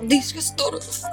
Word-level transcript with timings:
Die 0.00 0.18
is 0.18 0.32
gestorven. 0.32 1.10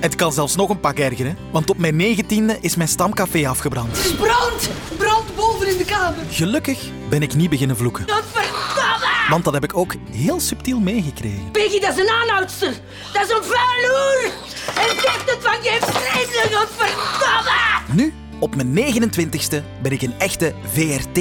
Het 0.00 0.14
kan 0.14 0.32
zelfs 0.32 0.56
nog 0.56 0.68
een 0.68 0.80
pak 0.80 0.98
ergeren, 0.98 1.36
want 1.50 1.70
op 1.70 1.78
mijn 1.78 1.96
negentiende 1.96 2.58
is 2.60 2.76
mijn 2.76 2.88
stamcafé 2.88 3.48
afgebrand. 3.48 3.96
Er 3.96 4.04
is 4.04 4.14
brand! 4.14 4.70
Brand 4.96 5.36
boven 5.36 5.68
in 5.68 5.76
de 5.76 5.84
kamer. 5.84 6.24
Gelukkig 6.30 6.90
ben 7.08 7.22
ik 7.22 7.34
niet 7.34 7.50
beginnen 7.50 7.76
vloeken, 7.76 8.10
Godverdamme! 8.10 9.28
want 9.28 9.44
dat 9.44 9.52
heb 9.54 9.64
ik 9.64 9.76
ook 9.76 9.94
heel 10.10 10.40
subtiel 10.40 10.78
meegekregen. 10.78 11.50
Peggy, 11.50 11.80
dat 11.80 11.92
is 11.96 12.02
een 12.02 12.10
aanhoudster. 12.10 12.72
Dat 13.12 13.22
is 13.22 13.30
een 13.30 13.44
vuil 13.44 13.90
hoer. 13.90 14.30
En 14.74 15.00
zegt 15.00 15.30
het 15.30 15.38
van 15.42 15.62
geen 15.62 15.80
vreemde, 15.80 16.56
godverdamme! 16.56 17.92
Nu, 17.92 18.14
op 18.40 18.56
mijn 18.56 18.94
29ste, 18.94 19.62
ben 19.82 19.92
ik 19.92 20.02
een 20.02 20.14
echte 20.18 20.54
VRT. 20.64 21.18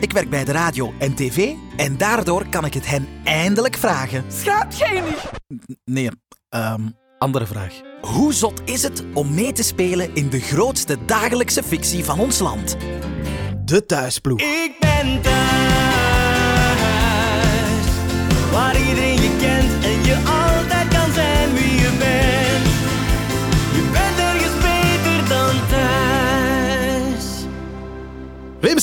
Ik 0.00 0.12
werk 0.12 0.30
bij 0.30 0.44
de 0.44 0.52
radio 0.52 0.92
en 0.98 1.14
tv 1.14 1.52
en 1.76 1.96
daardoor 1.96 2.48
kan 2.48 2.64
ik 2.64 2.74
het 2.74 2.86
hen 2.86 3.08
eindelijk 3.24 3.76
vragen. 3.76 4.24
Niet? 5.48 5.78
Nee, 5.84 6.10
ehm, 6.48 6.82
andere 7.18 7.46
vraag. 7.46 7.80
Hoe 8.00 8.32
zot 8.32 8.62
is 8.64 8.82
het 8.82 9.04
om 9.14 9.34
mee 9.34 9.52
te 9.52 9.62
spelen 9.62 10.10
in 10.14 10.28
de 10.28 10.40
grootste 10.40 10.96
dagelijkse 11.06 11.62
fictie 11.62 12.04
van 12.04 12.20
ons 12.20 12.38
land? 12.38 12.76
De 13.64 13.86
Thuisploeg. 13.86 14.40
Ik 14.40 14.76
ben 14.80 15.22
thuis, 15.22 16.05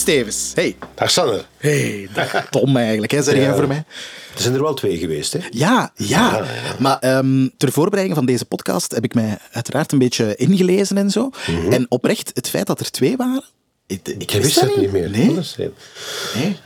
Stevens. 0.07 0.51
Hey. 0.55 0.75
Dag 0.95 1.11
Sander. 1.11 1.45
Hey, 1.57 2.07
dag 2.13 2.47
Tom 2.49 2.77
eigenlijk, 2.77 3.11
hè, 3.11 3.21
zeg 3.23 3.35
jij 3.35 3.43
Ja. 3.43 3.55
voor 3.55 3.67
mij? 3.67 3.83
Er 4.35 4.41
zijn 4.41 4.53
er 4.53 4.61
wel 4.61 4.73
twee 4.73 4.97
geweest, 4.97 5.33
hè? 5.33 5.39
Ja, 5.49 5.91
ja. 5.95 6.43
Maar 6.79 6.99
ehm, 6.99 7.47
ter 7.57 7.71
voorbereiding 7.71 8.17
van 8.17 8.25
deze 8.25 8.45
podcast 8.45 8.91
heb 8.91 9.03
ik 9.03 9.13
mij 9.13 9.37
uiteraard 9.51 9.91
een 9.91 9.99
beetje 9.99 10.35
ingelezen 10.35 10.97
en 10.97 11.09
zo. 11.11 11.29
En 11.69 11.85
oprecht, 11.89 12.31
het 12.33 12.49
feit 12.49 12.67
dat 12.67 12.79
er 12.79 12.91
twee 12.91 13.17
waren... 13.17 13.43
Ik, 13.87 14.07
ik 14.17 14.31
wist 14.31 14.59
het 14.61 14.77
niet 14.77 14.91
meer. 14.91 15.09
Nee? 15.09 15.35
Dat 15.35 15.53
het. 15.57 15.71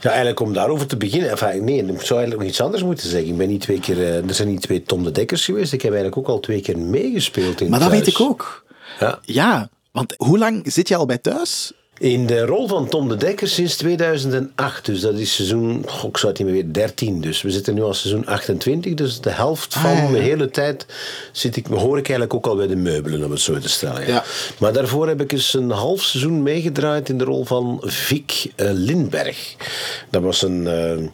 Ja, 0.00 0.08
eigenlijk 0.08 0.40
om 0.40 0.52
daarover 0.52 0.86
te 0.86 0.96
beginnen. 0.96 1.30
Enfin, 1.30 1.64
nee, 1.64 1.76
ik 1.78 1.86
zou 1.86 1.94
eigenlijk 2.18 2.38
nog 2.40 2.42
iets 2.42 2.60
anders 2.60 2.82
moeten 2.82 3.08
zeggen. 3.08 3.30
Ik 3.30 3.36
ben 3.36 3.48
niet 3.48 3.60
twee 3.60 3.80
keer, 3.80 3.98
eh, 3.98 4.28
er 4.28 4.34
zijn 4.34 4.48
niet 4.48 4.62
twee 4.62 4.82
Tom 4.82 5.04
de 5.04 5.10
Dekkers 5.12 5.44
geweest. 5.44 5.72
Ik 5.72 5.82
heb 5.82 5.92
eigenlijk 5.92 6.20
ook 6.20 6.28
al 6.34 6.40
twee 6.40 6.60
keer 6.60 6.78
meegespeeld 6.78 7.60
in 7.60 7.70
Maar 7.70 7.78
dat 7.80 7.88
thuis. 7.88 8.04
weet 8.04 8.14
ik 8.14 8.20
ook. 8.20 8.64
Ja. 9.00 9.18
Ja, 9.22 9.68
want 9.92 10.14
hoe 10.16 10.38
lang 10.38 10.72
zit 10.72 10.88
je 10.88 10.96
al 10.96 11.06
bij 11.06 11.18
thuis? 11.18 11.72
In 11.98 12.26
de 12.26 12.46
rol 12.46 12.68
van 12.68 12.88
Tom 12.88 13.08
de 13.08 13.16
Dekker 13.16 13.48
sinds 13.48 13.76
2008. 13.76 14.84
Dus 14.84 15.00
dat 15.00 15.14
is 15.14 15.34
seizoen, 15.34 15.84
goh, 15.86 16.08
ik 16.08 16.16
zou 16.16 16.32
het 16.32 16.40
niet 16.42 16.48
meer 16.52 16.56
weten, 16.56 16.72
13. 16.72 17.20
Dus 17.20 17.42
we 17.42 17.50
zitten 17.50 17.74
nu 17.74 17.82
al 17.82 17.94
seizoen 17.94 18.26
28. 18.26 18.94
Dus 18.94 19.20
de 19.20 19.30
helft 19.30 19.74
van 19.74 19.90
Ah, 19.90 19.96
ja, 19.96 20.02
ja. 20.04 20.10
de 20.10 20.18
hele 20.18 20.50
tijd 20.50 20.86
zit 21.32 21.56
ik, 21.56 21.66
hoor 21.66 21.98
ik 21.98 22.08
eigenlijk 22.08 22.34
ook 22.34 22.46
al 22.46 22.56
bij 22.56 22.66
de 22.66 22.76
meubelen, 22.76 23.24
om 23.24 23.30
het 23.30 23.40
zo 23.40 23.58
te 23.58 23.68
stellen. 23.68 24.00
Ja. 24.00 24.06
Ja. 24.08 24.24
Maar 24.58 24.72
daarvoor 24.72 25.08
heb 25.08 25.20
ik 25.20 25.32
eens 25.32 25.54
een 25.54 25.70
half 25.70 26.02
seizoen 26.02 26.42
meegedraaid 26.42 27.08
in 27.08 27.18
de 27.18 27.24
rol 27.24 27.44
van 27.44 27.80
Vic 27.84 28.46
eh, 28.56 28.68
Lindberg. 28.72 29.54
Dat 30.10 30.22
was 30.22 30.42
een... 30.42 30.66
eh, 30.66 31.06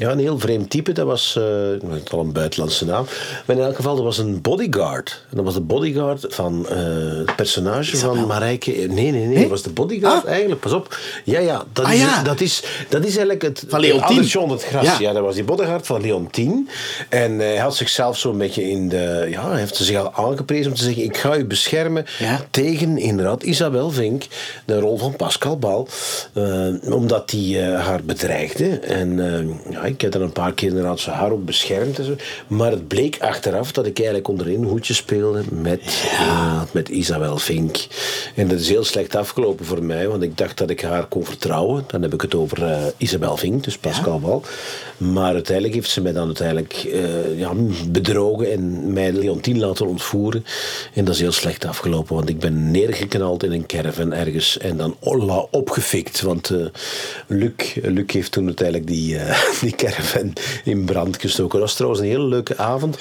ja, 0.00 0.10
een 0.10 0.18
heel 0.18 0.38
vreemd 0.38 0.70
type. 0.70 0.92
Dat 0.92 1.06
was 1.06 1.36
eh, 1.36 1.44
het 1.70 1.82
is 2.04 2.10
al 2.12 2.20
een 2.20 2.32
buitenlandse 2.32 2.84
naam. 2.84 3.06
Maar 3.46 3.56
in 3.56 3.62
elk 3.62 3.76
geval, 3.76 3.94
dat 3.94 4.04
was 4.04 4.18
een 4.18 4.40
bodyguard. 4.40 5.24
En 5.30 5.36
dat 5.36 5.44
was 5.44 5.54
de 5.54 5.60
bodyguard 5.60 6.26
van 6.28 6.66
eh, 6.68 6.76
het 7.26 7.36
personage 7.36 7.96
van 7.96 8.26
Marijke. 8.26 8.70
Nee, 8.70 9.10
nee, 9.10 9.26
nee. 9.26 9.40
Dat 9.40 9.48
was 9.50 9.62
de 9.62 9.70
bodyguard 9.70 10.24
Ah. 10.24 10.30
eigenlijk. 10.30 10.60
Pas 10.60 10.72
op. 10.72 10.98
Ja, 11.24 11.38
ja. 11.40 11.64
Dat, 11.72 11.84
Ah, 11.84 11.92
is, 11.92 12.00
ja. 12.00 12.22
Dat, 12.22 12.40
is, 12.40 12.62
dat 12.88 13.00
is 13.00 13.08
eigenlijk 13.08 13.42
het... 13.42 13.64
Van 13.68 13.80
Leontien. 13.80 14.50
het 14.50 14.64
gras. 14.64 14.84
Ja. 14.84 14.96
Ja. 14.98 15.12
dat 15.12 15.22
was 15.22 15.34
die 15.34 15.44
bodyguard 15.44 15.86
van 15.86 16.00
Leontien. 16.00 16.68
En 17.08 17.32
eh, 17.40 17.46
hij 17.46 17.56
had 17.58 17.76
zichzelf 17.76 18.18
zo'n 18.18 18.38
beetje 18.38 18.70
in 18.70 18.88
de... 18.88 19.26
Ja, 19.30 19.48
hij 19.50 19.58
heeft 19.58 19.76
zich 19.76 19.96
al 19.96 20.12
aangeprezen 20.30 20.70
om 20.70 20.76
te 20.76 20.82
zeggen... 20.84 21.02
Ik 21.04 21.16
ga 21.16 21.36
u 21.36 21.44
beschermen 21.44 22.06
Ja. 22.18 22.40
tegen 22.50 22.98
inderdaad 22.98 23.42
Isabel 23.42 23.90
Vink. 23.90 24.24
De 24.64 24.78
rol 24.80 24.98
van 24.98 25.16
Pascal 25.16 25.58
Bal. 25.58 25.88
eh, 26.32 26.92
omdat 26.92 27.30
die 27.30 27.60
eh, 27.60 27.86
haar 27.86 28.02
bedreigde. 28.04 28.68
En 28.78 29.34
eh, 29.34 29.72
ja, 29.72 29.84
ik 29.90 30.00
heb 30.00 30.14
er 30.14 30.22
een 30.22 30.32
paar 30.32 30.52
keer 30.52 30.68
inderdaad 30.68 31.00
zo 31.00 31.10
haar 31.10 31.32
op 31.32 31.46
beschermd. 31.46 31.98
En 31.98 32.04
zo. 32.04 32.14
Maar 32.46 32.70
het 32.70 32.88
bleek 32.88 33.18
achteraf 33.20 33.72
dat 33.72 33.86
ik 33.86 33.96
eigenlijk 33.98 34.28
onderin 34.28 34.64
hoedje 34.64 34.94
speelde 34.94 35.42
met, 35.50 35.80
eh, 36.10 36.62
met 36.70 36.88
Isabel 36.88 37.38
Vink. 37.38 37.86
En 38.34 38.48
dat 38.48 38.60
is 38.60 38.68
heel 38.68 38.84
slecht 38.84 39.14
afgelopen 39.14 39.64
voor 39.64 39.82
mij. 39.82 40.08
Want 40.08 40.22
ik 40.22 40.38
dacht 40.38 40.58
dat 40.58 40.70
ik 40.70 40.80
haar 40.80 41.06
kon 41.06 41.24
vertrouwen. 41.24 41.84
Dan 41.86 42.02
heb 42.02 42.14
ik 42.14 42.20
het 42.20 42.34
over 42.34 42.64
eh, 42.64 42.82
Isabel 42.96 43.36
Vink, 43.36 43.64
dus 43.64 43.78
Pascal 43.78 44.20
Bal. 44.20 44.42
Maar 44.96 45.32
uiteindelijk 45.32 45.74
heeft 45.74 45.90
ze 45.90 46.00
mij 46.00 46.12
dan 46.12 46.26
uiteindelijk 46.26 46.72
eh, 46.72 47.38
ja, 47.38 47.52
bedrogen 47.88 48.52
en 48.52 48.92
mij 48.92 49.12
Leontien 49.12 49.58
laten 49.58 49.86
ontvoeren. 49.86 50.44
En 50.94 51.04
dat 51.04 51.14
is 51.14 51.20
heel 51.20 51.32
slecht 51.32 51.64
afgelopen, 51.64 52.14
want 52.14 52.28
ik 52.28 52.38
ben 52.38 52.70
neergeknald 52.70 53.42
in 53.42 53.52
een 53.52 53.66
caravan 53.66 54.12
ergens 54.12 54.58
en 54.58 54.76
dan 54.76 54.96
olla 54.98 55.46
opgefikt. 55.50 56.20
Want 56.20 56.52
Luc, 57.26 57.74
Luc 57.82 58.12
heeft 58.12 58.32
toen 58.32 58.46
uiteindelijk 58.46 58.86
die, 58.86 59.16
die 59.60 59.74
caravan 59.80 60.32
in 60.64 60.84
brand 60.84 61.20
gestoken. 61.20 61.58
Dat 61.58 61.68
was 61.68 61.74
trouwens 61.74 62.02
een 62.02 62.08
hele 62.08 62.24
leuke 62.24 62.56
avond, 62.56 62.98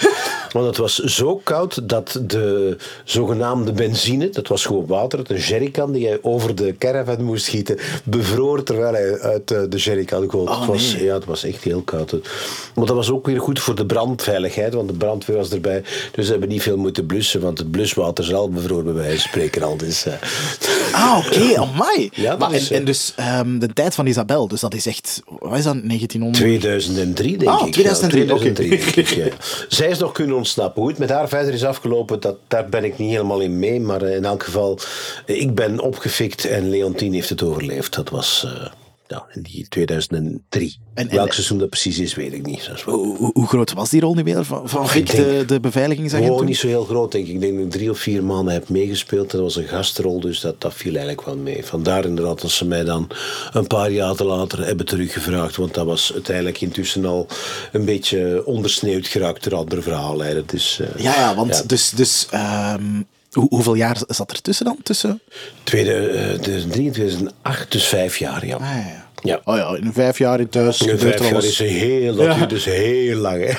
want 0.51 0.65
het 0.65 0.77
was 0.77 0.95
zo 0.95 1.41
koud 1.43 1.89
dat 1.89 2.19
de 2.21 2.77
zogenaamde 3.03 3.71
benzine, 3.71 4.29
dat 4.29 4.47
was 4.47 4.65
gewoon 4.65 4.85
water, 4.85 5.19
uit 5.19 5.29
een 5.29 5.37
jerrycan 5.37 5.91
die 5.91 6.07
hij 6.07 6.19
over 6.21 6.55
de 6.55 6.75
caravan 6.77 7.23
moest 7.23 7.47
gieten, 7.47 7.77
bevroor 8.03 8.63
terwijl 8.63 8.93
hij 8.93 9.19
uit 9.19 9.51
eh, 9.51 9.61
de 9.69 9.77
jerrycan 9.77 10.29
goot. 10.29 10.49
Oh, 10.49 10.59
het 10.59 10.67
was, 10.67 10.93
nee. 10.93 11.03
ja, 11.03 11.13
het 11.13 11.25
was 11.25 11.43
echt 11.43 11.63
heel 11.63 11.81
koud. 11.81 12.11
Maar 12.75 12.85
dat 12.85 12.95
was 12.95 13.11
ook 13.11 13.25
weer 13.25 13.39
goed 13.39 13.59
voor 13.59 13.75
de 13.75 13.85
brandveiligheid, 13.85 14.73
want 14.73 14.89
de 14.89 14.95
brandweer 14.97 15.37
was 15.37 15.51
erbij. 15.51 15.83
Dus 16.11 16.25
ze 16.25 16.31
hebben 16.31 16.49
niet 16.49 16.61
veel 16.61 16.77
moeten 16.77 17.05
blussen, 17.05 17.41
want 17.41 17.57
het 17.57 17.71
bluswater 17.71 18.23
zelf 18.23 18.49
bevroor 18.49 18.83
bij 18.83 18.93
wijze 18.93 19.19
van 19.21 19.29
spreken 19.29 19.63
al. 19.63 19.77
Dus, 19.77 20.05
Ah, 20.91 21.17
oké, 21.25 21.57
amai. 21.59 22.09
Ja, 22.13 22.29
dat 22.29 22.39
maar, 22.39 22.51
en, 22.51 22.67
en 22.69 22.79
eh, 22.79 22.85
dus 22.85 23.13
ehm, 23.15 23.59
de 23.59 23.73
tijd 23.73 23.95
van 23.95 24.05
Isabel, 24.05 24.47
dus 24.47 24.59
dat 24.59 24.73
is 24.73 24.85
echt... 24.85 25.21
Wat 25.39 25.57
is 25.57 25.63
dat, 25.63 25.73
1900? 25.83 26.43
2003, 26.43 27.37
denk 27.37 27.51
Ah, 27.51 27.67
ik. 27.67 27.73
2003, 27.73 28.25
ja, 28.25 28.33
oké. 28.33 28.51
2003 28.51 28.95
denk 28.95 29.09
ik, 29.09 29.15
ja. 29.15 29.27
Zij 29.77 29.87
is 29.89 29.99
nog 29.99 30.11
kunnen 30.11 30.35
ontsnappen. 30.35 30.81
Hoe 30.81 30.89
het 30.91 30.99
met 30.99 31.09
haar 31.09 31.27
verder 31.29 31.53
is 31.53 31.63
afgelopen, 31.65 32.19
dat, 32.19 32.35
daar 32.47 32.69
ben 32.69 32.83
ik 32.83 32.97
niet 32.97 33.11
helemaal 33.11 33.39
in 33.39 33.59
mee. 33.59 33.79
Maar 33.79 34.01
eh, 34.01 34.15
in 34.15 34.25
elk 34.25 34.43
geval, 34.43 34.79
eh, 35.25 35.41
ik 35.41 35.55
ben 35.55 35.79
opgefikt 35.79 36.45
en 36.45 36.69
Leontien 36.69 37.13
heeft 37.13 37.29
het 37.29 37.43
overleefd. 37.43 37.95
Dat 37.95 38.09
was 38.09 38.47
ja, 39.09 39.25
in 39.33 39.41
die 39.41 39.65
2003. 39.67 40.77
En- 40.93 41.09
en- 41.09 41.15
Welk 41.15 41.33
seizoen 41.33 41.57
dat 41.57 41.69
precies 41.69 41.99
is, 41.99 42.15
weet 42.15 42.33
ik 42.33 42.45
niet. 42.45 42.69
Hoe, 42.85 43.17
hoe- 43.17 43.31
hoe 43.33 43.47
groot 43.47 43.73
was 43.73 43.89
die 43.89 44.01
rol 44.01 44.13
nu 44.13 44.23
weer 44.23 44.45
van, 44.45 44.69
van 44.69 44.87
Vic, 44.89 45.09
de, 45.09 45.43
de 45.47 45.59
beveiligingsagent? 45.59 46.27
Gewoon 46.29 46.45
niet 46.45 46.57
zo 46.57 46.67
heel 46.67 46.83
groot, 46.85 47.11
denk 47.11 47.27
ik. 47.27 47.33
Ik 47.33 47.39
denk 47.41 47.55
dat 47.55 47.65
ik 47.65 47.71
drie 47.71 47.89
of 47.89 47.99
vier 47.99 48.23
maanden 48.23 48.53
heb 48.53 48.69
meegespeeld. 48.69 49.31
Dat 49.31 49.41
was 49.41 49.55
een 49.55 49.67
gastrol, 49.67 50.19
dus 50.19 50.39
dat, 50.39 50.61
dat 50.61 50.73
viel 50.73 50.91
eigenlijk 50.91 51.25
wel 51.25 51.37
mee. 51.37 51.65
Vandaar 51.65 52.05
inderdaad 52.05 52.41
dat 52.41 52.51
ze 52.51 52.65
mij 52.65 52.83
dan 52.83 53.07
een 53.53 53.67
paar 53.67 53.91
jaar 53.91 54.23
later 54.23 54.65
hebben 54.65 54.85
teruggevraagd. 54.85 55.55
Want 55.55 55.73
dat 55.73 55.85
was 55.85 56.13
uiteindelijk 56.13 56.61
intussen 56.61 57.05
al 57.05 57.27
een 57.71 57.85
beetje 57.85 58.45
ondersneeuwd 58.45 59.07
geraakt 59.07 59.43
door 59.43 59.55
andere 59.59 59.81
verhaallijnen. 59.81 60.43
Dus, 60.45 60.79
eh, 60.79 61.03
Ja, 61.03 61.13
ja, 61.15 61.35
want 61.35 61.55
ja. 61.55 61.63
dus... 61.65 61.89
dus 61.89 62.27
ehm, 62.31 62.83
hoe, 63.29 63.47
hoeveel 63.49 63.73
jaar 63.75 63.97
zat 64.07 64.31
er 64.31 64.41
tussen 64.41 64.65
dan? 64.65 64.77
Tussen? 64.83 65.21
Tweede, 65.63 65.93
eh, 65.93 66.39
2003 66.39 66.91
2008, 66.91 67.71
dus 67.71 67.85
vijf 67.85 68.17
jaar, 68.17 68.45
ja. 68.45 68.55
Ah, 68.55 68.61
ja, 68.61 69.08
ja. 69.21 69.41
Oh 69.43 69.55
ja, 69.55 69.75
in 69.75 69.93
vijf 69.93 70.17
jaar 70.17 70.39
in 70.39 70.49
thuis. 70.49 70.77
Gebeurt 70.77 71.01
vijf 71.01 71.29
jaar 71.29 71.43
is 71.43 71.59
heel, 71.59 72.15
dat 72.15 72.25
Ja. 72.25 72.35
duurt 72.35 72.49
dus 72.49 72.65
heel 72.65 73.17
lang, 73.17 73.45
hè. 73.45 73.53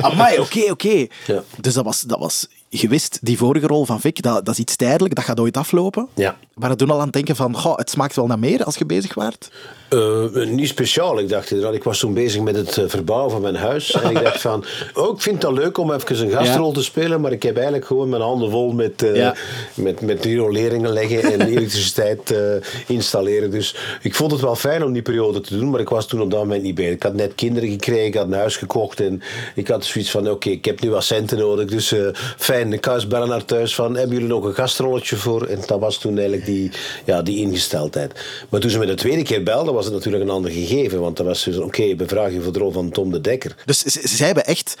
Amai, 0.00 0.38
oké, 0.38 0.70
oké. 0.70 1.06
Ja. 1.26 1.42
Dus 1.60 1.74
dat 1.74 1.84
was, 1.84 2.00
dat 2.00 2.18
was... 2.18 2.46
Je 2.72 2.88
wist, 2.88 3.18
die 3.22 3.38
vorige 3.38 3.66
rol 3.66 3.84
van 3.84 4.00
Vic, 4.00 4.22
dat, 4.22 4.44
dat 4.44 4.54
is 4.54 4.60
iets 4.60 4.76
tijdelijk, 4.76 5.14
dat 5.14 5.24
gaat 5.24 5.40
ooit 5.40 5.56
aflopen. 5.56 6.08
Ja. 6.14 6.36
Maar 6.54 6.68
dat 6.68 6.78
doen 6.78 6.90
al 6.90 6.98
aan 6.98 7.04
het 7.04 7.12
denken 7.12 7.36
van, 7.36 7.56
goh, 7.56 7.76
het 7.76 7.90
smaakt 7.90 8.16
wel 8.16 8.26
naar 8.26 8.38
meer 8.38 8.64
als 8.64 8.76
je 8.76 8.86
bezig 8.86 9.14
waart. 9.14 9.50
Eh, 9.88 10.46
niet 10.46 10.68
speciaal. 10.68 11.18
Ik 11.18 11.28
dacht 11.28 11.50
inderdaad, 11.50 11.74
ik 11.74 11.84
was 11.84 11.98
toen 11.98 12.14
bezig 12.14 12.42
met 12.42 12.56
het 12.56 12.76
eh, 12.78 12.84
verbouwen 12.86 13.30
van 13.30 13.40
mijn 13.40 13.54
huis. 13.56 13.92
En 13.92 14.10
ik 14.10 14.22
dacht 14.22 14.40
van, 14.40 14.64
oh, 14.94 15.14
ik 15.14 15.20
vind 15.22 15.42
het 15.42 15.52
leuk 15.52 15.78
om 15.78 15.92
even 15.92 16.20
een 16.20 16.30
gastrol 16.30 16.72
te 16.72 16.82
spelen, 16.82 17.20
maar 17.20 17.32
ik 17.32 17.42
heb 17.42 17.54
eigenlijk 17.54 17.86
gewoon 17.86 18.08
mijn 18.08 18.22
handen 18.22 18.50
vol 18.50 18.72
met, 18.72 19.02
eh 19.02 19.16
Ja. 19.16 19.34
met, 19.74 20.00
met 20.00 20.24
rioleringen 20.24 20.92
leggen 20.92 21.22
en 21.22 21.40
elektriciteit 21.56 22.30
eh, 22.30 22.38
installeren. 22.86 23.50
Dus 23.50 23.76
ik 24.02 24.14
vond 24.14 24.32
het 24.32 24.40
wel 24.40 24.56
fijn 24.56 24.84
om 24.84 24.92
die 24.92 25.02
periode 25.02 25.40
te 25.40 25.58
doen, 25.58 25.70
maar 25.70 25.80
ik 25.80 25.88
was 25.88 26.06
toen 26.06 26.20
op 26.20 26.30
dat 26.30 26.40
moment 26.40 26.62
niet 26.62 26.74
bezig. 26.74 26.94
Ik 26.94 27.02
had 27.02 27.14
net 27.14 27.34
kinderen 27.34 27.70
gekregen, 27.70 28.06
ik 28.06 28.14
had 28.14 28.26
een 28.26 28.32
huis 28.32 28.56
gekocht 28.56 29.00
en 29.00 29.22
ik 29.54 29.68
had 29.68 29.84
zoiets 29.84 30.10
van, 30.10 30.30
oké, 30.30 30.48
ik 30.50 30.64
heb 30.64 30.80
nu 30.80 30.90
wat 30.90 31.04
centen 31.04 31.38
nodig, 31.38 31.66
dus 31.70 31.92
eh, 31.92 32.06
fijn 32.36 32.59
fijn. 32.60 32.72
Ik 32.72 32.86
ga 32.86 33.06
bellen 33.06 33.28
naar 33.28 33.44
thuis 33.44 33.74
van, 33.74 33.96
hebben 33.96 34.16
jullie 34.16 34.32
nog 34.32 34.44
een 34.44 34.54
gastrolletje 34.54 35.16
voor? 35.16 35.46
En 35.46 35.58
dat 35.66 35.80
was 35.80 35.98
toen 35.98 36.12
eigenlijk 36.12 36.46
die, 36.46 36.70
ja, 37.04 37.22
die 37.22 37.38
ingesteldheid. 37.38 38.12
Maar 38.48 38.60
toen 38.60 38.70
ze 38.70 38.78
me 38.78 38.86
de 38.86 38.94
tweede 38.94 39.22
keer 39.22 39.42
belden, 39.42 39.74
was 39.74 39.84
het 39.84 39.94
natuurlijk 39.94 40.24
een 40.24 40.30
ander 40.30 40.50
gegeven. 40.50 41.00
Want 41.00 41.16
dan 41.16 41.26
was 41.26 41.42
zo, 41.42 41.62
oké, 41.62 41.94
bevraag 41.94 42.32
je 42.32 42.40
voor 42.40 42.52
de 42.52 42.58
rol 42.58 42.70
van 42.70 42.90
Tom 42.90 43.10
de 43.10 43.20
Dekker. 43.20 43.54
Dus 43.64 43.78
zij 43.82 44.26
hebben 44.26 44.46
echt 44.46 44.76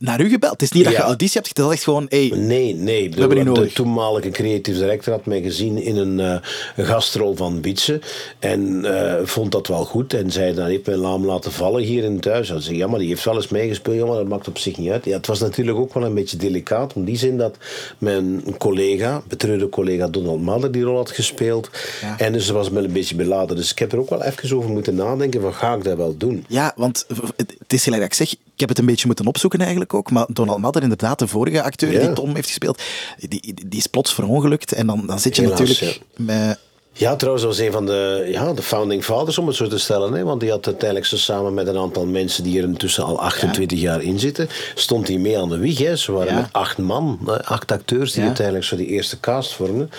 naar 0.00 0.20
u 0.20 0.28
gebeld. 0.28 0.52
Het 0.52 0.62
is 0.62 0.72
niet 0.72 0.84
dat 0.84 0.92
je 0.92 0.98
auditie 0.98 1.34
hebt 1.34 1.48
gedaan, 1.48 1.72
echt 1.72 1.82
gewoon... 1.82 2.06
Hey, 2.08 2.32
Nee, 2.34 2.74
nee. 2.74 3.08
De, 3.08 3.20
hebben 3.20 3.38
de 3.38 3.44
nodig. 3.44 3.72
toenmalige 3.72 4.30
creative 4.30 4.78
director 4.78 5.12
had 5.12 5.26
mij 5.26 5.42
gezien 5.42 5.82
in 5.82 5.96
een, 5.96 6.18
een 6.18 6.84
gastrol 6.84 7.36
van 7.36 7.62
Wietse. 7.62 8.00
En 8.38 8.84
eh, 8.84 9.26
vond 9.26 9.52
dat 9.52 9.66
wel 9.66 9.84
goed. 9.84 10.14
En 10.14 10.30
zei, 10.30 10.54
dan 10.54 10.66
heeft 10.66 10.86
mijn 10.86 10.98
laam 10.98 11.24
laten 11.26 11.52
vallen 11.52 11.82
hier 11.82 12.04
in 12.04 12.14
het 12.14 12.24
huis. 12.24 12.48
Hij 12.48 12.60
zei, 12.60 12.76
ja, 12.76 12.86
maar 12.86 12.98
die 12.98 13.08
heeft 13.08 13.24
wel 13.24 13.34
eens 13.34 13.48
meegespeeld. 13.48 13.96
Ja, 13.96 14.04
maar 14.04 14.16
dat 14.16 14.28
maakt 14.28 14.48
op 14.48 14.58
zich 14.58 14.76
niet 14.76 14.90
uit. 14.90 15.04
Ja, 15.04 15.16
het 15.16 15.26
was 15.26 15.40
natuurlijk 15.40 15.78
ook 15.78 15.94
wel 15.94 16.04
een 16.04 16.14
beetje 16.14 16.36
delicaat. 16.36 16.94
In 16.94 17.04
die 17.04 17.16
zin 17.16 17.38
dat 17.38 17.56
mijn 17.98 18.42
collega, 18.58 19.22
betreurde 19.28 19.68
collega 19.68 20.08
Donald 20.08 20.42
Madder, 20.42 20.72
die 20.72 20.82
rol 20.82 20.96
had 20.96 21.10
gespeeld. 21.10 21.70
Ja. 22.00 22.18
En 22.18 22.32
dus 22.32 22.48
was 22.48 22.68
wel 22.68 22.84
een 22.84 22.92
beetje 22.92 23.14
beladen. 23.14 23.56
Dus 23.56 23.70
ik 23.70 23.78
heb 23.78 23.92
er 23.92 23.98
ook 23.98 24.10
wel 24.10 24.22
even 24.22 24.56
over 24.56 24.70
moeten 24.70 24.94
nadenken 24.94 25.40
van, 25.40 25.54
ga 25.54 25.74
ik 25.74 25.84
dat 25.84 25.96
wel 25.96 26.16
doen? 26.16 26.44
Ja, 26.48 26.72
want 26.76 27.04
het 27.36 27.54
het 27.70 27.78
is 27.78 27.84
gelijk 27.84 28.02
dat 28.02 28.10
ik 28.10 28.28
zeg, 28.28 28.38
ik 28.60 28.68
heb 28.68 28.76
het 28.76 28.86
een 28.86 28.92
beetje 28.92 29.06
moeten 29.06 29.26
opzoeken 29.26 29.60
eigenlijk 29.60 29.94
ook. 29.94 30.10
Maar 30.10 30.26
Donald 30.28 30.58
Madder, 30.58 30.82
inderdaad, 30.82 31.18
de 31.18 31.26
vorige 31.26 31.62
acteur 31.62 31.92
Ja. 31.92 32.00
die 32.00 32.12
Tom 32.12 32.34
heeft 32.34 32.46
gespeeld, 32.46 32.82
die, 33.18 33.54
die, 33.68 33.78
is 33.78 33.86
plots 33.86 34.14
verongelukt. 34.14 34.72
En 34.72 34.86
dan, 34.86 35.06
dan 35.06 35.20
zit 35.20 35.36
je 35.36 35.42
Helaas, 35.42 35.58
natuurlijk 35.58 36.00
met... 36.16 36.58
Ja, 36.92 37.16
trouwens, 37.16 37.44
dat 37.46 37.56
was 37.56 37.66
een 37.66 37.72
van 37.72 37.86
de, 37.86 38.28
ja, 38.32 38.52
de 38.52 38.62
founding 38.62 39.04
fathers, 39.04 39.38
om 39.38 39.46
het 39.46 39.56
zo 39.56 39.66
te 39.66 39.78
stellen. 39.78 40.12
Hè? 40.12 40.24
Want 40.24 40.40
die 40.40 40.50
had 40.50 40.66
uiteindelijk 40.66 41.08
zo 41.08 41.16
samen 41.16 41.54
met 41.54 41.66
een 41.66 41.76
aantal 41.78 42.06
mensen 42.06 42.44
die 42.44 42.58
er 42.58 42.64
intussen 42.64 43.04
al 43.04 43.20
28 43.20 43.80
jaar 43.80 44.02
in 44.02 44.18
zitten, 44.18 44.48
stond 44.74 45.08
hij 45.08 45.16
mee 45.18 45.38
aan 45.38 45.48
de 45.48 45.58
wieg. 45.58 45.78
Hè? 45.78 45.96
Ze 45.96 46.12
waren 46.12 46.32
Ja. 46.34 46.40
met 46.40 46.48
acht 46.52 46.78
man, 46.78 47.18
acht 47.44 47.72
acteurs 47.72 48.10
die 48.12 48.20
Ja. 48.20 48.26
uiteindelijk 48.26 48.66
zo 48.66 48.76
die 48.76 48.86
eerste 48.86 49.20
cast 49.20 49.52
vormden. 49.52 49.90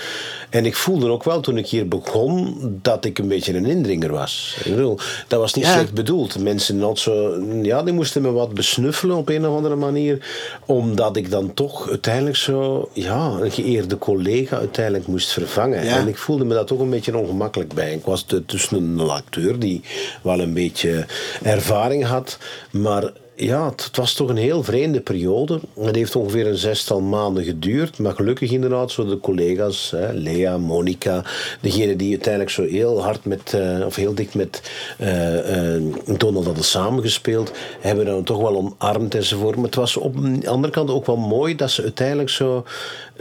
En 0.49 0.65
ik 0.65 0.75
voelde 0.75 1.09
ook 1.09 1.23
wel 1.23 1.39
toen 1.39 1.57
ik 1.57 1.67
hier 1.67 1.87
begon 1.87 2.57
dat 2.81 3.05
ik 3.05 3.19
een 3.19 3.27
beetje 3.27 3.53
een 3.55 3.65
indringer 3.65 4.11
was. 4.11 4.55
Ik 4.65 4.75
bedoel, 4.75 4.97
dat 5.27 5.39
was 5.39 5.53
niet 5.53 5.65
slecht 5.65 5.93
bedoeld. 5.93 6.39
Mensen 6.39 6.77
not 6.77 6.99
zo, 6.99 7.43
ja, 7.61 7.83
die 7.83 7.93
moesten 7.93 8.21
me 8.21 8.31
wat 8.31 8.53
besnuffelen 8.53 9.15
op 9.17 9.29
een 9.29 9.47
of 9.47 9.55
andere 9.55 9.75
manier, 9.75 10.17
omdat 10.65 11.15
ik 11.15 11.31
dan 11.31 11.53
toch 11.53 11.89
uiteindelijk 11.89 12.35
zo, 12.35 12.89
ja, 12.93 13.25
een 13.41 13.51
geëerde 13.51 13.97
collega 13.97 14.57
uiteindelijk 14.57 15.07
moest 15.07 15.31
vervangen. 15.31 15.79
En 15.81 16.07
ik 16.07 16.17
voelde 16.17 16.45
me 16.45 16.53
daar 16.53 16.65
toch 16.65 16.79
een 16.81 16.89
beetje 16.89 17.17
ongemakkelijk 17.17 17.73
bij. 17.73 17.93
Ik 17.93 18.05
was 18.05 18.25
tussen 18.45 18.77
een 18.77 19.09
acteur 19.09 19.59
die 19.59 19.81
wel 20.23 20.39
een 20.39 20.53
beetje 20.53 21.05
ervaring 21.43 22.05
had, 22.05 22.37
maar 22.71 23.11
ja, 23.35 23.69
het, 23.69 23.83
het 23.83 23.97
was 23.97 24.13
toch 24.13 24.29
een 24.29 24.37
heel 24.37 24.63
vreemde 24.63 25.01
periode. 25.01 25.59
Het 25.79 25.95
heeft 25.95 26.15
ongeveer 26.15 26.47
een 26.47 26.57
zestal 26.57 27.01
maanden 27.01 27.43
geduurd, 27.43 27.99
maar 27.99 28.13
gelukkig 28.13 28.51
inderdaad 28.51 28.91
zo 28.91 29.05
de 29.05 29.19
collega's, 29.19 29.91
hè, 29.91 30.13
Lea, 30.13 30.57
Monica, 30.57 31.23
degene 31.61 31.95
die 31.95 32.09
uiteindelijk 32.09 32.51
zo 32.51 32.63
heel 32.63 33.01
hard 33.03 33.25
met, 33.25 33.53
eh, 33.53 33.85
of 33.85 33.95
heel 33.95 34.13
dicht 34.13 34.33
met 34.33 34.61
eh, 34.97 35.75
eh, 35.75 35.81
Donald 36.17 36.45
hadden 36.45 36.63
samengespeeld, 36.63 37.51
hebben 37.79 38.05
dan 38.05 38.23
toch 38.23 38.41
wel 38.41 38.55
omarmd 38.55 39.15
enzovoort. 39.15 39.55
Maar 39.55 39.65
het 39.65 39.75
was 39.75 39.97
op 39.97 40.41
de 40.41 40.49
andere 40.49 40.73
kant 40.73 40.89
ook 40.89 41.05
wel 41.05 41.17
mooi 41.17 41.55
dat 41.55 41.71
ze 41.71 41.81
uiteindelijk 41.81 42.29
zo 42.29 42.65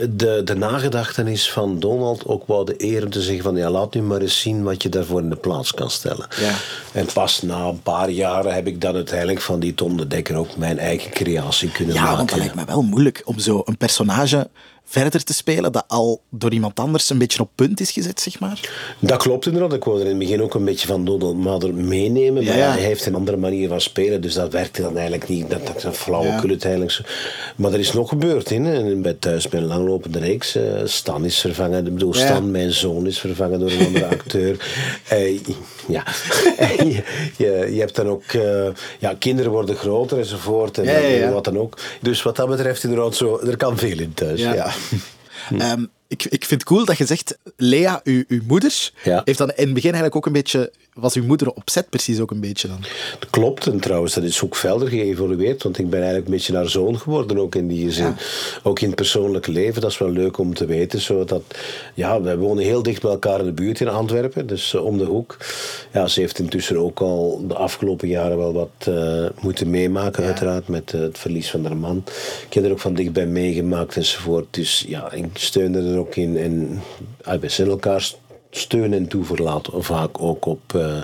de, 0.09 0.41
de 0.43 0.55
nagedachtenis 0.55 1.51
van 1.51 1.79
Donald 1.79 2.25
ook 2.25 2.43
wouden 2.47 2.77
eren 2.77 3.09
te 3.09 3.21
zeggen 3.21 3.43
van 3.43 3.55
ja, 3.55 3.69
laat 3.69 3.93
nu 3.93 4.01
maar 4.01 4.21
eens 4.21 4.39
zien 4.39 4.63
wat 4.63 4.83
je 4.83 4.89
daarvoor 4.89 5.21
in 5.21 5.29
de 5.29 5.35
plaats 5.35 5.73
kan 5.73 5.89
stellen. 5.89 6.27
Ja. 6.39 6.53
En 6.91 7.05
pas 7.13 7.41
na 7.41 7.65
een 7.65 7.81
paar 7.81 8.09
jaren 8.09 8.53
heb 8.53 8.67
ik 8.67 8.81
dan 8.81 8.95
uiteindelijk 8.95 9.41
van 9.41 9.59
die 9.59 9.73
Tom 9.73 9.97
de 9.97 10.07
Dekker 10.11 10.35
ook 10.35 10.57
mijn 10.57 10.79
eigen 10.79 11.11
creatie 11.11 11.71
kunnen 11.71 11.95
Ja, 11.95 12.01
maken. 12.01 12.17
want 12.17 12.29
dat 12.29 12.37
lijkt 12.37 12.55
me 12.55 12.65
wel 12.65 12.81
moeilijk 12.81 13.21
om 13.25 13.39
zo 13.39 13.61
een 13.65 13.77
personage 13.77 14.49
verder 14.85 15.23
te 15.23 15.33
spelen 15.33 15.71
dat 15.71 15.83
al 15.87 16.21
door 16.29 16.51
iemand 16.53 16.79
anders 16.79 17.09
een 17.09 17.17
beetje 17.17 17.41
op 17.41 17.49
punt 17.55 17.79
is 17.79 17.91
gezet, 17.91 18.19
zeg 18.21 18.39
maar. 18.39 18.59
Dat 18.99 19.17
klopt 19.21 19.45
inderdaad. 19.45 19.73
Ik 19.73 19.83
wilde 19.83 19.99
er 19.99 20.05
in 20.05 20.09
het 20.11 20.19
begin 20.19 20.41
ook 20.41 20.53
een 20.53 20.65
beetje 20.65 20.87
van 20.87 21.05
Donald 21.05 21.73
meenemen. 21.75 22.43
Maar 22.45 22.57
Ja, 22.57 22.71
hij 22.71 22.81
heeft 22.81 23.05
een 23.05 23.15
andere 23.15 23.37
manier 23.37 23.67
van 23.67 23.81
spelen. 23.81 24.21
Dus 24.21 24.33
dat 24.33 24.51
werkte 24.51 24.81
dan 24.81 24.93
eigenlijk 24.97 25.27
niet. 25.29 25.49
Dat, 25.49 25.67
dat 25.67 25.75
is 25.75 25.83
een 25.83 25.93
flauwekul 25.93 26.43
Ja. 26.43 26.49
uiteindelijk. 26.49 26.99
Maar 27.55 27.73
er 27.73 27.79
is 27.79 27.93
nog 27.93 28.09
gebeurd. 28.09 28.51
En 28.51 29.01
bij 29.01 29.13
Thuis 29.13 29.47
bij 29.47 29.59
een 29.59 29.65
langlopende 29.65 30.19
reeks. 30.19 30.55
eh, 30.55 30.63
Stan 30.85 31.25
is 31.25 31.39
vervangen. 31.39 31.85
Ik 31.85 31.93
bedoel, 31.93 32.15
Ja. 32.15 32.25
Stan, 32.25 32.51
mijn 32.51 32.71
zoon, 32.71 33.07
is 33.07 33.19
vervangen 33.19 33.59
door 33.59 33.71
een 33.71 33.85
andere 33.85 34.05
acteur. 34.07 34.59
Eh, 35.07 35.39
ja. 35.87 36.03
Je, 37.37 37.67
je, 37.73 37.79
hebt 37.79 37.95
dan 37.95 38.07
ook... 38.07 38.23
eh, 38.23 38.67
ja, 38.99 39.15
kinderen 39.19 39.51
worden 39.51 39.75
groter 39.75 40.17
enzovoort. 40.17 40.77
En 40.77 41.33
wat 41.33 41.43
dan 41.43 41.57
ook. 41.57 41.77
Dus 42.01 42.23
wat 42.23 42.35
dat 42.35 42.47
betreft 42.47 42.83
inderdaad 42.83 43.15
zo... 43.15 43.39
Er 43.39 43.57
kan 43.57 43.77
veel 43.77 43.99
in 43.99 44.13
thuis. 44.13 44.39
Ja. 44.41 44.70
Ja. 45.51 45.77
Ik, 46.11 46.23
ik 46.23 46.45
vind 46.45 46.61
het 46.61 46.63
cool 46.63 46.85
dat 46.85 46.97
je 46.97 47.05
zegt, 47.05 47.37
Lea, 47.57 48.01
uw, 48.03 48.23
uw 48.27 48.41
moeder, 48.47 48.91
Ja. 49.03 49.21
heeft 49.25 49.37
dan 49.37 49.49
in 49.49 49.63
het 49.65 49.73
begin 49.73 49.91
eigenlijk 49.91 50.15
ook 50.15 50.25
een 50.25 50.31
beetje, 50.31 50.71
was 50.93 51.13
uw 51.13 51.23
moeder 51.23 51.51
opzet 51.51 51.89
precies 51.89 52.19
ook 52.19 52.31
een 52.31 52.39
beetje 52.39 52.67
dan? 52.67 52.79
Dat 53.19 53.29
klopt. 53.29 53.67
En 53.67 53.79
trouwens, 53.79 54.13
dat 54.13 54.23
is 54.23 54.43
ook 54.43 54.55
verder 54.55 54.87
geëvolueerd. 54.87 55.63
Want 55.63 55.77
ik 55.77 55.85
ben 55.89 55.99
eigenlijk 55.99 56.27
een 56.27 56.33
beetje 56.33 56.53
naar 56.53 56.69
zoon 56.69 56.99
geworden, 56.99 57.37
ook 57.39 57.55
in 57.55 57.67
die 57.67 57.91
zin. 57.91 58.15
Ook 58.63 58.79
in 58.79 58.87
het 58.87 58.95
persoonlijke 58.95 59.51
leven. 59.51 59.81
Dat 59.81 59.91
is 59.91 59.97
wel 59.97 60.09
leuk 60.11 60.37
om 60.37 60.53
te 60.53 60.65
weten. 60.65 61.01
Zodat, 61.01 61.41
ja, 61.93 62.21
wij 62.21 62.37
wonen 62.37 62.63
heel 62.63 62.83
dicht 62.83 63.01
bij 63.01 63.11
elkaar 63.11 63.39
in 63.39 63.45
de 63.45 63.51
buurt 63.51 63.79
in 63.79 63.87
Antwerpen. 63.87 64.47
Dus 64.47 64.73
eh, 64.73 64.85
om 64.85 64.97
de 64.97 65.05
hoek. 65.05 65.37
Ja, 65.93 66.07
ze 66.07 66.19
heeft 66.19 66.39
intussen 66.39 66.77
ook 66.77 66.99
al 66.99 67.43
de 67.47 67.55
afgelopen 67.55 68.07
jaren 68.07 68.37
wel 68.37 68.53
wat 68.53 68.69
eh, 68.87 69.25
moeten 69.41 69.69
meemaken, 69.69 70.23
uiteraard. 70.23 70.67
Met 70.67 70.93
eh, 70.93 70.99
het 70.99 71.17
verlies 71.17 71.49
van 71.49 71.65
haar 71.65 71.77
man. 71.77 72.03
Ik 72.47 72.53
heb 72.53 72.63
er 72.63 72.71
ook 72.71 72.79
van 72.79 72.93
dichtbij 72.93 73.25
meegemaakt 73.25 73.95
enzovoort. 73.95 74.47
Dus 74.51 74.85
ja, 74.87 75.11
ik 75.11 75.25
steunde 75.33 75.79
er 75.79 75.99
ook 76.01 76.15
in. 76.15 76.37
En 76.37 76.81
wij 77.39 77.49
zijn 77.49 77.69
elkaar 77.69 78.11
steun 78.51 78.93
en 78.93 79.07
toeverlaat 79.07 79.69
vaak 79.73 80.21
ook 80.21 80.45
op. 80.45 80.75
eh, 80.75 81.01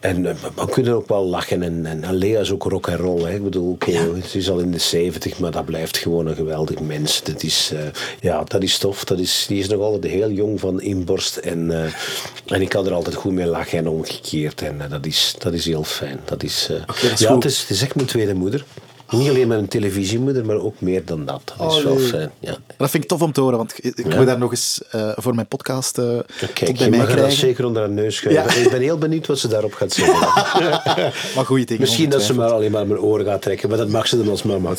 en 0.00 0.26
eh, 0.26 0.34
we 0.54 0.68
kunnen 0.68 0.94
ook 0.94 1.08
wel 1.08 1.24
lachen. 1.24 1.62
En, 1.62 1.86
en, 1.86 2.04
en 2.04 2.14
Lea 2.14 2.40
is 2.40 2.50
ook 2.52 2.62
rock 2.62 2.86
en 2.88 2.96
roll. 2.96 3.22
Hè. 3.22 3.34
Ik 3.34 3.42
bedoel, 3.42 3.76
het 4.14 4.34
is 4.34 4.50
al 4.50 4.58
in 4.58 4.70
de 4.70 4.78
70, 4.78 5.38
maar 5.38 5.50
dat 5.50 5.64
blijft 5.64 5.98
gewoon 5.98 6.26
een 6.26 6.34
geweldig 6.34 6.80
mens. 6.80 7.22
Dat 7.22 7.42
is, 7.42 7.70
eh, 7.74 7.80
ja, 8.20 8.44
dat 8.44 8.62
is 8.62 8.78
tof. 8.78 9.04
Dat 9.04 9.18
is, 9.18 9.44
die 9.48 9.58
is 9.58 9.68
nog 9.68 9.80
altijd 9.80 10.12
heel 10.12 10.30
jong 10.30 10.60
van 10.60 10.80
inborst. 10.80 11.36
En, 11.36 11.90
en 12.46 12.60
ik 12.62 12.68
kan 12.68 12.86
er 12.86 12.92
altijd 12.92 13.14
goed 13.14 13.32
mee 13.32 13.46
lachen 13.46 13.78
en 13.78 13.88
omgekeerd. 13.88 14.62
En 14.62 14.80
dat, 14.88 15.06
is, 15.06 15.34
dat 15.38 15.52
is 15.52 15.64
heel 15.64 15.84
fijn. 15.84 16.20
Dat 16.24 16.42
is, 16.42 16.68
dat 16.86 17.12
is 17.12 17.20
ja, 17.20 17.34
het 17.34 17.44
is, 17.44 17.60
het 17.60 17.70
is 17.70 17.82
echt 17.82 17.94
mijn 17.94 18.06
tweede 18.06 18.34
moeder. 18.34 18.64
Niet 19.10 19.28
alleen 19.28 19.48
mijn 19.48 19.68
televisiemoeder, 19.68 20.44
maar 20.46 20.56
ook 20.56 20.80
meer 20.80 21.04
dan 21.04 21.26
dat. 21.26 21.52
Dat 21.58 21.72
is 21.72 21.82
wel 21.82 21.92
Allee. 21.92 22.06
fijn. 22.06 22.30
Ja. 22.40 22.56
Dat 22.76 22.90
vind 22.90 23.02
ik 23.02 23.08
tof 23.08 23.22
om 23.22 23.32
te 23.32 23.40
horen, 23.40 23.56
want 23.56 23.74
ik 23.84 24.06
Ja. 24.06 24.16
moet 24.16 24.26
daar 24.26 24.38
nog 24.38 24.50
eens 24.50 24.80
eh, 24.90 25.10
voor 25.16 25.34
mijn 25.34 25.46
podcast 25.46 25.98
eh, 25.98 26.04
tot 26.38 26.52
Kijk, 26.52 26.76
bij 26.76 26.84
je 26.84 26.90
mij 26.90 26.98
mag 26.98 27.16
dat 27.16 27.32
zeker 27.32 27.64
onder 27.66 27.82
haar 27.82 27.90
neus 27.90 28.16
schuiven. 28.16 28.54
Ja. 28.60 28.64
Ik 28.64 28.70
ben 28.70 28.80
heel 28.80 28.98
benieuwd 28.98 29.26
wat 29.26 29.38
ze 29.38 29.48
daarop 29.48 29.72
gaat 29.72 29.92
zeggen. 29.92 30.18
Maar 31.34 31.44
goede 31.46 31.64
dingen. 31.64 31.82
Misschien 31.82 32.10
dat 32.10 32.22
ze 32.22 32.34
maar 32.34 32.50
alleen 32.50 32.70
maar 32.70 32.86
mijn 32.86 33.00
oren 33.00 33.26
gaat 33.26 33.42
trekken, 33.42 33.68
maar 33.68 33.78
dat 33.78 33.88
mag 33.88 34.06
ze 34.08 34.16
dan 34.16 34.28
als 34.28 34.42
mama. 34.42 34.70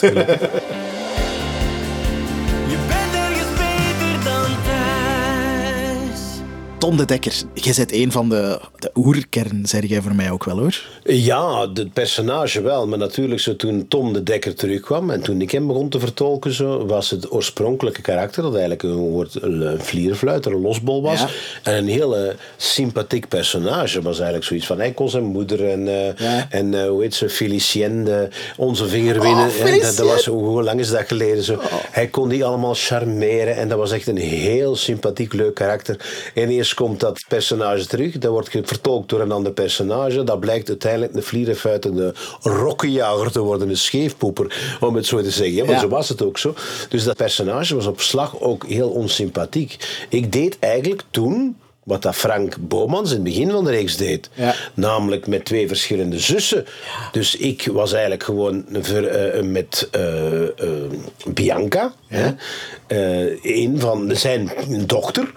Tom 6.81 6.97
de 6.97 7.05
Dekker, 7.05 7.33
jij 7.53 7.73
bent 7.77 7.91
een 7.91 8.11
van 8.11 8.29
de, 8.29 8.59
de 8.79 8.91
oerkern, 8.95 9.61
zeg 9.65 9.87
jij 9.87 10.01
voor 10.01 10.15
mij 10.15 10.31
ook 10.31 10.43
wel 10.43 10.57
hoor. 10.59 10.81
Ja, 11.03 11.69
het 11.73 11.93
personage 11.93 12.61
wel. 12.61 12.87
Maar 12.87 12.97
natuurlijk, 12.97 13.41
zo 13.41 13.55
toen 13.55 13.87
Tom 13.87 14.13
de 14.13 14.23
Dekker 14.23 14.55
terugkwam 14.55 15.09
en 15.09 15.21
toen 15.21 15.41
ik 15.41 15.51
hem 15.51 15.67
begon 15.67 15.89
te 15.89 15.99
vertolken, 15.99 16.53
zo, 16.53 16.85
was 16.85 17.09
het 17.09 17.31
oorspronkelijke 17.31 18.01
karakter, 18.01 18.41
dat 18.43 18.51
eigenlijk 18.51 18.83
een, 18.83 18.95
woord, 18.95 19.41
een 19.41 19.79
vlierenfluiter, 19.81 20.51
een 20.51 20.61
losbol 20.61 21.01
was. 21.01 21.19
Ja. 21.19 21.27
En 21.63 21.73
een 21.77 21.87
hele 21.87 22.35
sympathiek 22.57 23.27
personage 23.27 24.01
was 24.01 24.15
eigenlijk 24.15 24.45
zoiets 24.47 24.65
van, 24.65 24.77
hij 24.79 24.91
kon 24.91 25.09
zijn 25.09 25.23
moeder 25.23 25.69
en, 25.69 25.87
eh, 25.87 26.15
Ja. 26.17 26.47
en 26.49 26.73
eh, 26.81 26.87
hoe 26.89 27.01
heet 27.01 27.13
ze, 27.15 27.29
Felicien, 27.29 28.03
de- 28.03 28.27
onze 28.57 28.87
vinger 28.87 29.21
winnen. 29.21 29.47
Oh, 29.47 29.55
Hè, 29.57 29.79
dat, 29.79 29.95
dat 29.95 30.07
was, 30.07 30.25
hoe 30.25 30.63
lang 30.63 30.79
is 30.79 30.89
dat 30.89 31.07
geleden? 31.07 31.43
Zo. 31.43 31.59
Hij 31.91 32.07
kon 32.07 32.29
die 32.29 32.45
allemaal 32.45 32.73
charmeren 32.73 33.55
en 33.55 33.69
dat 33.69 33.77
was 33.77 33.91
echt 33.91 34.07
een 34.07 34.17
heel 34.17 34.75
sympathiek, 34.75 35.33
leuk 35.33 35.53
karakter. 35.55 35.97
En 36.33 36.49
eerst 36.49 36.69
komt 36.73 36.99
dat 36.99 37.23
personage 37.27 37.85
terug, 37.87 38.17
dat 38.17 38.31
wordt 38.31 38.49
vertolkt 38.63 39.09
door 39.09 39.21
een 39.21 39.31
ander 39.31 39.51
personage. 39.51 40.23
Dat 40.23 40.39
blijkt 40.39 40.67
uiteindelijk 40.69 41.15
een 41.15 41.23
vlierenfuitende 41.23 42.13
rokkenjager 42.41 43.31
te 43.31 43.39
worden, 43.39 43.69
een 43.69 43.77
scheefpoeper, 43.77 44.77
om 44.79 44.95
het 44.95 45.05
zo 45.05 45.21
te 45.21 45.31
zeggen. 45.31 45.55
Ja, 45.55 45.63
maar 45.65 45.73
Ja. 45.73 45.79
zo 45.79 45.87
was 45.87 46.09
het 46.09 46.21
ook 46.23 46.37
zo. 46.37 46.53
Dus 46.89 47.03
dat 47.03 47.17
personage 47.17 47.75
was 47.75 47.85
op 47.85 48.01
slag 48.01 48.39
ook 48.39 48.65
heel 48.67 48.89
onsympathiek. 48.89 49.77
Ik 50.09 50.31
deed 50.31 50.57
eigenlijk 50.59 51.01
toen 51.11 51.55
wat 51.83 52.01
dat 52.01 52.15
Frank 52.15 52.55
Bomans 52.59 53.09
in 53.09 53.15
het 53.15 53.23
begin 53.23 53.51
van 53.51 53.63
de 53.63 53.69
reeks 53.71 53.97
deed. 53.97 54.29
Ja. 54.33 54.55
Namelijk 54.73 55.27
met 55.27 55.45
twee 55.45 55.67
verschillende 55.67 56.19
zussen. 56.19 56.65
Dus 57.11 57.35
ik 57.35 57.67
was 57.71 57.91
eigenlijk 57.91 58.23
gewoon 58.23 58.65
ver- 58.71 59.07
eh, 59.07 59.43
met 59.43 59.87
eh, 59.91 60.43
eh, 60.43 60.49
Bianca. 61.27 61.93
Hè? 62.07 62.31
Een 63.41 63.79
van 63.79 64.11
zijn 64.15 64.51
dochter. 64.85 65.31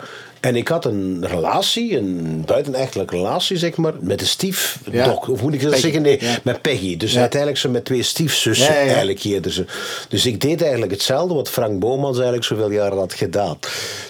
En 0.44 0.56
ik 0.56 0.68
had 0.68 0.84
een 0.84 1.26
relatie, 1.26 1.96
een 1.96 2.42
buitenechtelijke 2.46 3.16
relatie, 3.16 3.56
zeg 3.56 3.76
maar, 3.76 3.92
met 4.00 4.20
een 4.20 4.26
stiefdok. 4.26 4.94
Ja. 4.94 5.12
Of 5.28 5.42
moet 5.42 5.54
ik 5.54 5.60
dat 5.60 5.70
Peggy, 5.70 5.82
zeggen? 5.82 6.02
Nee, 6.02 6.18
ja. 6.20 6.38
met 6.42 6.62
Peggy. 6.62 6.96
Dus 6.96 7.12
Ja. 7.12 7.20
uiteindelijk 7.20 7.60
zo 7.60 7.70
met 7.70 7.84
twee 7.84 8.02
stiefzussen 8.02 8.68
eigenlijk 8.76 9.20
hier. 9.20 9.42
Dus, 9.42 9.62
dus 10.08 10.26
ik 10.26 10.40
deed 10.40 10.62
eigenlijk 10.62 10.92
hetzelfde 10.92 11.34
wat 11.34 11.48
Frank 11.50 11.78
Bomans 11.78 12.16
eigenlijk 12.16 12.46
zoveel 12.46 12.70
jaren 12.70 12.98
had 12.98 13.14
gedaan. 13.14 13.58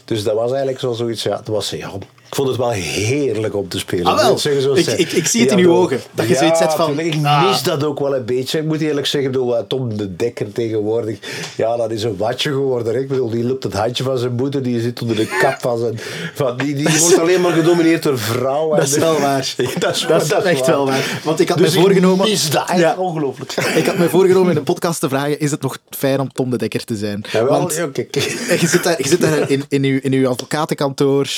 Dus 0.04 0.22
dat 0.22 0.34
was 0.34 0.48
eigenlijk 0.48 0.80
zo 0.80 0.92
zoiets, 0.92 1.22
ja, 1.22 1.36
dat 1.36 1.46
was, 1.46 1.70
ja, 1.70 1.90
ik 2.34 2.40
vond 2.40 2.48
het 2.48 2.58
wel 2.58 2.70
heerlijk 2.70 3.54
om 3.56 3.68
te 3.68 3.78
spelen. 3.78 4.06
Ah, 4.06 4.16
wel. 4.16 4.38
Zeggen 4.38 4.76
Ik- 4.76 4.86
ik- 4.86 5.12
ik 5.12 5.26
zie 5.26 5.40
het 5.40 5.50
in 5.50 5.58
uw 5.58 5.72
ogen, 5.72 6.00
dat 6.14 6.28
je 6.28 6.34
zoiets 6.34 6.60
van, 6.74 6.98
Ik 6.98 7.14
ah. 7.24 7.48
mis 7.48 7.62
dat 7.62 7.84
ook 7.84 7.98
wel 7.98 8.16
een 8.16 8.24
beetje. 8.24 8.58
Ik 8.58 8.64
moet 8.64 8.80
eerlijk 8.80 9.06
zeggen, 9.06 9.30
ik 9.30 9.36
bedoel, 9.36 9.56
eh, 9.56 9.62
Tom 9.68 9.96
de 9.96 10.16
Dekker 10.16 10.52
tegenwoordig, 10.52 11.18
ja, 11.56 11.76
dat 11.76 11.90
is 11.90 12.02
een 12.02 12.16
watje 12.16 12.50
geworden. 12.50 12.94
hè. 12.94 13.00
Ik 13.00 13.08
bedoel, 13.08 13.30
die 13.30 13.44
loopt 13.44 13.62
het 13.62 13.72
handje 13.72 14.04
van 14.04 14.18
zijn 14.18 14.32
moeder, 14.32 14.62
die 14.62 14.80
zit 14.80 15.02
onder 15.02 15.16
de 15.16 15.36
kap 15.40 15.60
van 15.60 15.78
zijn... 15.78 15.98
Van, 16.34 16.56
die 16.56 16.74
die 16.74 16.88
wordt 16.98 17.18
alleen 17.18 17.40
maar 17.40 17.52
gedomineerd 17.52 18.02
door 18.02 18.18
vrouwen. 18.18 18.78
Dat 18.78 18.86
is 18.88 18.96
wel 18.96 19.20
waar. 19.20 19.54
Dat 19.78 19.94
is, 19.94 20.06
Dat 20.06 20.22
is 20.22 20.30
echt 20.32 20.66
wel 20.66 20.86
waar. 20.86 21.20
Want 21.24 21.40
ik 21.40 21.48
had 21.48 21.58
Dus 21.58 21.74
me 21.74 21.80
voorgenomen... 21.80 22.28
Mis 22.28 22.50
dat. 22.50 22.72
Ja. 22.76 22.94
Ongelooflijk. 22.98 23.52
Ik 23.80 23.86
had 23.86 23.98
me 23.98 24.08
voorgenomen 24.08 24.48
in 24.48 24.54
de 24.54 24.62
podcast 24.62 25.00
te 25.00 25.08
vragen: 25.08 25.40
is 25.40 25.50
het 25.50 25.62
nog 25.62 25.78
fijn 25.90 26.20
om 26.20 26.32
Tom 26.32 26.50
de 26.50 26.56
Dekker 26.58 26.84
te 26.84 26.96
zijn? 26.96 27.24
Ja, 27.32 27.44
wel, 27.44 27.48
Want 27.58 27.74
je 27.74 28.66
zit 28.66 28.82
daar, 28.84 29.02
je 29.02 29.08
zit 29.08 29.20
daar 29.20 29.50
in, 29.50 29.64
in, 29.68 29.84
uw, 29.84 29.98
in 30.02 30.12
uw 30.12 30.28
advocatenkantoor, 30.28 31.28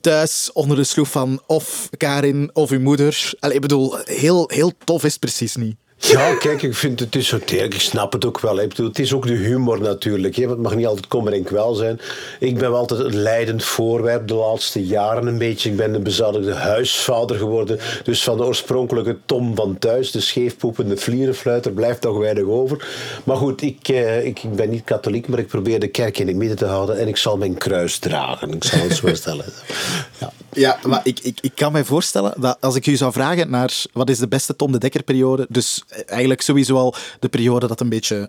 thuis 0.00 0.27
onder 0.52 0.76
de 0.76 0.84
sloef 0.84 1.10
van 1.10 1.42
of 1.46 1.88
Karin 1.96 2.50
of 2.52 2.70
uw 2.70 2.80
moeder. 2.80 3.34
Ik 3.40 3.60
bedoel, 3.60 3.96
heel, 4.04 4.50
heel 4.52 4.72
tof 4.84 5.04
is 5.04 5.10
het 5.10 5.20
precies 5.20 5.56
niet. 5.56 5.76
Ja, 6.00 6.34
kijk, 6.34 6.62
ik 6.62 6.74
vind 6.74 7.00
het 7.00 7.10
teerlijk. 7.46 7.74
Ik 7.74 7.80
snap 7.80 8.12
het 8.12 8.24
ook 8.24 8.40
wel. 8.40 8.56
hè. 8.56 8.66
Het 8.76 8.98
is 8.98 9.12
ook 9.12 9.26
de 9.26 9.32
humor 9.32 9.80
natuurlijk. 9.80 10.36
Hè. 10.36 10.48
Het 10.48 10.58
mag 10.58 10.74
niet 10.74 10.86
altijd 10.86 11.08
kommer 11.08 11.32
en 11.32 11.42
kwel 11.42 11.74
zijn. 11.74 12.00
Ik 12.40 12.58
ben 12.58 12.70
wel 12.70 12.78
altijd 12.78 13.00
een 13.00 13.16
leidend 13.16 13.64
voorwerp 13.64 14.28
de 14.28 14.34
laatste 14.34 14.86
jaren 14.86 15.26
een 15.26 15.38
beetje. 15.38 15.70
Ik 15.70 15.76
ben 15.76 15.94
een 15.94 16.02
bezadigde 16.02 16.54
huisvader 16.54 17.36
geworden. 17.36 17.78
Dus 18.04 18.22
van 18.22 18.36
de 18.36 18.44
oorspronkelijke 18.44 19.16
Tom 19.26 19.54
van 19.56 19.78
thuis, 19.78 20.10
de 20.10 20.20
scheefpoepende 20.20 20.96
vlierenfluiter, 20.96 21.72
blijft 21.72 22.02
nog 22.02 22.18
weinig 22.18 22.44
over. 22.44 22.88
Maar 23.24 23.36
goed, 23.36 23.62
ik, 23.62 23.88
eh, 23.88 24.26
ik, 24.26 24.42
ik 24.42 24.56
ben 24.56 24.70
niet 24.70 24.84
katholiek, 24.84 25.28
maar 25.28 25.38
ik 25.38 25.46
probeer 25.46 25.80
de 25.80 25.88
kerk 25.88 26.18
in 26.18 26.26
het 26.26 26.36
midden 26.36 26.56
te 26.56 26.66
houden. 26.66 26.98
En 26.98 27.08
ik 27.08 27.16
zal 27.16 27.36
mijn 27.36 27.58
kruis 27.58 27.98
dragen. 27.98 28.52
Ik 28.52 28.64
zal 28.64 28.80
het 28.80 28.96
zo 28.96 29.14
stellen. 29.14 29.44
Ja. 30.18 30.32
Ja, 30.52 30.78
maar 30.86 31.00
ik, 31.02 31.20
ik, 31.20 31.38
ik 31.40 31.52
kan 31.54 31.72
mij 31.72 31.84
voorstellen 31.84 32.34
dat 32.40 32.56
als 32.60 32.74
ik 32.74 32.86
u 32.86 32.96
zou 32.96 33.12
vragen 33.12 33.50
naar 33.50 33.82
wat 33.92 34.10
is 34.10 34.18
de 34.18 34.28
beste 34.28 34.56
Tom 34.56 34.72
de 34.72 34.78
Dekker 34.78 35.02
periode, 35.02 35.46
dus 35.48 35.82
eigenlijk 36.06 36.40
sowieso 36.40 36.76
al 36.76 36.94
de 37.20 37.28
periode 37.28 37.66
dat 37.66 37.80
een 37.80 37.88
beetje... 37.88 38.28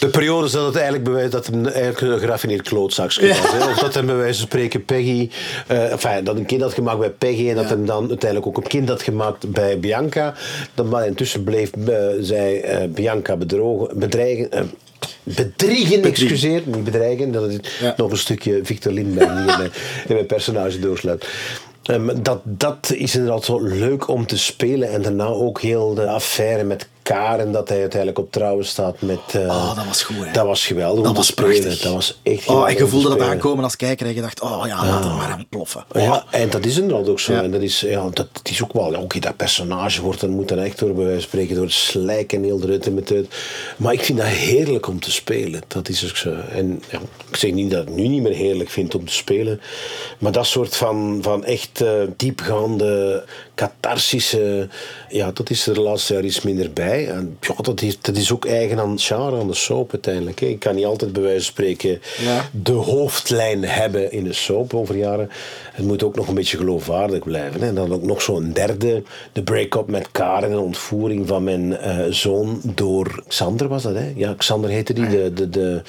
De 0.00 0.08
periode 0.08 0.46
is 0.46 0.52
dat 0.52 0.64
het 0.66 0.74
eigenlijk 0.74 1.04
bewijst 1.04 1.32
dat 1.32 1.46
een, 1.46 1.72
eigenlijk 1.72 2.00
een 2.00 2.18
geraffineerd 2.18 2.62
klootzakje 2.68 3.28
was. 3.28 3.38
Hè? 3.52 3.70
Of 3.70 3.78
dat 3.78 3.94
hij 3.94 4.04
bij 4.04 4.14
wijze 4.16 4.38
van 4.38 4.46
spreken 4.46 4.84
Peggy... 4.84 5.30
eh 5.66 5.92
enfin, 5.92 6.24
dat 6.24 6.36
een 6.36 6.46
kind 6.46 6.62
had 6.62 6.74
gemaakt 6.74 6.98
bij 6.98 7.10
Peggy 7.10 7.48
en 7.48 7.54
dat 7.56 7.68
hij 7.68 7.84
dan 7.84 8.08
uiteindelijk 8.08 8.46
ook 8.46 8.56
een 8.56 8.68
kind 8.68 8.88
had 8.88 9.02
gemaakt 9.02 9.50
bij 9.50 9.78
Bianca. 9.80 10.34
Dan, 10.74 10.88
maar 10.88 11.06
intussen 11.06 11.44
bleef 11.44 11.70
eh, 11.72 11.96
zij 12.20 12.62
eh, 12.62 12.88
Bianca 12.88 13.36
bedrogen, 13.36 13.98
bedreigen... 13.98 14.70
Bedriegen, 15.22 16.02
excuseer, 16.02 16.62
niet 16.64 16.84
bedreigen. 16.84 17.32
Dat 17.32 17.50
is 17.50 17.56
Ja. 17.80 17.94
nog 17.96 18.10
een 18.10 18.16
stukje 18.18 18.60
Victor 18.62 18.92
Lindbergh 18.92 19.32
die 19.32 19.68
in 20.08 20.14
mijn, 20.14 20.26
personage 20.26 20.78
doorsluit. 20.78 21.26
Ehm, 21.82 22.22
dat, 22.22 22.40
dat 22.44 22.92
is 22.94 23.14
inderdaad 23.14 23.44
zo 23.44 23.58
leuk 23.58 24.08
om 24.08 24.26
te 24.26 24.38
spelen. 24.38 24.90
En 24.90 25.02
daarna 25.02 25.26
ook 25.26 25.60
heel 25.60 25.94
de 25.94 26.08
affaire 26.08 26.64
met 26.64 26.88
Karen, 27.14 27.52
dat 27.52 27.68
hij 27.68 27.78
uiteindelijk 27.80 28.18
op 28.20 28.32
trouwen 28.32 28.64
staat 28.64 29.00
met... 29.00 29.18
Oh, 29.34 29.76
dat 29.76 29.86
was 29.86 30.02
goed, 30.02 30.24
hè? 30.24 30.32
Dat 30.32 30.46
was 30.46 30.66
geweldig 30.66 31.04
Dat 31.04 31.16
was 31.16 31.26
spelen. 31.26 31.60
prachtig. 31.60 31.80
Dat 31.80 31.92
was 31.92 32.20
echt 32.22 32.48
Oh, 32.48 32.68
en 32.70 32.76
je 32.76 32.86
voelde 32.86 33.08
dat 33.08 33.16
spelen. 33.16 33.32
aankomen 33.32 33.64
als 33.64 33.76
kijker 33.76 34.06
en 34.06 34.14
je 34.14 34.20
dacht, 34.20 34.40
oh 34.40 34.62
ja, 34.66 34.84
laat 34.86 35.04
hem 35.04 35.16
maar 35.16 35.30
aanploffen. 35.30 35.84
Oh. 35.92 36.02
Ja, 36.02 36.24
en 36.30 36.50
dat 36.50 36.64
is 36.64 36.78
inderdaad 36.78 37.08
ook 37.08 37.20
zo. 37.20 37.32
Ja. 37.32 37.42
En 37.42 37.50
dat 37.50 37.60
is, 37.62 37.80
ja, 37.80 38.08
dat, 38.12 38.26
het 38.32 38.50
is 38.50 38.62
ook 38.62 38.72
wel, 38.72 39.08
dat 39.20 39.36
personage 39.36 40.02
wordt 40.02 40.20
dan 40.20 40.30
moet 40.30 40.48
dan 40.48 40.58
echt 40.58 40.78
door, 40.78 40.94
bij 40.94 41.04
wijze 41.04 41.20
van 41.20 41.28
spreken, 41.28 41.54
door 41.54 41.64
het 41.64 41.72
slijk 41.74 42.32
en 42.32 42.42
heel 42.44 42.60
eruit 42.62 42.86
en 42.86 42.94
met 42.94 43.12
uit. 43.12 43.34
Maar 43.76 43.92
ik 43.92 44.04
vind 44.04 44.18
dat 44.18 44.26
heerlijk 44.26 44.86
om 44.86 45.00
te 45.00 45.10
spelen. 45.10 45.60
Dat 45.66 45.88
is 45.88 46.04
ook 46.08 46.16
zo. 46.16 46.30
En 46.52 46.82
ja, 46.90 46.98
ik 47.30 47.36
zeg 47.36 47.52
niet 47.52 47.70
dat 47.70 47.82
ik 47.82 47.88
het 47.88 47.96
nu 47.96 48.08
niet 48.08 48.22
meer 48.22 48.32
heerlijk 48.32 48.70
vind 48.70 48.94
om 48.94 49.06
te 49.06 49.12
spelen. 49.12 49.60
Maar 50.18 50.32
dat 50.32 50.46
soort 50.46 50.76
van, 50.76 51.18
van 51.22 51.44
echt 51.44 51.80
eh, 51.80 51.92
diepgaande, 52.16 53.24
catharsische, 53.60 54.68
ja, 55.08 55.30
dat 55.34 55.50
is 55.50 55.66
er 55.66 55.74
de 55.74 55.80
laatste 55.80 56.14
jaar 56.14 56.24
iets 56.24 56.42
minder 56.42 56.72
bij. 56.72 57.08
En 57.08 57.36
ja, 57.40 57.54
dat 57.62 57.82
is, 57.82 58.00
dat 58.00 58.16
is 58.16 58.32
ook 58.32 58.44
eigen 58.44 58.78
aan 58.78 58.90
het 58.90 59.02
genre, 59.02 59.40
aan 59.40 59.46
de 59.46 59.54
soap 59.54 59.92
uiteindelijk. 59.92 60.40
hè. 60.40 60.46
Ik 60.46 60.58
kan 60.58 60.74
niet 60.74 60.84
altijd 60.84 61.12
bij 61.12 61.22
wijze 61.22 61.36
van 61.44 61.52
spreken 61.52 62.00
Ja. 62.20 62.48
de 62.52 62.72
hoofdlijn 62.72 63.64
hebben 63.64 64.12
in 64.12 64.26
een 64.26 64.34
soap 64.34 64.74
over 64.74 64.96
jaren. 64.96 65.30
Het 65.72 65.86
moet 65.86 66.02
ook 66.02 66.16
nog 66.16 66.28
een 66.28 66.34
beetje 66.34 66.56
geloofwaardig 66.56 67.22
blijven. 67.24 67.60
Hè. 67.60 67.66
En 67.68 67.74
dan 67.74 67.92
ook 67.92 68.02
nog 68.02 68.22
zo'n 68.22 68.52
derde, 68.52 69.02
de 69.32 69.42
break-up 69.42 69.86
met 69.86 70.08
Karen 70.12 70.50
en 70.50 70.58
ontvoering 70.58 71.28
van 71.28 71.44
mijn 71.44 71.76
eh, 71.76 71.98
zoon 72.10 72.60
door 72.64 73.22
Xander 73.28 73.68
was 73.68 73.82
dat, 73.82 73.94
hè? 73.94 74.12
Ja, 74.16 74.34
Xander 74.34 74.70
heette 74.70 74.92
die, 74.92 75.08
de, 75.08 75.32
de, 75.32 75.48
de, 75.48 75.82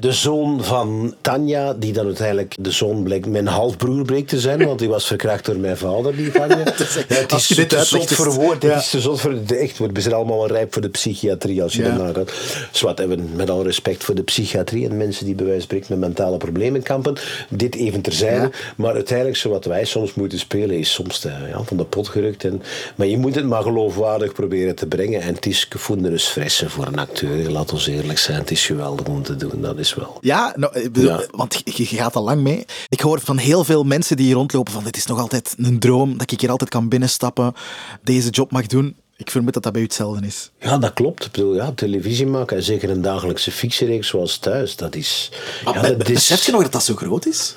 de 0.00 0.12
zoon 0.12 0.64
van 0.64 1.14
Tanja, 1.20 1.74
die 1.74 1.92
dan 1.92 2.06
uiteindelijk 2.06 2.54
de 2.60 2.70
zoon 2.70 3.02
bleek 3.02 3.26
mijn 3.26 3.46
halfbroer 3.46 4.04
bleek 4.04 4.26
te 4.28 4.40
zijn, 4.40 4.64
want 4.64 4.78
die 4.78 4.88
was 4.88 5.06
verkracht 5.06 5.44
door 5.44 5.56
mijn 5.56 5.76
vader, 5.76 6.16
die 6.16 6.30
Tanja. 6.30 6.56
Ja, 7.08 7.14
het 7.14 7.32
is 7.32 7.46
dit 7.46 7.68
te 7.68 7.84
zot 7.84 8.10
voor 8.10 8.32
woord. 8.34 8.62
Het 8.62 8.74
is 8.80 8.90
te 8.90 9.00
zot 9.00 9.20
voor 9.20 9.44
de 9.46 9.56
echt. 9.56 9.78
We 9.78 10.00
zijn 10.00 10.14
allemaal 10.14 10.38
wel 10.38 10.46
rijp 10.46 10.72
voor 10.72 10.82
de 10.82 10.88
psychiatrie 10.88 11.62
als 11.62 11.74
je 11.74 11.82
Ja. 11.82 11.88
dat 11.88 11.98
nagaat. 12.06 12.32
Zwart 12.72 12.98
hebben 12.98 13.30
met 13.34 13.50
al 13.50 13.62
respect 13.62 14.04
voor 14.04 14.14
de 14.14 14.22
psychiatrie 14.22 14.88
en 14.88 14.96
mensen 14.96 15.24
die 15.24 15.34
bij 15.34 15.44
wijze 15.44 15.60
van 15.60 15.68
spreken 15.68 15.98
met 15.98 16.08
mentale 16.08 16.36
problemen 16.36 16.82
kampen. 16.82 17.14
Dit 17.48 17.74
even 17.74 18.00
terzijde. 18.00 18.40
Ja. 18.40 18.50
Maar 18.76 18.94
uiteindelijk, 18.94 19.36
zo 19.36 19.50
wat 19.50 19.64
wij 19.64 19.84
soms 19.84 20.14
moeten 20.14 20.38
spelen, 20.38 20.78
is 20.78 20.92
soms 20.92 21.20
de, 21.20 21.32
ja, 21.50 21.62
van 21.62 21.76
de 21.76 21.84
pot 21.84 22.08
gerukt. 22.08 22.44
En, 22.44 22.62
maar 22.94 23.06
je 23.06 23.18
moet 23.18 23.34
het 23.34 23.44
maar 23.46 23.62
geloofwaardig 23.62 24.32
proberen 24.32 24.74
te 24.74 24.86
brengen. 24.86 25.20
En 25.20 25.34
het 25.34 25.46
is 25.46 25.66
gevoelens 25.68 26.24
fressen 26.24 26.70
voor 26.70 26.86
een 26.86 26.98
acteur. 26.98 27.50
Laat 27.50 27.72
ons 27.72 27.86
eerlijk 27.86 28.18
zijn, 28.18 28.38
het 28.38 28.50
is 28.50 28.66
geweldig 28.66 29.06
om 29.06 29.22
te 29.22 29.36
doen. 29.36 29.62
Dat 29.62 29.78
is 29.78 29.87
wel. 29.94 30.18
Ja, 30.20 30.52
nou, 30.56 30.80
ik 30.80 30.92
bedoel, 30.92 31.10
Ja. 31.10 31.26
want 31.30 31.62
je, 31.64 31.72
je 31.76 31.96
gaat 31.96 32.16
al 32.16 32.22
lang 32.24 32.42
mee. 32.42 32.64
Ik 32.88 33.00
hoor 33.00 33.20
van 33.20 33.36
heel 33.36 33.64
veel 33.64 33.84
mensen 33.84 34.16
die 34.16 34.26
hier 34.26 34.34
rondlopen 34.34 34.72
van 34.72 34.84
dit 34.84 34.96
is 34.96 35.06
nog 35.06 35.18
altijd 35.18 35.54
een 35.58 35.78
droom, 35.78 36.18
dat 36.18 36.30
ik 36.32 36.40
hier 36.40 36.50
altijd 36.50 36.70
kan 36.70 36.88
binnenstappen, 36.88 37.54
deze 38.02 38.30
job 38.30 38.50
mag 38.52 38.66
doen. 38.66 38.96
Ik 39.16 39.30
vermoed 39.30 39.54
dat 39.54 39.62
dat 39.62 39.72
bij 39.72 39.80
u 39.80 39.84
hetzelfde 39.84 40.26
is. 40.26 40.50
Ja, 40.60 40.78
dat 40.78 40.92
klopt. 40.92 41.24
Ik 41.24 41.32
bedoel, 41.32 41.54
ja, 41.54 41.72
televisie 41.72 42.26
maken 42.26 42.56
en 42.56 42.62
zeker 42.62 42.90
een 42.90 43.02
dagelijkse 43.02 43.50
fictiereeks 43.50 44.08
zoals 44.08 44.38
thuis, 44.38 44.76
dat 44.76 44.94
is... 44.94 45.30
ja, 45.64 45.72
dat 45.82 46.08
is 46.08 46.12
Besef 46.14 46.46
je 46.46 46.52
nog 46.52 46.62
dat 46.62 46.72
dat 46.72 46.84
zo 46.84 46.94
groot 46.94 47.26
is? 47.26 47.54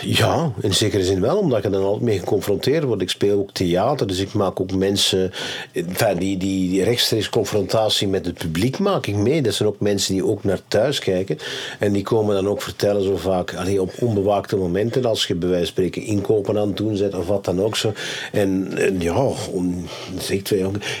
Ja, 0.00 0.52
in 0.60 0.74
zekere 0.74 1.04
zin 1.04 1.20
wel, 1.20 1.38
omdat 1.38 1.62
je 1.62 1.70
dan 1.70 1.82
altijd 1.82 2.02
mee 2.02 2.18
geconfronteerd 2.18 2.84
wordt. 2.84 3.02
Ik 3.02 3.10
speel 3.10 3.38
ook 3.38 3.52
theater, 3.52 4.06
dus 4.06 4.18
ik 4.18 4.32
maak 4.32 4.60
ook 4.60 4.72
mensen... 4.72 5.32
Die, 6.18 6.36
die, 6.36 6.84
rechtstreeks 6.84 7.28
confrontatie 7.28 8.08
met 8.08 8.26
het 8.26 8.38
publiek 8.38 8.78
maak 8.78 9.06
ik 9.06 9.14
mee. 9.14 9.42
Dat 9.42 9.54
zijn 9.54 9.68
ook 9.68 9.80
mensen 9.80 10.12
die 10.14 10.24
ook 10.24 10.44
naar 10.44 10.60
thuis 10.68 10.98
kijken. 10.98 11.38
En 11.78 11.92
die 11.92 12.02
komen 12.02 12.34
dan 12.34 12.48
ook 12.48 12.62
vertellen 12.62 13.02
zo 13.02 13.16
vaak, 13.16 13.54
allee, 13.54 13.82
op 13.82 13.92
onbewaakte 14.00 14.56
momenten, 14.56 15.04
als 15.04 15.26
je 15.26 15.34
bij 15.34 15.48
wijze 15.48 15.64
van 15.64 15.72
spreken 15.72 16.02
inkopen 16.02 16.58
aan 16.58 16.68
het 16.68 16.76
doen 16.76 16.98
bent 16.98 17.14
of 17.14 17.26
wat 17.26 17.44
dan 17.44 17.62
ook 17.62 17.76
zo. 17.76 17.92
En, 18.32 18.72
ja, 18.98 19.26
om, 19.50 19.86
twee 20.18 20.42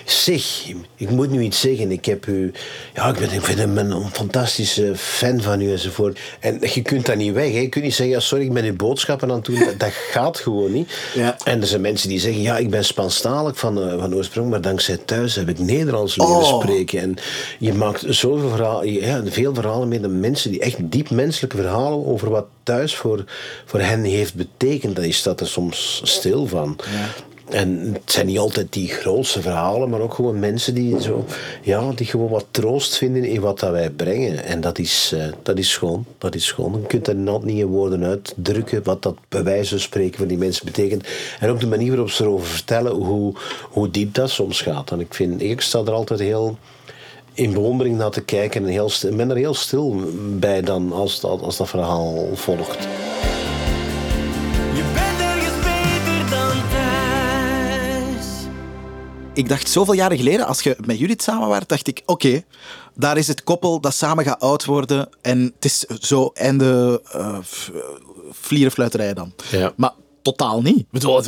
zeg, 0.04 0.64
ik 0.96 1.10
moet 1.10 1.30
nu 1.30 1.42
iets 1.42 1.60
zeggen. 1.60 1.90
Ik 1.90 2.04
heb 2.04 2.26
u, 2.26 2.52
ja, 2.94 3.08
ik 3.08 3.18
ben, 3.18 3.32
ik 3.32 3.48
een, 3.58 3.90
een 3.90 4.10
fantastische 4.12 4.92
fan 4.96 5.40
van 5.40 5.60
u 5.60 5.70
enzovoort. 5.70 6.20
En 6.40 6.58
je 6.60 6.82
kunt 6.82 7.06
dat 7.06 7.16
niet 7.16 7.32
weg. 7.32 7.52
Hè. 7.52 7.58
Je 7.58 7.68
kunt 7.68 7.84
niet 7.84 7.94
zeggen, 7.94 8.14
ja, 8.14 8.20
sorry, 8.20 8.47
ik 8.48 8.54
ben 8.54 8.64
uw 8.64 8.76
boodschappen 8.76 9.28
aan 9.28 9.36
het 9.36 9.44
doen. 9.44 9.58
Dat, 9.58 9.78
dat 9.78 9.92
gaat 10.10 10.38
gewoon 10.38 10.72
niet. 10.72 10.92
Ja. 11.14 11.36
En 11.44 11.60
er 11.60 11.66
zijn 11.66 11.80
mensen 11.80 12.08
die 12.08 12.20
zeggen, 12.20 12.42
ja, 12.42 12.56
ik 12.58 12.70
ben 12.70 12.84
Spaanstalig 12.84 13.58
van, 13.58 13.82
eh, 13.82 13.98
van 13.98 14.14
oorsprong, 14.14 14.50
maar 14.50 14.60
dankzij 14.60 14.96
thuis 14.96 15.34
heb 15.34 15.48
ik 15.48 15.58
Nederlands 15.58 16.16
leren 16.16 16.34
Oh. 16.36 16.60
spreken. 16.60 17.00
En 17.00 17.16
je 17.58 17.72
maakt 17.74 18.04
zoveel 18.06 18.48
verhalen, 18.48 18.92
ja, 18.92 19.22
veel 19.26 19.54
verhalen 19.54 19.88
met 19.88 20.02
de 20.02 20.08
mensen 20.08 20.50
die 20.50 20.60
echt 20.60 20.76
diep 20.80 21.10
menselijke 21.10 21.56
verhalen 21.56 22.06
over 22.06 22.30
wat 22.30 22.46
thuis 22.62 22.96
voor, 22.96 23.24
voor 23.64 23.80
hen 23.80 24.04
heeft 24.04 24.34
betekend. 24.34 24.96
Dan 24.96 25.12
staat 25.12 25.40
er 25.40 25.48
soms 25.48 26.00
stil 26.04 26.46
van. 26.46 26.76
En 27.50 27.90
het 27.92 28.12
zijn 28.12 28.26
niet 28.26 28.38
altijd 28.38 28.72
die 28.72 28.88
grootste 28.88 29.42
verhalen, 29.42 29.88
maar 29.88 30.00
ook 30.00 30.14
gewoon 30.14 30.38
mensen 30.38 30.74
die, 30.74 31.02
zo, 31.02 31.24
ja, 31.62 31.92
die 31.92 32.06
gewoon 32.06 32.28
wat 32.28 32.46
troost 32.50 32.96
vinden 32.96 33.24
in 33.24 33.40
wat 33.40 33.60
dat 33.60 33.70
wij 33.70 33.90
brengen. 33.90 34.44
En 34.44 34.60
dat 34.60 34.78
is, 34.78 35.12
eh, 35.14 35.26
dat 35.42 35.58
is 35.58 35.70
schoon. 35.70 36.04
Dat 36.18 36.34
is 36.34 36.46
schoon. 36.46 36.72
Je 36.80 36.86
kunt 36.86 37.04
dat 37.04 37.16
nooit 37.16 37.44
niet 37.44 37.58
in 37.58 37.66
woorden 37.66 38.04
uitdrukken, 38.04 38.82
wat 38.82 39.02
dat 39.02 39.16
bij 39.28 39.64
van 39.64 39.80
spreken 39.80 40.18
voor 40.18 40.26
die 40.26 40.38
mensen 40.38 40.66
betekent. 40.66 41.08
En 41.40 41.50
ook 41.50 41.60
de 41.60 41.66
manier 41.66 41.88
waarop 41.88 42.10
ze 42.10 42.22
erover 42.22 42.46
vertellen, 42.46 42.92
hoe, 42.92 43.34
hoe 43.70 43.90
diep 43.90 44.14
dat 44.14 44.30
soms 44.30 44.60
gaat. 44.60 44.90
En 44.90 45.00
ik 45.00 45.14
vind, 45.14 45.42
ik 45.42 45.60
sta 45.60 45.78
er 45.78 45.92
altijd 45.92 46.20
heel 46.20 46.58
in 47.32 47.52
bewondering 47.52 47.96
naar 47.96 48.10
te 48.10 48.22
kijken 48.22 48.62
en 48.62 48.68
heel 48.68 48.90
ben 49.12 49.30
er 49.30 49.36
heel 49.36 49.54
stil 49.54 49.96
bij 50.38 50.60
dan 50.60 50.92
als 50.92 51.22
als 51.22 51.56
dat 51.56 51.68
verhaal 51.68 52.28
volgt. 52.34 52.88
Ik 59.38 59.48
dacht 59.48 59.70
zoveel 59.70 59.94
jaren 59.94 60.16
geleden, 60.16 60.46
als 60.46 60.60
je 60.60 60.76
met 60.84 60.98
Judith 60.98 61.22
samen 61.22 61.48
was, 61.48 61.60
dacht 61.66 61.88
ik, 61.88 62.02
oké, 62.06 62.44
daar 62.94 63.16
is 63.16 63.26
het 63.26 63.44
koppel 63.44 63.80
dat 63.80 63.94
samen 63.94 64.24
gaat 64.24 64.40
oud 64.40 64.64
worden. 64.64 65.08
En 65.22 65.52
het 65.54 65.64
is 65.64 65.78
zo 65.78 66.30
einde 66.34 67.02
uh, 67.16 67.38
vlierenfluiterij 68.30 69.14
dan. 69.14 69.32
Ja. 69.50 69.72
Maar 69.76 69.92
totaal 70.22 70.62
niet. 70.62 70.78
Ik 70.78 70.86
bedoel, 70.90 71.22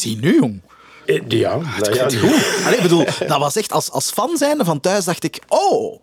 zie 0.00 0.16
nu, 0.16 0.34
jong. 0.34 0.60
Eh, 1.06 1.22
Ja, 1.28 1.56
nou 1.56 1.94
ja, 1.94 2.08
Goed. 2.08 2.46
Allee, 2.64 2.76
ik 2.76 2.82
bedoel, 2.82 3.04
dat 3.04 3.38
was 3.38 3.56
echt 3.56 3.72
als, 3.72 3.90
als 3.90 4.10
fan 4.10 4.36
zijnde 4.36 4.64
van 4.64 4.80
thuis 4.80 5.04
dacht 5.04 5.24
ik, 5.24 5.42
oh, 5.48 6.02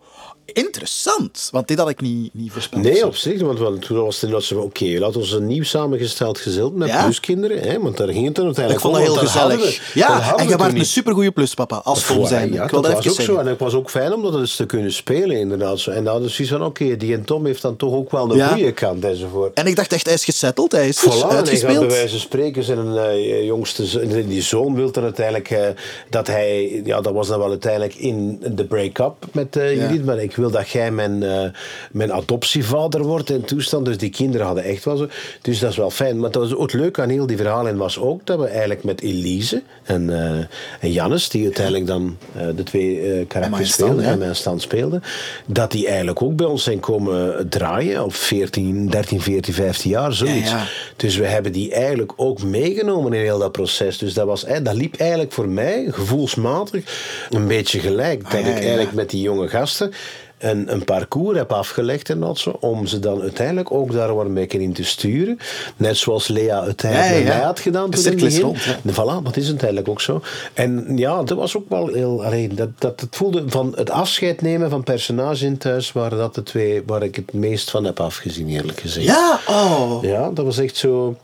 interessant. 0.52 1.48
Want 1.52 1.68
dit 1.68 1.78
had 1.78 1.88
ik 1.88 2.00
niet, 2.00 2.34
niet 2.34 2.52
voorspeld. 2.52 2.82
Nee, 2.82 3.06
op 3.06 3.16
zich, 3.16 3.40
want 3.40 3.58
toen 3.82 4.02
was 4.02 4.14
het 4.14 4.22
inderdaad 4.24 4.48
zo, 4.48 4.58
oké, 4.58 4.84
laten 4.98 5.20
we 5.20 5.36
een 5.36 5.46
nieuw 5.46 5.62
samengesteld 5.64 6.38
gezin 6.38 6.70
met 6.74 6.88
Ja. 6.88 7.02
pluskinderen, 7.04 7.60
hè, 7.60 7.80
want 7.80 7.96
daar 7.96 8.08
ging 8.08 8.24
het 8.26 8.34
dan 8.34 8.48
ik 8.48 8.56
uiteindelijk 8.58 8.84
vond 8.84 8.96
het 8.96 9.04
heel 9.06 9.14
gezellig. 9.14 9.92
we- 9.92 9.98
ja, 10.00 10.36
en 10.36 10.48
je 10.48 10.56
was 10.56 10.72
een 10.72 10.84
supergoeie 10.86 11.30
pluspapa, 11.30 11.76
als 11.76 12.06
zijn. 12.22 12.52
Ja, 12.52 12.64
ik 12.64 12.70
wil 12.70 12.80
dat 12.82 12.92
was 12.92 13.08
ook 13.08 13.20
zo. 13.20 13.36
En 13.36 13.46
het 13.46 13.58
was 13.58 13.74
ook 13.74 13.90
fijn 13.90 14.12
om 14.14 14.22
dat 14.22 14.34
eens 14.34 14.56
te 14.56 14.66
kunnen 14.66 14.92
spelen, 14.92 15.36
inderdaad. 15.36 15.78
Zo. 15.78 15.90
En 15.90 15.96
dan 15.96 16.06
hadden 16.06 16.22
we 16.28 16.34
zoiets 16.34 16.54
van, 16.54 16.64
oké, 16.64 16.96
die 16.96 17.14
en 17.14 17.24
Tom 17.24 17.46
heeft 17.46 17.62
dan 17.62 17.76
toch 17.76 17.92
ook 17.92 18.10
wel 18.10 18.30
een 18.30 18.36
Ja. 18.36 18.48
goede 18.48 18.72
kant 18.72 19.04
enzovoort. 19.04 19.54
En 19.54 19.66
ik 19.66 19.76
dacht 19.76 19.92
echt, 19.92 20.04
hij 20.04 20.14
is 20.14 20.24
gesetteld, 20.24 20.72
hij 20.72 20.88
is 20.88 20.98
Voilà, 20.98 21.02
en 21.02 21.10
hij 21.10 21.18
gaat 21.20 21.28
bij 21.28 21.36
uitgespeeld. 21.38 21.92
wijze 21.92 22.08
van 22.08 22.18
spreken 22.18 22.62
zijn 22.64 22.96
eh, 22.96 23.44
jongste 23.44 23.86
zoon, 23.86 24.08
die 24.28 24.42
zoon 24.42 24.74
wil 24.74 24.90
dan 24.90 25.02
uiteindelijk 25.02 25.50
eh, 25.50 25.68
dat 26.10 26.26
hij, 26.26 26.82
ja 26.84 27.00
dat 27.00 27.12
was 27.12 27.28
dan 27.28 27.38
wel 27.38 27.48
uiteindelijk 27.48 27.94
in 27.94 28.42
de 28.50 28.64
break-up 28.64 29.14
met 29.32 29.56
eh. 29.56 29.74
Judith, 29.76 30.04
maar 30.04 30.22
ik 30.22 30.35
wil 30.36 30.50
dat 30.50 30.68
jij 30.68 30.90
mijn, 30.90 31.22
eh, 31.22 31.48
mijn 31.90 32.12
adoptievader 32.12 33.02
wordt 33.02 33.30
en 33.30 33.44
toestand. 33.44 33.84
Dus 33.84 33.98
die 33.98 34.10
kinderen 34.10 34.46
hadden 34.46 34.64
echt 34.64 34.84
wel 34.84 34.96
zo. 34.96 35.08
Dus 35.40 35.58
dat 35.58 35.70
is 35.70 35.76
wel 35.76 35.90
fijn. 35.90 36.18
Maar 36.20 36.30
dat 36.30 36.42
was 36.42 36.54
ook 36.54 36.70
het 36.70 36.80
leuke 36.80 37.02
aan 37.02 37.08
heel 37.08 37.26
die 37.26 37.36
verhalen 37.36 37.76
was 37.76 37.98
ook 37.98 38.26
dat 38.26 38.38
we 38.38 38.46
eigenlijk 38.46 38.84
met 38.84 39.00
Elise 39.00 39.62
en, 39.82 40.10
eh, 40.10 40.44
en 40.80 40.92
Jannes, 40.92 41.28
die 41.28 41.44
uiteindelijk 41.44 41.86
dan 41.86 42.16
eh, 42.36 42.46
de 42.56 42.62
twee 42.62 43.24
karakters 43.26 43.72
speelden, 43.72 44.04
en 44.04 44.18
mijn 44.18 44.36
stand 44.36 44.62
speelden, 44.62 45.02
dat 45.46 45.70
die 45.70 45.86
eigenlijk 45.86 46.22
ook 46.22 46.36
bij 46.36 46.46
ons 46.46 46.62
zijn 46.62 46.80
komen 46.80 47.48
draaien 47.48 48.04
op 48.04 48.14
14, 48.14 48.88
13, 48.88 49.20
14, 49.20 49.54
15 49.54 49.90
jaar, 49.90 50.12
zoiets. 50.12 50.50
Ja, 50.50 50.56
ja. 50.56 50.66
Dus 50.96 51.16
we 51.16 51.26
hebben 51.26 51.52
die 51.52 51.72
eigenlijk 51.72 52.12
ook 52.16 52.42
meegenomen 52.42 53.12
in 53.12 53.20
heel 53.20 53.38
dat 53.38 53.52
proces. 53.52 53.98
Dus 53.98 54.14
dat, 54.14 54.26
was, 54.26 54.44
dat 54.62 54.74
liep 54.74 54.94
eigenlijk 54.94 55.32
voor 55.32 55.48
mij 55.48 55.86
gevoelsmatig 55.90 56.82
een 57.30 57.46
beetje 57.46 57.78
gelijk. 57.78 58.30
Dat 58.30 58.34
Ah, 58.36 58.46
ja, 58.46 58.56
ik 58.56 58.62
eigenlijk 58.62 58.92
met 58.92 59.10
die 59.10 59.20
jonge 59.20 59.48
gasten 59.48 59.92
een, 60.38 60.72
een 60.72 60.84
parcours 60.84 61.38
heb 61.38 61.52
afgelegd 61.52 62.10
en 62.10 62.20
dat 62.20 62.38
zo, 62.38 62.56
om 62.60 62.86
ze 62.86 62.98
dan 62.98 63.20
uiteindelijk 63.20 63.72
ook 63.72 63.92
daar 63.92 64.10
een 64.10 64.34
beetje 64.34 64.60
in 64.60 64.72
te 64.72 64.84
sturen. 64.84 65.38
Net 65.76 65.96
zoals 65.96 66.28
Lea 66.28 66.60
uiteindelijk 66.60 67.26
Ja, 67.26 67.34
mij 67.34 67.44
had 67.44 67.60
gedaan 67.60 67.90
toen 67.90 68.04
in 68.04 68.24
het 68.24 68.38
rond, 68.38 68.62
ja. 68.62 68.78
Voilà, 68.92 69.22
dat 69.22 69.36
is 69.36 69.48
uiteindelijk 69.48 69.88
ook 69.88 70.00
zo. 70.00 70.20
En 70.54 70.96
ja, 70.96 71.22
dat 71.22 71.38
was 71.38 71.56
ook 71.56 71.68
wel 71.68 71.86
heel... 71.86 72.24
Allee, 72.24 72.48
dat, 72.48 72.68
dat, 72.78 73.00
het 73.00 73.16
voelde 73.16 73.44
van 73.46 73.72
het 73.76 73.90
afscheid 73.90 74.42
nemen 74.42 74.70
van 74.70 74.82
personages 74.82 75.42
in 75.42 75.58
thuis 75.58 75.92
waren 75.92 76.18
dat 76.18 76.34
de 76.34 76.42
twee 76.42 76.82
waar 76.86 77.02
ik 77.02 77.16
het 77.16 77.32
meest 77.32 77.70
van 77.70 77.84
heb 77.84 78.00
afgezien, 78.00 78.48
eerlijk 78.48 78.80
gezegd. 78.80 79.06
Ja, 79.06 79.40
oh. 79.48 79.98
Ja, 80.02 80.30
dat 80.30 80.44
was 80.44 80.58
echt 80.58 80.76
zo... 80.76 81.16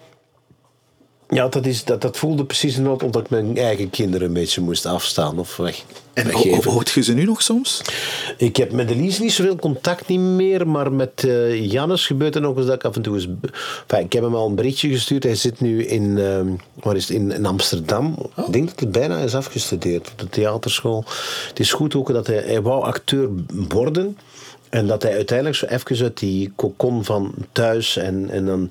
Ja, 1.33 1.49
dat, 1.49 1.67
is, 1.67 1.85
dat, 1.85 2.01
dat 2.01 2.17
voelde 2.17 2.45
precies 2.45 2.77
inderdaad 2.77 3.03
omdat 3.03 3.23
ik 3.23 3.31
mijn 3.31 3.59
eigen 3.59 3.91
kinderen 3.91 4.27
een 4.27 4.33
beetje 4.33 4.61
moest 4.61 4.87
afstaan 4.87 5.39
of 5.39 5.57
weg, 5.57 5.83
En 6.13 6.31
hoe, 6.31 6.45
weggeven. 6.45 6.71
hoort 6.73 6.91
je 6.91 7.03
ze 7.03 7.13
nu 7.13 7.25
nog 7.25 7.43
soms? 7.43 7.83
Ik 8.37 8.57
heb 8.57 8.73
met 8.73 8.91
Elise 8.91 9.23
niet 9.23 9.33
zoveel 9.33 9.57
contact 9.57 10.09
niet 10.09 10.21
meer, 10.21 10.69
maar 10.69 10.93
met 10.93 11.25
eh 11.25 11.71
Jannes 11.71 12.07
gebeurt 12.07 12.35
er 12.35 12.41
nog 12.41 12.57
eens 12.57 12.67
dat 12.67 12.75
ik 12.75 12.85
af 12.85 12.97
en 12.97 13.03
toe 13.03 13.15
eens... 13.15 13.29
Enfin, 13.87 14.05
ik 14.05 14.13
heb 14.13 14.23
hem 14.23 14.35
al 14.35 14.49
een 14.49 14.55
berichtje 14.55 14.89
gestuurd. 14.89 15.23
Hij 15.23 15.35
zit 15.35 15.61
nu 15.61 15.85
in, 15.85 16.15
waar 16.75 16.97
is 16.97 17.09
het, 17.09 17.17
in, 17.17 17.33
in 17.33 17.47
Amsterdam. 17.47 18.31
Ik 18.47 18.53
denk 18.53 18.69
dat 18.69 18.81
hij 18.81 18.89
bijna 18.89 19.19
is 19.19 19.35
afgestudeerd 19.35 20.11
op 20.11 20.19
de 20.19 20.29
theaterschool. 20.29 21.05
Het 21.49 21.61
is 21.61 21.73
goed 21.73 21.95
ook 21.95 22.13
dat 22.13 22.27
hij, 22.27 22.43
hij 22.47 22.63
wou 22.63 22.83
acteur 22.85 23.29
worden. 23.69 24.19
En 24.73 24.87
dat 24.87 25.03
hij 25.03 25.15
uiteindelijk 25.15 25.57
zo 25.57 25.67
even 25.67 26.05
uit 26.05 26.19
die 26.19 26.53
kokon 26.57 27.05
van 27.05 27.35
thuis 27.53 27.97
en, 27.97 28.31
en 28.31 28.47
dan 28.47 28.71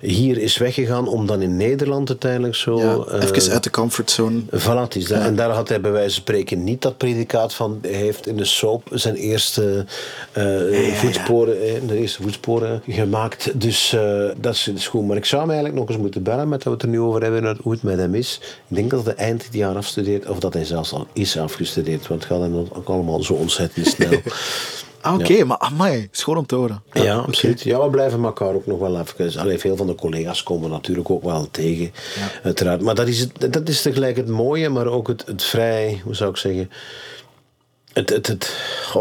hier 0.00 0.38
is 0.38 0.56
weggegaan 0.56 1.08
om 1.08 1.26
dan 1.26 1.42
in 1.42 1.56
Nederland 1.56 2.08
uiteindelijk 2.08 2.54
zo... 2.54 2.78
Ja, 2.78 3.18
eh, 3.18 3.22
even 3.22 3.52
uit 3.52 3.64
de 3.64 3.70
comfortzone. 3.70 4.40
Voilà, 4.40 4.80
het 4.80 4.96
is 4.96 5.06
dat. 5.06 5.22
En 5.22 5.36
daar 5.36 5.50
had 5.50 5.68
hij 5.68 5.80
bij 5.80 5.90
wijze 5.90 6.14
van 6.14 6.20
spreken 6.22 6.64
niet 6.64 6.82
dat 6.82 6.96
predicaat 6.96 7.54
van. 7.54 7.78
Hij 7.82 7.90
heeft 7.90 8.26
in 8.26 8.36
de 8.36 8.44
soap 8.44 8.88
zijn 8.90 9.14
eerste 9.14 9.84
eh, 10.32 10.94
voetsporen, 10.94 11.62
eh, 11.62 11.88
de 11.88 11.96
eerste 11.96 12.22
voetsporen 12.22 12.82
gemaakt. 12.88 13.60
Dus 13.60 13.96
dat 14.36 14.54
is, 14.54 14.68
is 14.68 14.86
goed. 14.86 15.06
Maar 15.06 15.16
ik 15.16 15.24
zou 15.24 15.40
hem 15.40 15.50
eigenlijk 15.50 15.80
nog 15.80 15.88
eens 15.88 15.98
moeten 15.98 16.22
bellen 16.22 16.48
met 16.48 16.62
dat 16.62 16.72
we 16.72 16.78
het 16.78 16.82
er 16.82 16.88
nu 16.88 17.00
over 17.00 17.22
hebben, 17.22 17.58
hoe 17.62 17.72
het 17.72 17.82
met 17.82 17.98
hem 17.98 18.14
is. 18.14 18.40
Ik 18.68 18.76
denk 18.76 18.90
dat 18.90 19.04
hij 19.04 19.14
eind 19.14 19.42
dit 19.42 19.54
jaar 19.54 19.76
afstudeert, 19.76 20.28
of 20.28 20.38
dat 20.38 20.54
hij 20.54 20.64
zelfs 20.64 20.92
al 20.92 21.06
is 21.12 21.38
afgestudeerd. 21.38 22.06
Want 22.06 22.22
het 22.22 22.32
gaat 22.32 22.40
hem 22.40 22.56
ook 22.72 22.88
allemaal 22.88 23.22
zo 23.22 23.32
ontzettend 23.32 23.86
snel. 23.86 24.20
Ah, 25.00 25.14
oké, 25.14 25.44
maar 25.44 25.58
amai, 25.58 26.08
schoon 26.10 26.36
om 26.36 26.46
te 26.46 26.54
horen. 26.54 26.82
Ja, 26.92 27.16
absoluut. 27.16 27.62
Ja, 27.62 27.82
we 27.82 27.90
blijven 27.90 28.24
elkaar 28.24 28.54
ook 28.54 28.66
nog 28.66 28.78
wel 28.78 29.00
even... 29.00 29.40
Allee, 29.40 29.58
veel 29.58 29.76
van 29.76 29.86
de 29.86 29.94
collega's 29.94 30.42
komen 30.42 30.70
natuurlijk 30.70 31.10
ook 31.10 31.22
wel 31.22 31.48
tegen, 31.50 31.92
uiteraard. 32.42 32.80
Maar 32.80 32.94
dat 32.94 33.08
is, 33.08 33.20
het, 33.20 33.52
dat 33.52 33.68
is 33.68 33.82
tegelijk 33.82 34.16
het 34.16 34.28
mooie, 34.28 34.68
maar 34.68 34.86
ook 34.86 35.08
het, 35.08 35.26
het 35.26 35.42
vrij... 35.42 36.00
Hoe 36.04 36.14
zou 36.14 36.30
ik 36.30 36.36
zeggen? 36.36 36.70
Het, 37.92 38.10
het, 38.10 38.26
het 38.26 38.52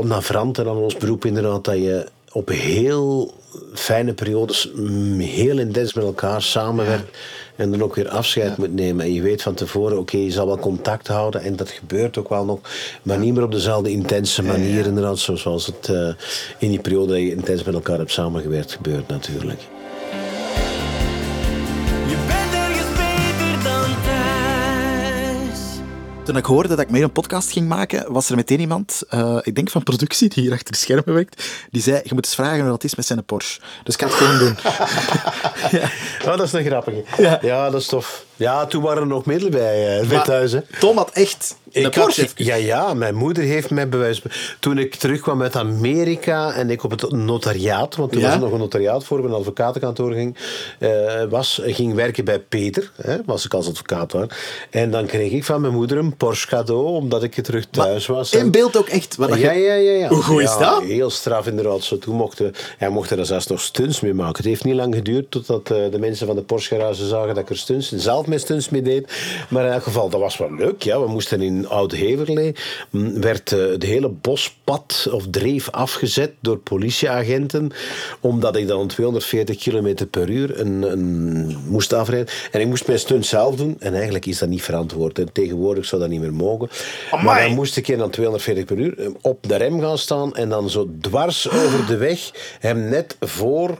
navrante 0.02 0.62
aan 0.62 0.78
ons 0.78 0.98
beroep 0.98 1.26
inderdaad, 1.26 1.66
dat 1.66 1.76
je 1.76 2.08
op 2.32 2.50
heel 2.50 3.34
fijne 3.74 4.14
periodes 4.14 4.72
mm, 4.76 5.20
heel 5.20 5.58
intens 5.58 5.94
met 5.94 6.04
elkaar 6.04 6.42
samenwerkt 6.42 7.18
en 7.58 7.72
dan 7.72 7.84
ook 7.84 7.96
weer 7.96 8.10
afscheid 8.10 8.58
moet 8.58 8.74
nemen. 8.74 9.06
En 9.06 9.14
je 9.14 9.22
weet 9.22 9.42
van 9.42 9.54
tevoren, 9.54 10.00
oké, 10.00 10.18
je 10.18 10.32
zal 10.32 10.48
wel 10.48 10.60
contact 10.60 11.08
houden 11.08 11.42
en 11.42 11.56
dat 11.56 11.70
gebeurt 11.70 12.18
ook 12.18 12.30
wel 12.30 12.46
nog, 12.46 12.60
maar 13.02 13.20
niet 13.20 13.34
meer 13.34 13.44
op 13.44 13.52
dezelfde 13.52 13.92
intense 13.92 14.44
manier 14.44 14.86
inderdaad, 14.86 15.20
zoals 15.20 15.66
het 15.66 15.90
eh, 15.90 16.10
in 16.58 16.70
die 16.70 16.80
periode 16.80 17.12
dat 17.12 17.22
je 17.22 17.32
intens 17.32 17.64
met 17.64 17.74
elkaar 17.74 17.98
hebt 17.98 18.12
samengewerkt 18.12 18.72
gebeurt 18.72 19.08
natuurlijk. 19.08 19.62
Toen 26.28 26.38
ik 26.38 26.46
hoorde 26.46 26.70
dat 26.70 26.80
ik 26.80 26.90
mee 26.90 27.04
een 27.04 27.12
podcast 27.12 27.52
ging 27.52 27.68
maken, 27.68 28.14
was 28.14 28.30
er 28.30 28.36
meteen 28.36 28.60
iemand, 28.60 29.04
eh, 29.10 29.38
ik 29.42 29.56
denk 29.56 29.70
van 29.70 29.84
productie, 29.84 30.30
die 30.30 30.44
hier 30.44 30.52
achter 30.52 30.72
de 30.72 30.78
schermen 30.78 31.14
werkt, 31.14 31.68
die 31.72 31.82
zei, 31.82 32.00
je 32.04 32.14
moet 32.14 32.26
eens 32.26 32.36
vragen 32.36 32.60
hoe 32.60 32.70
dat 32.70 32.84
is 32.84 32.96
met 32.96 33.06
zijn 33.06 33.26
Porsche. 33.26 33.62
Dus 33.84 33.94
ik 33.94 34.02
ga 34.02 34.08
het 34.08 34.16
gewoon 34.16 34.38
doen. 34.38 34.56
Oh, 36.26 36.38
dat 36.38 36.42
is 36.42 36.54
een 36.54 36.66
grappige. 36.66 37.04
Ja. 37.18 37.40
Ja. 37.42 37.70
dat 37.70 37.82
is 37.82 37.88
tof. 37.88 38.26
Ja, 38.38 38.66
toen 38.66 38.82
waren 38.82 39.02
er 39.02 39.08
nog 39.08 39.26
middelen 39.26 39.52
bij, 39.52 40.02
uh, 40.02 40.10
Maar 40.12 40.24
thuis. 40.24 40.52
Hè. 40.52 40.60
Tom 40.80 40.98
had 40.98 41.10
echt 41.14 41.56
een 41.72 41.84
Ik 41.86 41.96
had, 41.96 42.04
Porsche. 42.04 42.28
ja, 42.36 42.56
ja, 42.56 42.94
mijn 42.94 43.16
moeder 43.16 43.44
heeft 43.44 43.70
mij 43.70 43.90
bewijs. 43.90 44.22
Toen 44.60 44.78
ik 44.78 44.96
terugkwam 44.96 45.42
uit 45.42 45.56
Amerika 45.56 46.52
en 46.54 46.70
ik 46.70 46.84
op 46.84 46.92
het 46.92 47.12
notariaat, 47.12 47.96
want 47.96 48.12
toen 48.12 48.22
Ja? 48.22 48.28
was 48.28 48.36
er 48.36 48.42
nog 48.42 48.52
een 48.52 48.60
notariaat 48.60 49.04
voor, 49.04 49.22
mijn 49.22 49.34
advocatenkantoor 49.34 50.12
ging, 50.14 50.38
eh, 50.80 50.90
was, 51.30 51.62
ging 51.66 51.94
werken 51.94 52.26
bij 52.26 52.40
Peter, 52.40 52.92
hè, 53.02 53.18
was 53.26 53.46
ik 53.46 53.54
als 53.54 53.68
advocaat 53.68 54.12
daar. 54.12 54.38
En 54.70 54.92
dan 54.92 55.06
kreeg 55.06 55.32
ik 55.32 55.46
van 55.46 55.62
mijn 55.62 55.74
moeder 55.74 55.98
een 55.98 56.16
Porsche 56.18 56.48
cadeau, 56.48 56.86
omdat 56.86 57.24
ik 57.24 57.34
terug 57.34 57.66
thuis 57.72 58.06
was. 58.06 58.32
In 58.34 58.52
beeld 58.52 58.78
ook 58.78 58.88
echt. 58.88 59.16
Wat 59.16 59.30
ja, 59.40 59.52
ja, 59.52 59.74
ja, 59.74 59.92
ja. 59.92 60.08
Hoe 60.08 60.22
goed 60.22 60.42
is 60.42 60.50
Ja, 60.50 60.60
dat? 60.60 60.84
Heel 60.84 61.10
straf 61.10 61.48
inderdaad. 61.48 61.84
Zo, 61.84 61.98
toen 61.98 62.16
mochten, 62.16 62.54
hij 62.78 62.90
mocht 62.90 63.12
er 63.12 63.26
zelfs 63.26 63.48
nog 63.48 63.62
stunts 63.62 64.02
mee 64.02 64.14
maken. 64.14 64.36
Het 64.38 64.46
heeft 64.46 64.64
niet 64.64 64.76
lang 64.76 64.96
geduurd 64.96 65.32
totdat 65.32 65.72
eh, 65.72 65.78
de 65.92 66.00
mensen 66.00 66.28
van 66.28 66.36
de 66.36 66.42
Porsche 66.42 66.76
garage 66.76 67.08
zagen 67.08 67.28
dat 67.28 67.38
ik 67.44 67.50
er 67.50 67.58
stunts, 67.58 67.92
zelf 67.92 68.27
mee 68.28 68.38
stunts 68.38 68.70
mee 68.70 68.82
deed. 68.82 69.12
Maar 69.50 69.66
in 69.66 69.72
elk 69.72 69.84
geval, 69.84 70.10
dat 70.10 70.20
was 70.20 70.38
wel 70.38 70.54
leuk. 70.54 70.84
Ja. 70.84 71.02
We 71.02 71.08
moesten 71.08 71.42
in 71.42 71.68
Oud-Heverlee, 71.68 72.56
m, 72.90 73.22
werd 73.22 73.52
eh, 73.52 73.60
het 73.60 73.84
hele 73.84 74.10
bospad 74.10 75.08
of 75.12 75.26
dreef 75.30 75.70
afgezet 75.70 76.32
door 76.40 76.58
politieagenten, 76.58 77.72
omdat 78.20 78.56
ik 78.56 78.68
dan 78.68 78.88
240 78.88 79.58
km 79.58 80.06
per 80.12 80.30
uur 80.30 80.60
een, 80.60 80.82
een, 80.82 81.58
moest 81.68 81.94
afrijden. 81.94 82.34
En 82.52 82.62
ik 82.62 82.68
moest 82.68 82.88
mijn 82.88 83.00
stunt 83.00 83.26
zelf 83.26 83.56
doen. 83.56 83.76
En 83.80 83.94
eigenlijk 83.94 84.26
is 84.26 84.38
dat 84.38 84.50
niet 84.50 84.62
verantwoord. 84.62 85.20
En 85.20 85.32
tegenwoordig 85.32 85.86
zou 85.86 86.02
dat 86.02 86.10
niet 86.10 86.22
meer 86.22 86.34
mogen. 86.34 86.70
Maar 87.24 87.42
dan 87.42 87.54
moest 87.54 87.78
ik 87.78 87.98
dan 87.98 88.10
240 88.10 88.66
per 88.66 88.78
uur 88.78 89.00
eh, 89.00 89.08
op 89.22 89.48
de 89.48 89.56
rem 89.56 89.82
gaan 89.82 89.98
staan 89.98 90.36
en 90.36 90.50
dan 90.50 90.70
zo 90.70 90.90
dwars 91.02 91.50
over 91.50 91.86
de 91.86 91.98
weg 91.98 92.32
hem 92.60 92.90
net 92.90 93.16
voor 93.20 93.80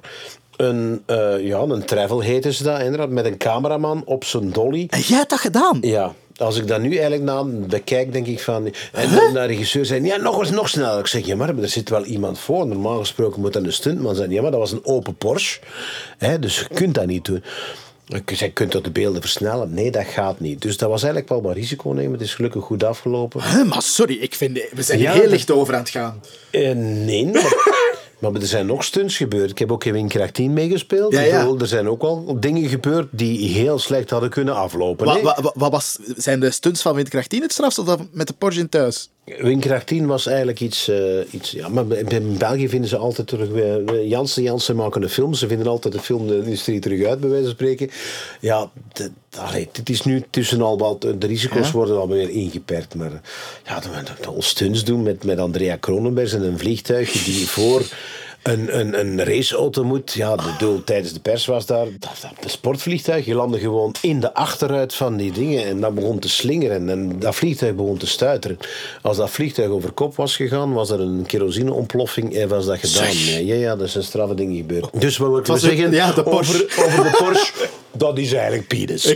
een, 0.58 1.04
eh, 1.06 1.46
ja, 1.46 1.60
een 1.60 1.86
travel 1.86 2.20
heten 2.20 2.54
ze 2.54 2.64
dat, 2.64 2.80
inderdaad, 2.80 3.10
met 3.10 3.26
een 3.26 3.38
cameraman 3.38 4.02
op 4.06 4.24
zijn 4.24 4.52
dolly. 4.52 4.88
En 4.90 5.00
jij 5.00 5.18
hebt 5.18 5.30
dat 5.30 5.40
gedaan? 5.40 5.78
Ja, 5.82 6.14
als 6.38 6.58
ik 6.58 6.68
dat 6.68 6.82
nu 6.82 6.92
eigenlijk 6.92 7.24
na 7.24 7.44
bekijk, 7.44 8.14
denk 8.14 8.28
ik 8.28 8.40
van... 8.40 8.66
En 8.94 9.10
de, 9.10 9.30
de 9.34 9.46
regisseur 9.46 9.86
zei, 9.86 10.04
ja, 10.04 10.18
nog 10.18 10.40
eens, 10.40 10.52
nog 10.52 10.70
sneller. 10.70 11.00
Ik 11.00 11.08
zeg, 11.08 11.26
ja, 11.26 11.36
maar 11.36 11.58
er 11.58 11.70
zit 11.70 11.90
wel 11.90 12.04
iemand 12.04 12.40
voor. 12.40 12.68
Normaal 12.68 13.00
gesproken 13.00 13.42
moet 13.42 13.54
dat 13.54 13.64
een 13.64 13.74
stuntman 13.74 14.16
zijn. 14.16 14.32
Ja, 14.32 14.42
maar 14.42 14.52
dat 14.52 14.60
was 14.60 14.72
een 14.72 14.86
open 14.86 15.16
Porsche. 15.16 15.60
Hè, 16.18 16.40
dus 16.40 16.60
je 16.60 16.68
kunt 16.74 16.96
dat 16.96 17.06
niet 17.06 17.26
doen. 17.26 17.44
Ik 18.08 18.32
zei, 18.34 18.54
kunt 18.54 18.72
dat 18.72 18.84
de 18.84 18.92
beelden 18.92 19.22
versnellen? 19.22 19.74
Nee, 19.74 19.92
dat 19.92 20.06
gaat 20.06 20.40
niet. 20.40 20.62
Dus 20.62 20.78
dat 20.78 20.90
was 20.90 21.04
eigenlijk 21.04 21.32
wel 21.32 21.42
wat 21.42 21.56
risico 21.56 21.90
nemen. 21.90 22.12
Het 22.12 22.22
is 22.22 22.36
gelukkig 22.36 22.64
goed 22.64 22.84
afgelopen. 22.84 23.44
Huh, 23.44 23.64
maar 23.64 23.82
sorry, 23.82 24.16
ik 24.16 24.36
vind, 24.36 24.60
we 24.72 24.82
zijn 24.82 25.00
Ja, 25.00 25.14
heel 25.14 25.30
licht 25.30 25.52
over 25.52 25.74
aan 25.74 25.80
het 25.80 25.90
gaan. 25.90 26.22
Eh, 26.52 26.72
nee, 26.76 27.26
maar, 27.26 27.54
Maar 28.20 28.34
er 28.34 28.48
zijn 28.48 28.66
nog 28.66 28.84
stunts 28.84 29.18
gebeurd. 29.18 29.50
Ik 29.50 29.58
heb 29.58 29.72
ook 29.72 29.84
in 29.84 29.94
Windkracht 29.94 30.34
10 30.34 30.54
meegespeeld. 30.54 31.14
Ja, 31.14 31.22
ja. 31.22 31.40
bedoel, 31.40 31.60
Er 31.60 31.68
zijn 31.68 31.90
ook 31.90 32.02
al 32.02 32.38
dingen 32.40 32.70
gebeurd 32.70 33.08
die 33.12 33.48
heel 33.48 33.80
slecht 33.80 34.10
hadden 34.10 34.30
kunnen 34.30 34.56
aflopen. 34.56 35.22
Wat, 35.54 35.72
was, 35.72 35.98
zijn 36.16 36.40
de 36.40 36.52
stunts 36.52 36.82
van 36.82 36.96
Windkracht 36.96 37.30
10 37.30 37.42
het 37.42 37.52
strafste 37.52 37.82
of 37.82 37.88
dat 37.88 38.00
met 38.12 38.28
de 38.28 38.34
Porsche 38.34 38.62
in 38.62 38.70
thuis? 38.70 39.10
Windkracht 39.38 39.88
10 39.88 40.06
was 40.06 40.26
eigenlijk 40.26 40.60
iets... 40.60 40.88
eh, 40.88 41.20
iets 41.32 41.52
ja, 41.52 41.68
maar 41.70 41.86
in 41.92 42.38
België 42.38 42.70
vinden 42.70 42.90
ze 42.90 42.98
altijd 42.98 43.28
terug... 43.28 43.50
weer- 43.50 44.06
Jansen 44.06 44.44
Jansen 44.44 44.76
maken 44.76 45.02
een 45.04 45.10
film. 45.10 45.34
Ze 45.34 45.48
vinden 45.48 45.68
altijd 45.68 45.94
de 45.94 46.00
filmindustrie 46.00 46.80
terug 46.80 47.06
uit, 47.06 47.20
bij 47.20 47.30
wijze 47.30 47.44
van 47.46 47.54
spreken. 47.54 47.90
Ja, 48.40 48.70
d- 48.94 49.10
allee, 49.38 49.70
het 49.72 49.90
is 49.90 50.02
nu 50.04 50.24
tussen 50.30 50.62
al 50.62 50.78
wat... 50.78 51.02
De 51.02 51.28
risico's 51.28 51.66
Ja. 51.68 51.72
worden 51.72 52.00
al 52.00 52.08
weer 52.08 52.30
ingeperkt. 52.30 52.96
Maar 52.96 53.12
eh, 53.12 53.20
ja, 53.66 53.80
we 53.80 54.04
dat 54.24 54.36
we 54.36 54.42
stunts 54.42 54.84
doen 54.84 55.04
met, 55.04 55.24
met 55.24 55.40
Andrea 55.40 55.76
Kronenbergs 55.76 56.34
en 56.34 56.44
een 56.44 56.60
vliegtuig 56.60 57.12
die 57.24 57.48
voor... 57.48 57.82
Een, 58.48 58.80
een, 58.80 59.00
een 59.00 59.24
raceauto 59.24 59.84
moet. 59.84 60.14
Ja, 60.14 60.36
de 60.36 60.54
doel 60.58 60.84
tijdens 60.84 61.14
de 61.14 61.20
pers 61.20 61.46
was 61.46 61.66
daar. 61.66 61.86
Dat, 61.86 62.10
dat 62.22 62.32
een 62.44 62.50
sportvliegtuig. 62.50 63.26
Je 63.26 63.34
landde 63.36 63.60
gewoon 63.60 63.96
in 64.02 64.20
de 64.20 64.34
achteruit 64.34 64.94
van 64.94 65.16
die 65.18 65.32
dingen. 65.32 65.66
En 65.66 65.80
dat 65.80 65.96
begon 65.96 66.20
te 66.20 66.30
slingeren. 66.30 66.90
En 66.90 67.20
dat 67.20 67.36
vliegtuig 67.36 67.76
begon 67.76 67.98
te 67.98 68.08
stuiteren. 68.08 68.58
Als 69.02 69.18
dat 69.18 69.30
vliegtuig 69.30 69.70
over 69.70 69.92
kop 69.92 70.16
was 70.16 70.36
gegaan, 70.36 70.74
was 70.74 70.90
er 70.90 71.00
een 71.00 71.24
kerosineontploffing 71.28 72.36
en 72.36 72.48
was 72.48 72.66
dat 72.66 72.80
gedaan. 72.80 73.14
Ja, 73.18 73.38
ja, 73.38 73.56
ja, 73.56 73.76
dat 73.76 73.90
zijn 73.90 74.04
straffe 74.04 74.36
dingen 74.36 74.56
gebeurd. 74.56 74.90
Dus 75.02 75.18
wat 75.18 75.48
we 75.48 75.54
een- 75.54 75.60
zeggen 75.60 75.92
ja, 75.92 76.12
de 76.12 76.24
Porsche. 76.24 76.64
Over, 76.66 76.86
over 76.86 77.04
de 77.04 77.24
Porsche? 77.24 77.54
Dat 77.98 78.18
is 78.18 78.34
eigenlijk 78.34 78.68
penis. 78.68 79.06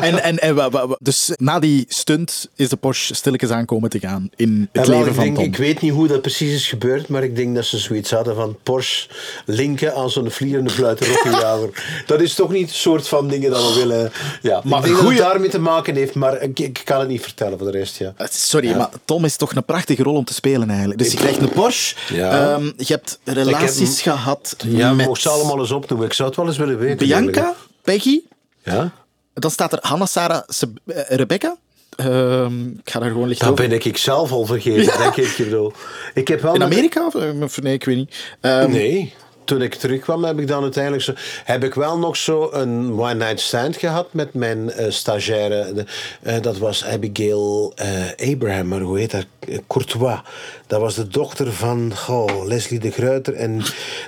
en, 0.00 0.22
en, 0.22 0.38
en 0.38 0.54
wa- 0.54 0.70
wa- 0.70 0.86
wa- 0.86 0.96
dus 1.00 1.30
na 1.36 1.58
die 1.58 1.84
stunt 1.88 2.48
is 2.56 2.68
de 2.68 2.76
Porsche 2.76 3.14
stilletjes 3.14 3.50
aankomen 3.50 3.90
te 3.90 3.98
gaan 3.98 4.30
in 4.36 4.68
het 4.72 4.86
leven 4.86 5.06
ik, 5.06 5.14
van 5.14 5.24
denk, 5.24 5.36
Tom. 5.36 5.44
ik 5.44 5.56
weet 5.56 5.80
niet 5.80 5.92
hoe 5.92 6.06
dat 6.08 6.20
precies 6.22 6.54
is 6.54 6.68
gebeurd, 6.68 7.08
maar 7.08 7.22
ik 7.22 7.36
denk 7.36 7.54
dat 7.54 7.64
ze 7.64 7.78
zoiets 7.78 8.10
hadden 8.10 8.34
van 8.34 8.56
Porsche 8.62 9.08
linken 9.46 9.94
aan 9.94 10.10
zo'n 10.10 10.30
vlierende 10.30 10.70
fluitenrokkenjager. 10.70 11.68
dat 12.06 12.20
is 12.20 12.34
toch 12.34 12.50
niet 12.52 12.66
het 12.66 12.76
soort 12.76 13.08
van 13.08 13.28
dingen 13.28 13.50
dat 13.50 13.68
we 13.74 13.74
willen. 13.78 14.12
Ja, 14.42 14.60
Maar 14.64 14.78
ik 14.78 14.84
denk 14.84 14.96
goeie- 14.96 15.16
dat 15.16 15.22
het 15.24 15.32
daarmee 15.32 15.50
te 15.50 15.60
maken 15.60 15.94
heeft, 15.94 16.14
maar 16.14 16.42
ik, 16.42 16.58
ik 16.58 16.80
kan 16.84 17.00
het 17.00 17.08
niet 17.08 17.22
vertellen 17.22 17.58
voor 17.58 17.72
de 17.72 17.78
rest. 17.78 17.96
Ja. 17.98 18.12
Eh, 18.16 18.26
Sorry, 18.30 18.76
maar 18.76 18.88
Tom 19.04 19.24
is 19.24 19.36
toch 19.36 19.54
een 19.54 19.64
prachtige 19.64 20.02
rol 20.02 20.14
om 20.14 20.24
te 20.24 20.34
spelen 20.34 20.68
eigenlijk. 20.70 20.98
Dus 20.98 21.12
je 21.12 21.16
krijgt 21.18 21.40
een 21.40 21.48
Porsche, 21.48 21.94
Ja. 22.14 22.52
ehm, 22.54 22.64
je 22.76 22.84
hebt 22.92 23.18
relaties 23.24 24.02
heb- 24.04 24.14
gehad 24.14 24.56
Ja, 24.66 24.92
met 24.92 25.06
mocht 25.06 25.20
ze 25.22 25.28
allemaal 25.28 25.58
eens 25.58 25.70
opnoemen. 25.70 26.06
Ik 26.06 26.12
zou 26.12 26.28
het 26.28 26.36
wel 26.38 26.46
eens 26.46 26.56
willen 26.56 26.78
weten. 26.78 27.06
Bianca, 27.06 27.37
Peggy, 27.82 28.20
eigenlijk. 28.64 28.92
Ja? 28.92 28.92
dan 29.34 29.50
staat 29.50 29.72
er 29.72 29.78
Hanna, 29.82 30.06
Sarah, 30.06 30.42
Seb- 30.46 30.78
eh, 30.86 31.16
Rebecca. 31.16 31.56
Ehm, 31.96 32.66
ik 32.68 32.90
ga 32.90 32.98
daar 33.00 33.10
gewoon 33.10 33.28
licht 33.28 33.40
Dat 33.40 33.50
over. 33.50 33.68
ben 33.68 33.76
ik 33.84 33.96
zelf 33.96 34.32
al 34.32 34.46
vergeten, 34.46 34.98
denk 34.98 35.16
ik. 35.16 35.26
Ik 35.38 35.44
bedoel, 35.44 35.72
Ik 36.14 36.28
heb 36.28 36.40
wel 36.40 36.54
In 36.54 36.62
Amerika? 36.62 37.06
Of, 37.06 37.14
eh, 37.14 37.30
nee, 37.62 37.72
ik 37.74 37.84
weet 37.84 37.96
niet. 37.96 38.14
Ehm, 38.40 38.70
Nee. 38.70 39.14
Toen 39.48 39.62
ik 39.62 39.74
terugkwam, 39.74 40.24
heb 40.24 40.38
ik 40.38 40.46
dan 40.46 40.62
uiteindelijk 40.62 41.02
zo, 41.02 41.12
heb 41.44 41.64
ik 41.64 41.74
wel 41.74 41.98
nog 41.98 42.16
zo 42.16 42.48
een 42.52 42.92
one-night 42.92 43.40
stand 43.40 43.76
gehad 43.76 44.12
met 44.12 44.34
mijn 44.34 44.70
eh, 44.70 44.90
stagiaire. 44.90 45.84
Eh, 46.22 46.42
dat 46.42 46.58
was 46.58 46.84
Abigail 46.84 47.72
eh, 47.76 48.32
Abraham, 48.32 48.68
maar 48.68 48.80
hoe 48.80 48.98
heet 48.98 49.10
dat? 49.10 49.26
Courtois. 49.66 50.20
Dat 50.66 50.80
was 50.80 50.94
de 50.94 51.08
dochter 51.08 51.52
van 51.52 51.92
oh, 52.08 52.44
Leslie 52.46 52.80
de 52.80 52.90
Gruyter. 52.90 53.34
En 53.34 53.62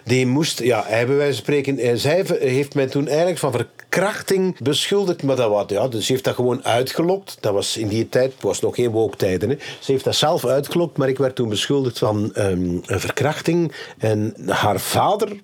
die 0.05 0.26
moest, 0.26 0.62
ja, 0.62 0.87
wijze 0.88 1.16
van 1.16 1.33
spreken, 1.35 1.98
zij 1.98 2.24
heeft 2.40 2.74
mij 2.74 2.87
toen 2.87 3.09
eigenlijk 3.09 3.38
van 3.38 3.53
verkrachting 3.90 4.59
beschuldigd. 4.59 5.22
Maar 5.22 5.37
dat 5.37 5.50
was, 5.50 5.64
ja, 5.68 5.88
dus 5.88 6.07
ze 6.07 6.12
heeft 6.12 6.24
dat 6.24 6.35
gewoon 6.35 6.64
uitgelokt. 6.64 7.37
Dat 7.40 7.53
was 7.53 7.76
in 7.76 7.88
die 7.88 8.09
tijd, 8.09 8.33
het 8.33 8.42
was 8.42 8.61
nog 8.61 8.74
geen 8.74 8.90
woke-tijden. 8.90 9.48
Hè. 9.48 9.57
Ze 9.81 9.92
heeft 9.92 10.05
dat 10.05 10.14
zelf 10.14 10.46
uitgelokt, 10.46 10.96
maar 10.96 11.09
ik 11.09 11.18
werd 11.18 11.35
toen 11.35 11.48
beschuldigd 11.48 11.98
van 11.98 12.35
ehm, 12.35 12.79
een 12.87 13.00
verkrachting. 13.00 13.72
En 13.98 14.35
haar 14.46 14.81
vader 14.81 15.40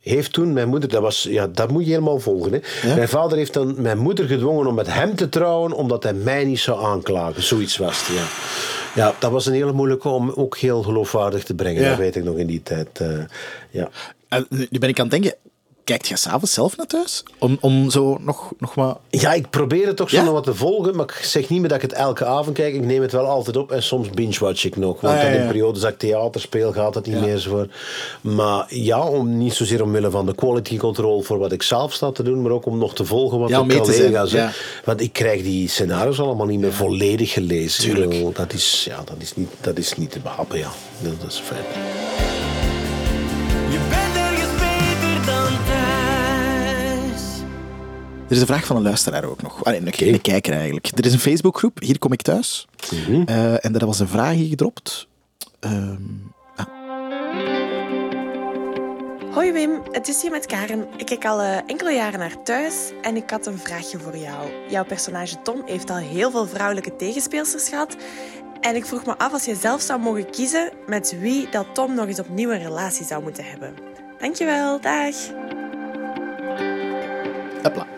heeft 0.00 0.32
toen 0.32 0.52
mijn 0.52 0.68
moeder, 0.68 0.88
dat, 0.88 1.02
was, 1.02 1.22
ja, 1.22 1.46
dat 1.46 1.70
moet 1.70 1.84
je 1.84 1.90
helemaal 1.90 2.18
volgen. 2.18 2.52
Hè. 2.52 2.94
Mijn 2.94 3.08
vader 3.08 3.38
heeft 3.38 3.52
dan 3.52 3.74
mijn 3.82 3.98
moeder 3.98 4.26
gedwongen 4.26 4.66
om 4.66 4.74
met 4.74 4.92
hem 4.92 5.14
te 5.16 5.28
trouwen, 5.28 5.72
omdat 5.72 6.02
hij 6.02 6.14
mij 6.14 6.44
niet 6.44 6.58
zou 6.60 6.84
aanklagen. 6.84 7.42
Zoiets 7.42 7.76
was 7.76 8.06
het, 8.06 8.16
ja. 8.16 8.24
Ja, 8.94 9.14
dat 9.18 9.30
was 9.30 9.46
een 9.46 9.52
hele 9.52 9.72
moeilijke 9.72 10.08
om 10.08 10.32
ook 10.34 10.56
heel 10.56 10.82
geloofwaardig 10.82 11.44
te 11.44 11.54
brengen. 11.54 11.82
Ja. 11.82 11.88
Dat 11.88 11.98
weet 11.98 12.16
ik 12.16 12.24
nog 12.24 12.36
in 12.36 12.46
die 12.46 12.62
tijd. 12.62 12.88
eh, 13.00 13.08
ja. 13.70 13.88
en 14.28 14.46
nu 14.48 14.78
ben 14.78 14.88
ik 14.88 14.98
aan 15.00 15.08
het 15.08 15.22
denken, 15.22 15.34
kijkt 15.88 16.08
je 16.08 16.16
s'avonds 16.16 16.52
zelf 16.52 16.76
naar 16.76 16.86
thuis? 16.86 17.22
Om, 17.38 17.58
om 17.60 17.90
zo 17.90 18.18
nog, 18.20 18.52
nog 18.58 18.74
wat... 18.74 18.98
ja, 19.10 19.32
ik 19.32 19.50
probeer 19.50 19.86
het 19.86 19.96
toch 19.96 20.10
zo 20.10 20.16
Ja? 20.16 20.22
nog 20.22 20.32
wat 20.32 20.44
te 20.44 20.54
volgen, 20.54 20.96
maar 20.96 21.04
ik 21.04 21.24
zeg 21.24 21.48
niet 21.48 21.60
meer 21.60 21.68
dat 21.68 21.76
ik 21.76 21.90
het 21.90 21.92
elke 21.92 22.24
avond 22.24 22.56
kijk. 22.56 22.74
Ik 22.74 22.84
neem 22.84 23.02
het 23.02 23.12
wel 23.12 23.26
altijd 23.26 23.56
op 23.56 23.72
en 23.72 23.82
soms 23.82 24.10
binge-watch 24.10 24.64
ik 24.64 24.76
nog. 24.76 25.00
Want 25.00 25.16
Ah, 25.16 25.22
ja, 25.22 25.28
in 25.28 25.46
periodes 25.46 25.82
dat 25.82 25.90
ik 25.92 25.98
theater 25.98 26.40
speel, 26.40 26.72
gaat 26.72 26.94
het 26.94 27.06
niet 27.06 27.20
meer 27.20 27.38
zo 27.38 27.50
voor. 27.50 27.68
Maar 28.20 28.74
ja, 28.74 29.08
om, 29.08 29.38
niet 29.38 29.54
zozeer 29.54 29.82
omwille 29.82 30.10
van 30.10 30.26
de 30.26 30.34
quality 30.34 30.76
control 30.76 31.22
voor 31.22 31.38
wat 31.38 31.52
ik 31.52 31.62
zelf 31.62 31.92
sta 31.92 32.12
te 32.12 32.22
doen, 32.22 32.42
maar 32.42 32.52
ook 32.52 32.66
om 32.66 32.78
nog 32.78 32.94
te 32.94 33.04
volgen 33.04 33.38
wat 33.38 33.48
Ja, 33.48 33.62
de 33.62 33.72
zijn, 33.72 33.82
collega's... 33.82 34.30
ja. 34.30 34.50
Want 34.84 35.00
ik 35.00 35.12
krijg 35.12 35.42
die 35.42 35.68
scenario's 35.68 36.20
allemaal 36.20 36.46
niet 36.46 36.60
meer 36.60 36.72
volledig 36.72 37.32
gelezen. 37.32 37.94
Bedoel, 37.94 38.32
Dat 38.32 38.52
is, 38.52 38.84
ja, 38.88 39.02
dat, 39.04 39.16
is 39.18 39.36
niet, 39.36 39.50
dat 39.60 39.78
is 39.78 39.96
niet 39.96 40.10
te 40.10 40.20
behappen, 40.20 40.58
ja. 40.58 40.70
Dat, 41.00 41.30
is 41.30 41.38
feit. 41.44 42.37
Er 48.28 48.34
is 48.34 48.40
een 48.40 48.46
vraag 48.46 48.66
van 48.66 48.76
een 48.76 48.82
luisteraar 48.82 49.24
ook 49.24 49.42
nog. 49.42 49.64
Ah, 49.64 49.72
nee, 49.72 50.08
een, 50.08 50.14
een 50.14 50.20
kijker 50.20 50.52
eigenlijk. 50.52 50.86
Er 50.86 51.06
is 51.06 51.12
een 51.12 51.18
Facebookgroep, 51.18 51.80
Hier 51.80 51.98
kom 51.98 52.12
ik 52.12 52.22
thuis. 52.22 52.68
Mhm. 52.90 53.22
Eh, 53.22 53.64
en 53.64 53.72
daar 53.72 53.86
was 53.86 54.00
een 54.00 54.08
vraag 54.08 54.34
in 54.34 54.48
gedropt. 54.48 55.08
Ehm, 55.60 56.02
Hoi 59.30 59.52
Wim, 59.52 59.80
het 59.90 60.08
is 60.08 60.22
hier 60.22 60.30
met 60.30 60.46
Karen. 60.46 60.86
Ik 60.96 61.06
kijk 61.06 61.24
al 61.24 61.40
eh, 61.40 61.56
enkele 61.66 61.92
jaren 61.92 62.18
naar 62.18 62.42
thuis 62.42 62.74
en 63.02 63.16
ik 63.16 63.30
had 63.30 63.46
een 63.46 63.58
vraagje 63.58 63.98
voor 63.98 64.16
jou. 64.16 64.48
Jouw 64.68 64.84
personage 64.84 65.42
Tom 65.42 65.62
heeft 65.66 65.90
al 65.90 65.96
heel 65.96 66.30
veel 66.30 66.46
vrouwelijke 66.46 66.96
tegenspeelsters 66.96 67.68
gehad. 67.68 67.96
En 68.60 68.76
ik 68.76 68.86
vroeg 68.86 69.06
me 69.06 69.18
af 69.18 69.32
als 69.32 69.44
je 69.44 69.54
zelf 69.54 69.80
zou 69.80 70.00
mogen 70.00 70.30
kiezen 70.30 70.70
met 70.86 71.16
wie 71.20 71.48
dat 71.50 71.66
Tom 71.74 71.94
nog 71.94 72.06
eens 72.06 72.20
opnieuw 72.20 72.50
een 72.50 72.62
relatie 72.62 73.06
zou 73.06 73.22
moeten 73.22 73.44
hebben. 73.44 73.74
Dankjewel, 74.18 74.80
dag. 74.80 75.14
hopla. 77.62 77.97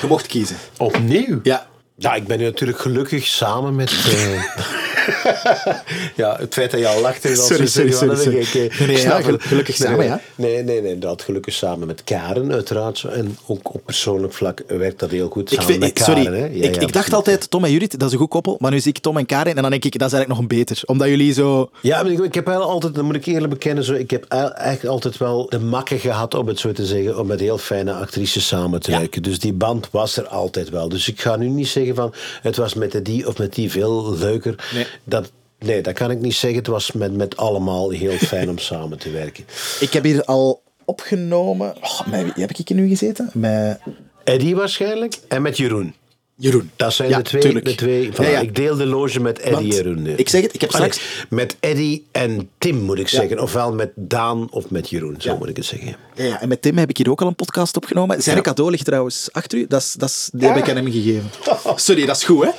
Je 0.00 0.06
mocht 0.08 0.26
kiezen. 0.26 0.56
Opnieuw? 0.78 1.40
Ja. 1.42 1.66
Ja, 1.96 2.14
ik 2.14 2.26
ben 2.26 2.40
natuurlijk 2.40 2.78
gelukkig 2.78 3.26
samen 3.26 3.74
met... 3.74 3.90
eh, 3.90 4.83
ja, 6.22 6.36
het 6.38 6.54
feit 6.54 6.70
dat 6.70 6.80
je 6.80 6.88
al 6.88 7.00
lacht... 7.00 7.24
is 7.24 7.38
al 7.38 7.44
Sorry, 7.46 7.66
zo 7.66 7.88
sorry, 7.88 8.36
ik, 8.38 8.78
Nee, 8.86 9.00
ja, 9.00 9.20
gelukkig 9.38 9.74
samen, 9.76 9.98
nee. 9.98 10.08
ja. 10.08 10.20
Nee, 10.34 10.62
nee, 10.62 10.82
nee, 10.82 10.98
dat 10.98 11.22
gelukkig 11.22 11.54
samen 11.54 11.86
met 11.86 12.04
Karen, 12.04 12.52
uiteraard. 12.52 13.02
En 13.04 13.38
ook 13.46 13.74
op 13.74 13.80
persoonlijk 13.84 14.32
vlak 14.32 14.62
werkt 14.66 14.98
dat 15.00 15.10
heel 15.10 15.28
goed 15.28 15.42
Ik, 15.52 15.60
samen 15.60 15.66
vind, 15.66 15.80
met 15.80 15.88
ik- 15.88 15.98
sorry, 16.04 16.24
Karen. 16.24 16.38
hè. 16.40 16.46
Ja, 16.46 16.62
ik, 16.68 16.76
ik 16.76 16.92
dacht 16.92 17.12
altijd 17.12 17.50
Tom 17.50 17.64
en 17.64 17.70
Judith, 17.72 17.98
dat 17.98 18.06
is 18.08 18.12
een 18.12 18.18
goed 18.20 18.28
koppel. 18.28 18.56
Maar 18.58 18.70
nu 18.70 18.80
zie 18.80 18.92
ik 18.92 18.98
Tom 18.98 19.16
en 19.16 19.26
Karin 19.26 19.56
en 19.56 19.62
dan 19.62 19.70
denk 19.70 19.84
ik, 19.84 19.98
dat 19.98 20.06
is 20.08 20.14
eigenlijk 20.14 20.28
nog 20.28 20.50
een 20.50 20.58
beter. 20.58 20.82
Omdat 20.86 21.08
jullie 21.08 21.32
zo... 21.32 21.70
Ja, 21.80 22.02
maar 22.02 22.12
ik, 22.12 22.18
ik 22.18 22.34
heb 22.34 22.46
wel 22.46 22.62
altijd, 22.62 22.94
dat 22.94 23.04
moet 23.04 23.14
ik 23.14 23.26
eerlijk 23.26 23.52
bekennen, 23.52 23.84
zo, 23.84 23.92
ik 23.92 24.10
heb 24.10 24.24
el- 24.28 24.52
eigenlijk 24.52 24.94
altijd 24.94 25.16
wel 25.16 25.46
de 25.48 25.58
makken 25.58 25.98
gehad, 25.98 26.34
om 26.34 26.46
het 26.48 26.58
zo 26.58 26.72
te 26.72 26.86
zeggen, 26.86 27.18
om 27.18 27.26
met 27.26 27.40
heel 27.40 27.58
fijne 27.58 27.92
actrices 27.92 28.46
samen 28.46 28.80
te 28.80 28.90
werken. 28.90 29.22
Dus 29.22 29.38
die 29.38 29.52
band 29.52 29.88
was 29.90 30.16
er 30.16 30.26
altijd 30.26 30.70
wel. 30.70 30.88
Dus 30.88 31.08
ik 31.08 31.20
ga 31.20 31.36
nu 31.36 31.48
niet 31.48 31.68
zeggen 31.68 31.94
van, 31.94 32.14
het 32.42 32.56
was 32.56 32.74
met 32.74 32.92
de 32.92 33.02
die 33.02 33.28
of 33.28 33.38
met 33.38 33.54
die 33.54 33.70
veel 33.70 34.16
leuker. 34.18 34.54
Nee. 34.74 34.86
Dat, 35.04 35.30
nee, 35.58 35.80
dat 35.82 35.94
kan 35.94 36.10
ik 36.10 36.20
niet 36.20 36.34
zeggen. 36.34 36.58
Het 36.58 36.68
was 36.68 36.92
met, 36.92 37.12
met 37.16 37.36
allemaal 37.36 37.90
heel 37.90 38.16
fijn 38.16 38.48
om 38.48 38.58
samen 38.70 38.98
te 38.98 39.10
werken. 39.10 39.44
Ik 39.80 39.92
heb 39.92 40.04
hier 40.04 40.24
al 40.24 40.62
opgenomen... 40.84 41.74
Oh, 41.80 42.06
met 42.06 42.22
wie 42.22 42.32
heb 42.46 42.50
ik 42.50 42.68
hier 42.68 42.76
nu 42.76 42.88
gezeten? 42.88 43.30
Met 43.32 43.80
Eddie 44.24 44.56
waarschijnlijk 44.56 45.18
en 45.28 45.42
met 45.42 45.56
Jeroen. 45.56 45.94
Jeroen. 46.36 46.70
Dat 46.76 46.92
zijn 46.92 47.08
Ja, 47.08 47.16
de 47.16 47.22
twee. 47.22 47.40
tuurlijk. 47.42 47.64
De 47.64 47.74
twee 47.74 48.10
Ja, 48.18 48.28
ja. 48.28 48.38
Ik 48.40 48.54
deel 48.54 48.76
de 48.76 48.86
loge 48.86 49.20
met 49.20 49.38
Eddie 49.38 49.52
Want 49.52 49.64
en 49.64 49.76
Jeroen. 49.76 50.06
ik 50.06 50.28
zeg 50.28 50.42
het, 50.42 50.54
ik 50.54 50.60
heb 50.60 50.72
Allee, 50.74 50.92
straks- 50.92 51.26
Met 51.30 51.56
Eddie 51.60 52.06
en 52.12 52.50
Tim 52.58 52.76
moet 52.76 52.98
ik 52.98 53.08
zeggen. 53.08 53.40
Ofwel 53.40 53.72
met 53.74 53.90
Daan 53.94 54.48
of 54.50 54.70
met 54.70 54.90
Jeroen, 54.90 55.14
zo 55.18 55.36
moet 55.36 55.48
ik 55.48 55.56
het 55.56 55.64
zeggen. 55.64 55.96
Ja, 56.14 56.40
en 56.40 56.48
met 56.48 56.62
Tim 56.62 56.78
heb 56.78 56.88
ik 56.88 56.96
hier 56.96 57.10
ook 57.10 57.20
al 57.22 57.26
een 57.26 57.34
podcast 57.34 57.76
opgenomen. 57.76 58.22
Zijn 58.22 58.42
cadeau 58.42 58.70
ligt 58.70 58.84
trouwens 58.84 59.28
achter 59.32 59.58
u. 59.58 59.66
Dat 59.68 59.94
dat 59.98 60.28
die 60.32 60.48
heb 60.48 60.56
ik 60.56 60.68
aan 60.70 60.76
hem 60.76 60.90
gegeven. 60.90 61.30
Sorry, 61.76 62.06
dat 62.06 62.16
is 62.16 62.24
goed, 62.24 62.44
hè? 62.44 62.50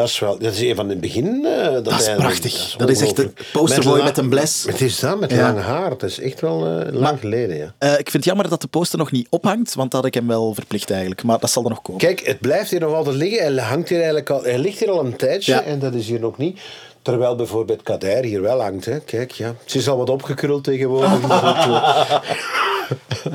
Dat 0.00 0.08
is 0.08 0.18
wel, 0.18 0.38
dat 0.38 0.52
is 0.52 0.60
een 0.60 0.74
van 0.74 0.88
het 0.88 1.00
begin. 1.00 1.44
eh, 1.46 1.72
dat, 1.72 1.84
Dat 1.84 2.00
is 2.00 2.14
prachtig. 2.14 2.74
Dat 2.76 2.88
is 2.90 3.00
echt 3.00 3.18
een 3.18 3.34
posterboy 3.52 4.02
met 4.02 4.18
een 4.18 4.28
bles. 4.28 4.64
Het 4.66 4.80
is 4.80 4.98
dat, 5.00 5.20
met 5.20 5.30
Ja. 5.30 5.40
lang 5.40 5.58
haar. 5.60 5.90
Het 5.90 6.02
is 6.02 6.20
echt 6.20 6.40
wel 6.40 6.66
eh, 6.66 6.92
lang 6.92 7.18
geleden, 7.20 7.56
ja. 7.56 7.74
Eh, 7.78 7.90
ik 7.90 7.96
vind 7.96 8.12
het 8.12 8.24
jammer 8.24 8.48
dat 8.48 8.60
de 8.60 8.66
poster 8.66 8.98
nog 8.98 9.10
niet 9.10 9.26
ophangt, 9.30 9.74
want 9.74 9.90
dat 9.90 10.00
had 10.00 10.08
ik 10.08 10.14
hem 10.14 10.26
wel 10.28 10.54
verplicht 10.54 10.90
eigenlijk. 10.90 11.22
Maar 11.22 11.38
dat 11.38 11.50
zal 11.50 11.62
er 11.64 11.68
nog 11.70 11.82
komen. 11.82 12.00
Kijk, 12.00 12.20
het 12.26 12.40
blijft 12.40 12.70
hier 12.70 12.80
nog 12.80 12.94
altijd 12.94 13.16
liggen. 13.16 13.54
Hij, 13.56 13.64
hangt 13.64 13.88
hier 13.88 13.98
eigenlijk 13.98 14.30
al, 14.30 14.42
hij 14.42 14.58
ligt 14.58 14.78
hier 14.78 14.90
al 14.90 15.04
een 15.04 15.16
tijdje 15.16 15.52
Ja. 15.52 15.62
en 15.62 15.78
dat 15.78 15.94
is 15.94 16.06
hier 16.08 16.20
nog 16.20 16.36
niet. 16.38 16.60
Terwijl 17.02 17.36
bijvoorbeeld 17.36 17.82
Kader 17.82 18.24
hier 18.24 18.42
wel 18.42 18.60
hangt. 18.60 18.84
Hè. 18.84 19.00
Kijk, 19.00 19.30
ja. 19.30 19.54
Ze 19.64 19.78
is 19.78 19.88
al 19.88 19.96
wat 19.96 20.10
opgekruld 20.10 20.64
tegenwoordig. 20.64 21.20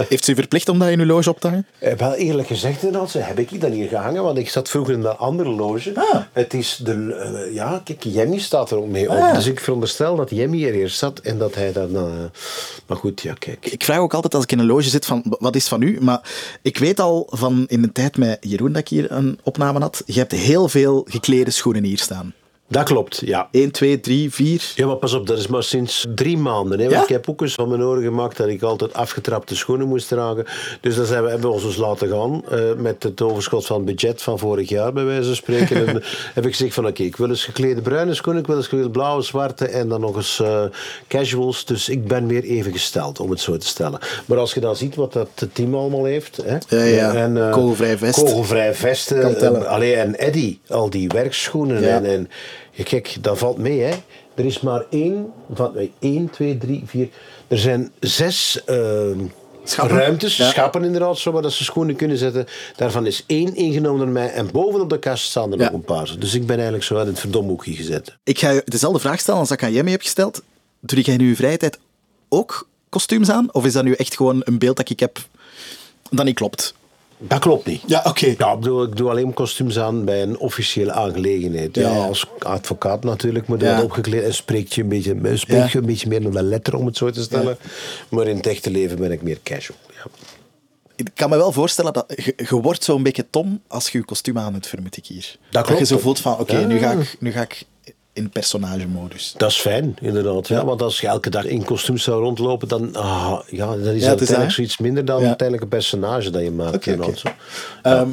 Heeft 0.09 0.25
ze 0.25 0.31
u 0.31 0.35
verplicht 0.35 0.69
om 0.69 0.79
dat 0.79 0.89
in 0.89 0.99
uw 0.99 1.05
loge 1.05 1.29
op 1.29 1.39
te 1.39 1.47
hangen? 1.47 1.65
Eh, 1.79 1.93
wel 1.93 2.13
eerlijk 2.13 2.47
gezegd, 2.47 2.83
inderdaad, 2.83 3.13
heb 3.13 3.39
ik 3.39 3.61
dan 3.61 3.71
hier 3.71 3.87
gehangen, 3.87 4.23
want 4.23 4.37
ik 4.37 4.49
zat 4.49 4.69
vroeger 4.69 4.93
in 4.93 4.99
een 5.03 5.17
andere 5.17 5.49
loge. 5.49 5.91
Ah. 5.95 6.21
Het 6.31 6.53
is 6.53 6.79
de, 6.83 7.13
eh, 7.15 7.53
ja, 7.53 7.81
kijk, 7.83 8.03
Jemmy 8.03 8.39
staat 8.39 8.71
er 8.71 8.77
ook 8.77 8.87
mee 8.87 9.09
op. 9.09 9.17
Ah. 9.17 9.33
Dus 9.33 9.45
ik 9.45 9.59
veronderstel 9.59 10.15
dat 10.15 10.29
Jemmy 10.29 10.65
er 10.65 10.73
eerst 10.73 10.97
zat 10.97 11.19
en 11.19 11.37
dat 11.37 11.55
hij 11.55 11.71
dan. 11.71 11.95
eh, 11.95 12.03
maar 12.87 12.97
goed, 12.97 13.21
ja, 13.21 13.33
kijk. 13.33 13.65
Ik 13.65 13.83
vraag 13.83 13.99
ook 13.99 14.13
altijd 14.13 14.33
als 14.35 14.43
ik 14.43 14.51
in 14.51 14.59
een 14.59 14.65
loge 14.65 14.89
zit 14.89 15.05
van 15.05 15.23
wat 15.39 15.55
is 15.55 15.67
van 15.67 15.81
u? 15.81 15.97
Maar 16.01 16.21
ik 16.61 16.77
weet 16.77 16.99
al 16.99 17.27
van 17.29 17.65
in 17.67 17.81
de 17.81 17.91
tijd 17.91 18.17
met 18.17 18.37
Jeroen 18.41 18.71
dat 18.71 18.81
ik 18.81 18.87
hier 18.87 19.11
een 19.11 19.39
opname 19.43 19.79
had. 19.79 20.03
Je 20.05 20.19
hebt 20.19 20.31
heel 20.31 20.67
veel 20.67 21.05
geklede 21.09 21.51
schoenen 21.51 21.83
hier 21.83 21.99
staan. 21.99 22.33
Dat 22.67 22.83
klopt, 22.83 23.21
ja. 23.25 23.47
1, 23.51 23.71
2, 23.71 23.99
3, 23.99 24.33
4. 24.33 24.71
Ja, 24.75 24.85
maar 24.85 24.95
pas 24.95 25.13
op, 25.13 25.27
dat 25.27 25.37
is 25.37 25.47
maar 25.47 25.63
sinds 25.63 26.05
drie 26.15 26.37
maanden. 26.37 26.79
Hè? 26.79 26.83
Want 26.83 26.95
Ja? 26.95 27.01
Ik 27.01 27.09
heb 27.09 27.29
ook 27.29 27.41
eens 27.41 27.53
van 27.53 27.69
mijn 27.69 27.81
oren 27.81 28.03
gemaakt 28.03 28.37
dat 28.37 28.47
ik 28.47 28.61
altijd 28.61 28.93
afgetrapte 28.93 29.55
schoenen 29.55 29.87
moest 29.87 30.07
dragen. 30.07 30.45
Dus 30.81 30.95
dan 30.95 31.05
zijn 31.05 31.23
we, 31.23 31.29
hebben 31.29 31.47
we 31.47 31.53
ons 31.53 31.63
dus 31.63 31.75
laten 31.75 32.09
gaan 32.09 32.43
eh, 32.49 32.59
met 32.77 33.03
het 33.03 33.21
overschot 33.21 33.65
van 33.65 33.75
het 33.75 33.85
budget 33.85 34.21
van 34.21 34.39
vorig 34.39 34.69
jaar, 34.69 34.93
bij 34.93 35.05
wijze 35.05 35.23
van 35.23 35.35
spreken. 35.35 35.87
en 35.87 36.03
heb 36.33 36.45
ik 36.45 36.51
gezegd 36.51 36.73
van 36.73 36.87
oké, 36.87 37.03
ik 37.03 37.15
wil 37.15 37.29
eens 37.29 37.43
geklede 37.43 37.81
bruine 37.81 38.13
schoenen, 38.13 38.41
ik 38.41 38.47
wil 38.47 38.57
eens 38.57 38.67
geklede 38.67 38.89
blauwe, 38.89 39.21
zwarte 39.21 39.65
en 39.65 39.89
dan 39.89 40.01
nog 40.01 40.15
eens 40.15 40.39
eh, 40.39 40.63
casuals. 41.07 41.65
Dus 41.65 41.89
ik 41.89 42.07
ben 42.07 42.27
weer 42.27 42.43
even 42.43 42.71
gesteld, 42.71 43.19
om 43.19 43.29
het 43.29 43.39
zo 43.39 43.57
te 43.57 43.67
stellen. 43.67 43.99
Maar 44.25 44.37
als 44.37 44.53
je 44.53 44.59
dan 44.59 44.75
ziet 44.75 44.95
wat 44.95 45.13
dat 45.13 45.47
team 45.53 45.75
allemaal 45.75 46.05
heeft. 46.05 46.39
Hè? 46.45 46.57
Ja, 46.77 46.83
ja. 46.83 47.13
En, 47.13 47.37
eh, 47.37 47.51
Kogelvrij 47.51 47.97
vest. 47.97 48.23
Kogelvrij 48.23 48.73
vesten. 48.73 49.67
Allee, 49.67 49.95
en 49.95 50.15
Eddy, 50.15 50.57
al 50.67 50.89
die 50.89 51.07
werkschoenen. 51.07 51.81
Ja. 51.81 51.87
En, 51.87 52.05
en 52.05 52.29
ja, 52.75 52.83
kijk, 52.83 53.17
dat 53.21 53.37
valt 53.37 53.57
mee, 53.57 53.79
hè. 53.81 53.93
Er 54.35 54.45
is 54.45 54.59
maar 54.59 54.85
één, 54.89 55.31
van, 55.53 55.71
nee, 55.75 55.91
één, 55.99 56.29
twee, 56.29 56.57
drie, 56.57 56.83
vier. 56.85 57.07
Er 57.47 57.57
zijn 57.57 57.91
zes 57.99 58.63
eh, 58.65 58.77
Schappen? 59.63 59.97
ruimtes, 59.97 60.37
Ja. 60.37 60.49
schappen 60.49 60.83
inderdaad, 60.83 61.17
zo 61.17 61.31
waar 61.31 61.41
dat 61.41 61.53
ze 61.53 61.63
schoenen 61.63 61.95
kunnen 61.95 62.17
zetten. 62.17 62.45
Daarvan 62.75 63.05
is 63.05 63.23
één 63.27 63.55
ingenomen 63.55 63.99
door 63.99 64.09
mij. 64.09 64.31
En 64.31 64.51
bovenop 64.51 64.89
de 64.89 64.99
kast 64.99 65.25
staan 65.25 65.51
er 65.51 65.57
Ja. 65.59 65.63
nog 65.63 65.73
een 65.73 65.83
paar. 65.85 66.15
Dus 66.19 66.33
ik 66.33 66.45
ben 66.45 66.55
eigenlijk 66.55 66.83
zo 66.85 66.97
uit 66.97 67.07
het 67.07 67.19
verdomhoekje 67.19 67.73
gezet. 67.73 68.15
Ik 68.23 68.39
ga 68.39 68.49
je 68.49 68.61
dezelfde 68.65 68.99
vraag 68.99 69.19
stellen 69.19 69.39
als 69.39 69.49
dat 69.49 69.57
ik 69.57 69.63
aan 69.63 69.71
Jemmy 69.73 69.91
heb 69.91 70.01
gesteld. 70.01 70.41
Doe 70.79 71.01
jij 71.01 71.13
in 71.13 71.21
uw 71.21 71.35
vrije 71.35 71.57
tijd 71.57 71.79
ook 72.29 72.67
kostuums 72.89 73.29
aan? 73.29 73.53
Of 73.53 73.65
is 73.65 73.73
dat 73.73 73.83
nu 73.83 73.93
echt 73.93 74.15
gewoon 74.15 74.41
een 74.43 74.57
beeld 74.57 74.77
dat 74.77 74.89
ik 74.89 74.99
heb 74.99 75.17
dat 76.09 76.25
niet 76.25 76.35
klopt? 76.35 76.74
Dat 77.17 77.39
klopt 77.39 77.65
niet. 77.65 77.81
Ja, 77.87 78.01
oké. 78.05 78.35
Ja, 78.37 78.51
ik 78.53 78.61
doe, 78.61 78.87
ik 78.87 78.95
doe 78.95 79.09
alleen 79.09 79.33
kostuums 79.33 79.79
aan 79.79 80.05
bij 80.05 80.21
een 80.21 80.37
officiële 80.37 80.91
aangelegenheid. 80.91 81.75
Ja, 81.75 81.89
als 81.89 82.25
advocaat 82.39 83.03
natuurlijk 83.03 83.47
moet 83.47 83.61
je 83.61 83.65
Ja. 83.67 83.81
opgekleed 83.81 84.23
en 84.23 84.33
spreekt 84.33 84.73
je 84.73 84.81
een 84.81 84.87
beetje, 84.87 85.13
spreekt 85.37 85.47
Ja. 85.63 85.69
je 85.71 85.77
een 85.77 85.85
beetje 85.85 86.07
meer 86.07 86.21
naar 86.21 86.31
de 86.31 86.43
letter, 86.43 86.75
om 86.75 86.85
het 86.85 86.97
zo 86.97 87.09
te 87.09 87.21
stellen. 87.21 87.57
Maar 88.09 88.27
in 88.27 88.35
het 88.35 88.47
echte 88.47 88.69
leven 88.71 88.97
ben 88.97 89.11
ik 89.11 89.21
meer 89.21 89.39
casual. 89.43 89.77
Ja. 89.93 90.05
Ik 90.95 91.09
kan 91.13 91.29
me 91.29 91.37
wel 91.37 91.51
voorstellen 91.51 91.93
dat 91.93 92.05
je, 92.15 92.33
je 92.49 92.61
wordt 92.61 92.83
zo'n 92.83 93.03
beetje 93.03 93.25
tom 93.29 93.61
als 93.67 93.89
je 93.89 93.97
je 93.97 94.05
kostuum 94.05 94.37
aan 94.37 94.53
hebt, 94.53 94.67
vermoed 94.67 94.97
ik 94.97 95.05
hier. 95.05 95.35
Dat, 95.51 95.65
klopt. 95.65 95.79
je 95.79 95.85
zo 95.85 95.97
voelt 95.99 96.19
van, 96.19 96.39
oké, 96.39 96.65
nu, 96.65 96.77
ga 96.79 96.91
ik, 96.91 97.15
nu 97.19 97.31
ga 97.31 97.41
ik 97.41 97.63
in 98.15 98.29
personagemodus. 98.29 99.33
Dat 99.37 99.49
is 99.49 99.57
fijn, 99.57 99.97
inderdaad. 100.01 100.47
Ja. 100.47 100.65
Want 100.65 100.81
als 100.81 101.01
je 101.01 101.07
elke 101.07 101.29
dag 101.29 101.43
in 101.43 101.63
kostuum 101.63 101.97
zou 101.97 102.23
rondlopen, 102.23 102.67
dan, 102.67 102.95
ah, 102.95 103.39
ja, 103.47 103.65
dan 103.65 103.79
is 103.79 103.83
Ja, 103.83 103.89
het 103.89 103.97
is 103.97 104.05
uiteindelijk 104.07 104.51
zoiets 104.51 104.77
minder 104.77 105.05
dan 105.05 105.17
uiteindelijk 105.17 105.61
een 105.61 105.77
personage 105.77 106.29
dat 106.29 106.41
je 106.41 106.51
maakt. 106.51 106.83
Zo. 106.83 107.27
Ehm, 107.81 108.09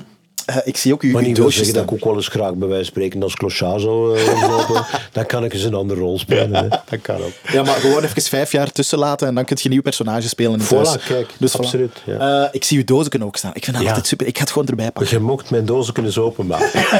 eh, 0.47 0.57
ik 0.65 0.77
zie 0.77 0.93
ook 0.93 1.03
uw, 1.03 1.13
Maar 1.13 1.23
niet 1.23 1.39
wil 1.39 1.51
zeggen 1.51 1.75
dat 1.75 1.83
ik 1.83 1.93
ook 1.93 2.05
wel 2.05 2.15
eens 2.15 2.29
graag 2.29 2.55
bij 2.55 2.69
wijze 2.69 2.85
spreken 2.85 3.23
als 3.23 3.35
clochard 3.35 3.81
zou 3.81 4.19
eh, 4.19 4.27
rondlopen. 4.27 4.87
dan 5.13 5.27
kan 5.27 5.45
ik 5.45 5.53
eens 5.53 5.63
een 5.63 5.75
andere 5.75 6.01
rol 6.01 6.19
spelen. 6.19 6.55
hè. 6.55 6.69
Dat 6.91 7.01
kan 7.03 7.17
ook. 7.17 7.33
Ja, 7.53 7.63
maar 7.63 7.75
gewoon 7.75 8.05
even 8.05 8.23
vijf 8.23 8.53
jaar 8.53 8.73
tussen 8.73 8.99
laten 8.99 9.29
en 9.29 9.35
dan 9.35 9.45
kun 9.45 9.57
je 9.59 9.65
een 9.65 9.71
nieuw 9.71 9.83
personage 9.83 10.29
spelen 10.29 10.61
in 10.61 10.67
Voilà, 10.67 11.05
kijk, 11.07 11.31
Dus 11.39 11.59
absoluut, 11.59 12.03
ja. 12.07 12.45
Eh, 12.45 12.49
ik 12.53 12.65
zie 12.65 12.79
uw 12.79 12.85
dozen 12.85 13.23
ook 13.23 13.37
staan. 13.37 13.51
Ik 13.55 13.65
vind 13.65 13.77
dat 13.77 13.87
altijd 13.87 14.07
super. 14.07 14.27
Ik 14.27 14.37
ga 14.37 14.43
het 14.43 14.53
gewoon 14.53 14.69
erbij 14.69 14.91
pakken. 14.91 15.17
Je 15.17 15.23
mocht 15.25 15.51
mijn 15.51 15.65
dozen 15.65 15.93
kunnen 15.95 16.13
zo 16.13 16.25
openmaken. 16.25 16.71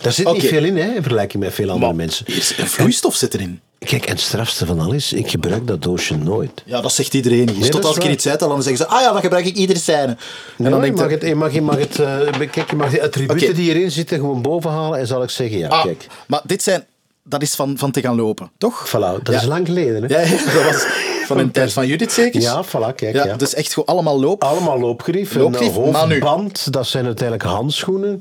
Daar 0.00 0.12
zit 0.12 0.32
niet 0.32 0.44
veel 0.46 0.64
in, 0.64 0.76
hè, 0.76 0.86
in 0.94 1.02
vergelijking 1.02 1.42
met 1.42 1.54
veel 1.54 1.70
andere 1.70 1.92
mensen. 1.92 2.26
Een 2.56 2.66
vloeistof 2.66 3.14
zit 3.14 3.34
erin. 3.34 3.60
Kijk, 3.78 4.04
en 4.04 4.10
het 4.12 4.20
strafste 4.20 4.66
van 4.66 4.80
alles, 4.80 5.12
ik 5.12 5.30
gebruik 5.30 5.66
dat 5.66 5.82
doosje 5.82 6.16
nooit. 6.16 6.62
Ja, 6.64 6.80
dat 6.80 6.92
zegt 6.92 7.14
iedereen 7.14 7.46
dat 7.46 7.70
Tot 7.70 7.84
als 7.84 7.96
ik 7.96 8.04
iets 8.04 8.28
uit, 8.28 8.40
dan 8.40 8.62
zeggen 8.62 8.76
ze, 8.76 8.86
ah 8.86 9.00
ja, 9.00 9.12
dat 9.12 9.20
gebruik 9.20 9.44
ik 9.46 9.56
iedere 9.56 9.78
scène. 9.78 10.00
En 10.02 10.08
En 10.08 10.16
dan 10.56 10.70
dan 10.70 10.80
denk 10.80 10.96
je, 10.96 11.02
mag 11.02 11.10
ik, 11.10 11.20
het, 11.20 11.28
je, 11.28 11.34
mag, 11.34 11.52
je 11.52 11.62
mag 11.62 11.78
het, 11.78 11.98
eh, 11.98 12.50
kijk, 12.50 12.70
je 12.70 12.76
mag 12.76 12.90
de 12.90 13.02
attributen 13.02 13.54
die 13.54 13.70
erin 13.74 13.90
zitten 13.90 14.18
gewoon 14.18 14.42
boven 14.42 14.70
halen 14.70 14.98
en 14.98 15.06
zal 15.06 15.22
ik 15.22 15.30
zeggen, 15.30 15.58
ja, 15.58 15.68
ah, 15.68 15.84
kijk. 15.84 16.06
maar 16.26 16.40
dit 16.44 16.62
zijn, 16.62 16.84
dat 17.24 17.42
is 17.42 17.54
van, 17.54 17.78
van 17.78 17.90
te 17.90 18.00
gaan 18.00 18.16
lopen, 18.16 18.50
toch? 18.58 18.88
Voilà, 18.88 19.22
dat 19.22 19.34
Ja. 19.34 19.40
is 19.40 19.44
lang 19.46 19.66
geleden, 19.66 20.02
hè? 20.02 20.08
Ja, 20.08 20.20
ja, 20.20 20.36
dat 20.52 20.64
was 20.64 20.86
van 21.26 21.38
een 21.38 21.50
tijd 21.50 21.72
van 21.72 21.86
Judith 21.86 22.12
zeker? 22.12 22.40
Ja, 22.40 22.64
voilà, 22.64 22.94
kijk. 22.96 23.14
Ja, 23.14 23.24
Ja, 23.24 23.36
Dus 23.36 23.54
echt 23.54 23.72
gewoon 23.72 23.88
allemaal 23.88 24.20
loop. 24.20 24.42
Allemaal 24.44 24.78
loopgrief, 24.80 25.34
Loopgrief, 25.34 25.76
nu. 25.76 25.82
hoofdband, 25.82 26.72
dat 26.72 26.86
zijn 26.86 27.04
uiteindelijk 27.04 27.48
handschoenen. 27.48 28.20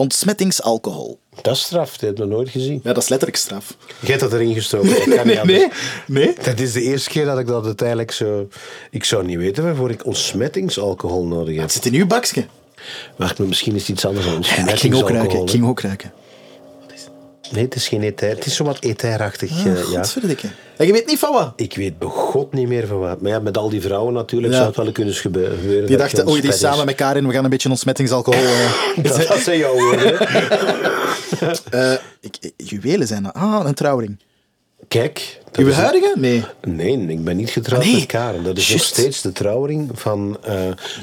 Ontsmettingsalcohol. 0.00 1.18
Dat 1.42 1.54
is 1.54 1.62
straf, 1.62 1.90
dat 1.90 2.00
heb 2.00 2.10
ik 2.10 2.18
nog 2.18 2.28
nooit 2.28 2.48
gezien. 2.48 2.80
Ja, 2.82 2.92
dat 2.92 3.02
is 3.02 3.08
letterlijk 3.08 3.40
straf. 3.40 3.76
Je 4.00 4.06
hebt 4.06 4.20
dat 4.20 4.32
erin 4.32 4.54
gestoken. 4.54 4.88
dat 4.88 5.04
kan 5.14 5.26
niet 5.26 5.38
anders. 5.38 5.66
nee. 6.06 6.34
Dat 6.42 6.58
is 6.60 6.72
de 6.72 6.82
eerste 6.82 7.10
keer 7.10 7.24
dat 7.24 7.38
ik 7.38 7.46
dat 7.46 7.64
uiteindelijk 7.64 8.12
zo... 8.12 8.48
Ik 8.90 9.04
zou 9.04 9.24
niet 9.24 9.36
weten 9.36 9.64
waarvoor 9.64 9.90
ik 9.90 10.06
ontsmettingsalcohol 10.06 11.26
nodig 11.26 11.54
heb. 11.54 11.62
Het 11.62 11.72
zit 11.72 11.86
in 11.86 11.94
uw 11.94 12.06
bakje. 12.06 12.46
Wacht, 13.16 13.38
maar 13.38 13.48
misschien 13.48 13.74
is 13.74 13.80
het 13.80 13.90
iets 13.90 14.04
anders 14.04 14.26
dan 14.26 14.42
Ja, 14.42 14.72
ik 14.72 14.78
ging 14.78 14.94
ook 14.94 15.10
ruiken. 15.10 15.42
Ik 15.42 15.50
ging 15.50 15.66
ook 15.66 15.80
ruiken. 15.80 16.12
Nee, 17.50 17.64
het 17.64 17.74
is 17.74 17.88
geen 17.88 18.02
ether. 18.02 18.28
Het 18.28 18.46
is 18.46 18.54
zo 18.56 18.64
wat 18.64 18.78
etherachtig. 18.78 19.50
eh, 19.64 19.90
ja. 19.90 20.02
En 20.76 20.86
je 20.86 20.92
weet 20.92 21.06
niet 21.06 21.18
van 21.18 21.32
wat? 21.32 21.52
Ik 21.56 21.74
weet 21.76 21.98
begot 21.98 22.52
niet 22.52 22.68
meer 22.68 22.86
van 22.86 22.98
wat. 22.98 23.20
Maar 23.20 23.30
ja, 23.30 23.38
met 23.38 23.56
al 23.58 23.68
die 23.68 23.80
vrouwen 23.80 24.14
natuurlijk 24.14 24.52
Ja. 24.52 24.58
zou 24.58 24.68
het 24.68 24.76
wel 24.82 24.92
kunnen 24.92 25.14
gebe- 25.14 25.52
gebeuren. 25.60 25.86
Die 25.86 25.96
dachten, 25.96 26.28
oei, 26.28 26.40
die 26.40 26.50
is 26.50 26.58
samen 26.58 26.86
met 26.86 26.94
Karin, 26.94 27.26
we 27.26 27.32
gaan 27.32 27.44
een 27.44 27.50
beetje 27.50 27.68
ontsmettingsalcohol... 27.68 28.40
eh. 28.44 28.72
Dat, 29.02 29.26
dat 29.28 29.38
zijn 29.38 29.58
jouw 29.58 29.74
woorden. 29.74 30.18
Eh, 31.70 31.92
ik, 32.20 32.52
juwelen 32.56 33.06
zijn 33.06 33.22
dat. 33.22 33.34
Ah, 33.34 33.62
een 33.64 33.74
trouwring. 33.74 34.18
Kijk. 34.88 35.40
Uw 35.56 35.70
huidige? 35.72 36.12
Nee. 36.18 36.44
Nee, 36.62 37.06
ik 37.08 37.24
ben 37.24 37.36
niet 37.36 37.50
getrouwd 37.50 37.84
Nee, 37.84 37.94
met 37.94 38.06
Karen. 38.06 38.42
Dat 38.44 38.56
is 38.56 38.68
nog 38.72 38.82
steeds 38.84 39.20
de 39.20 39.32
trouwring 39.32 39.90
van 39.94 40.38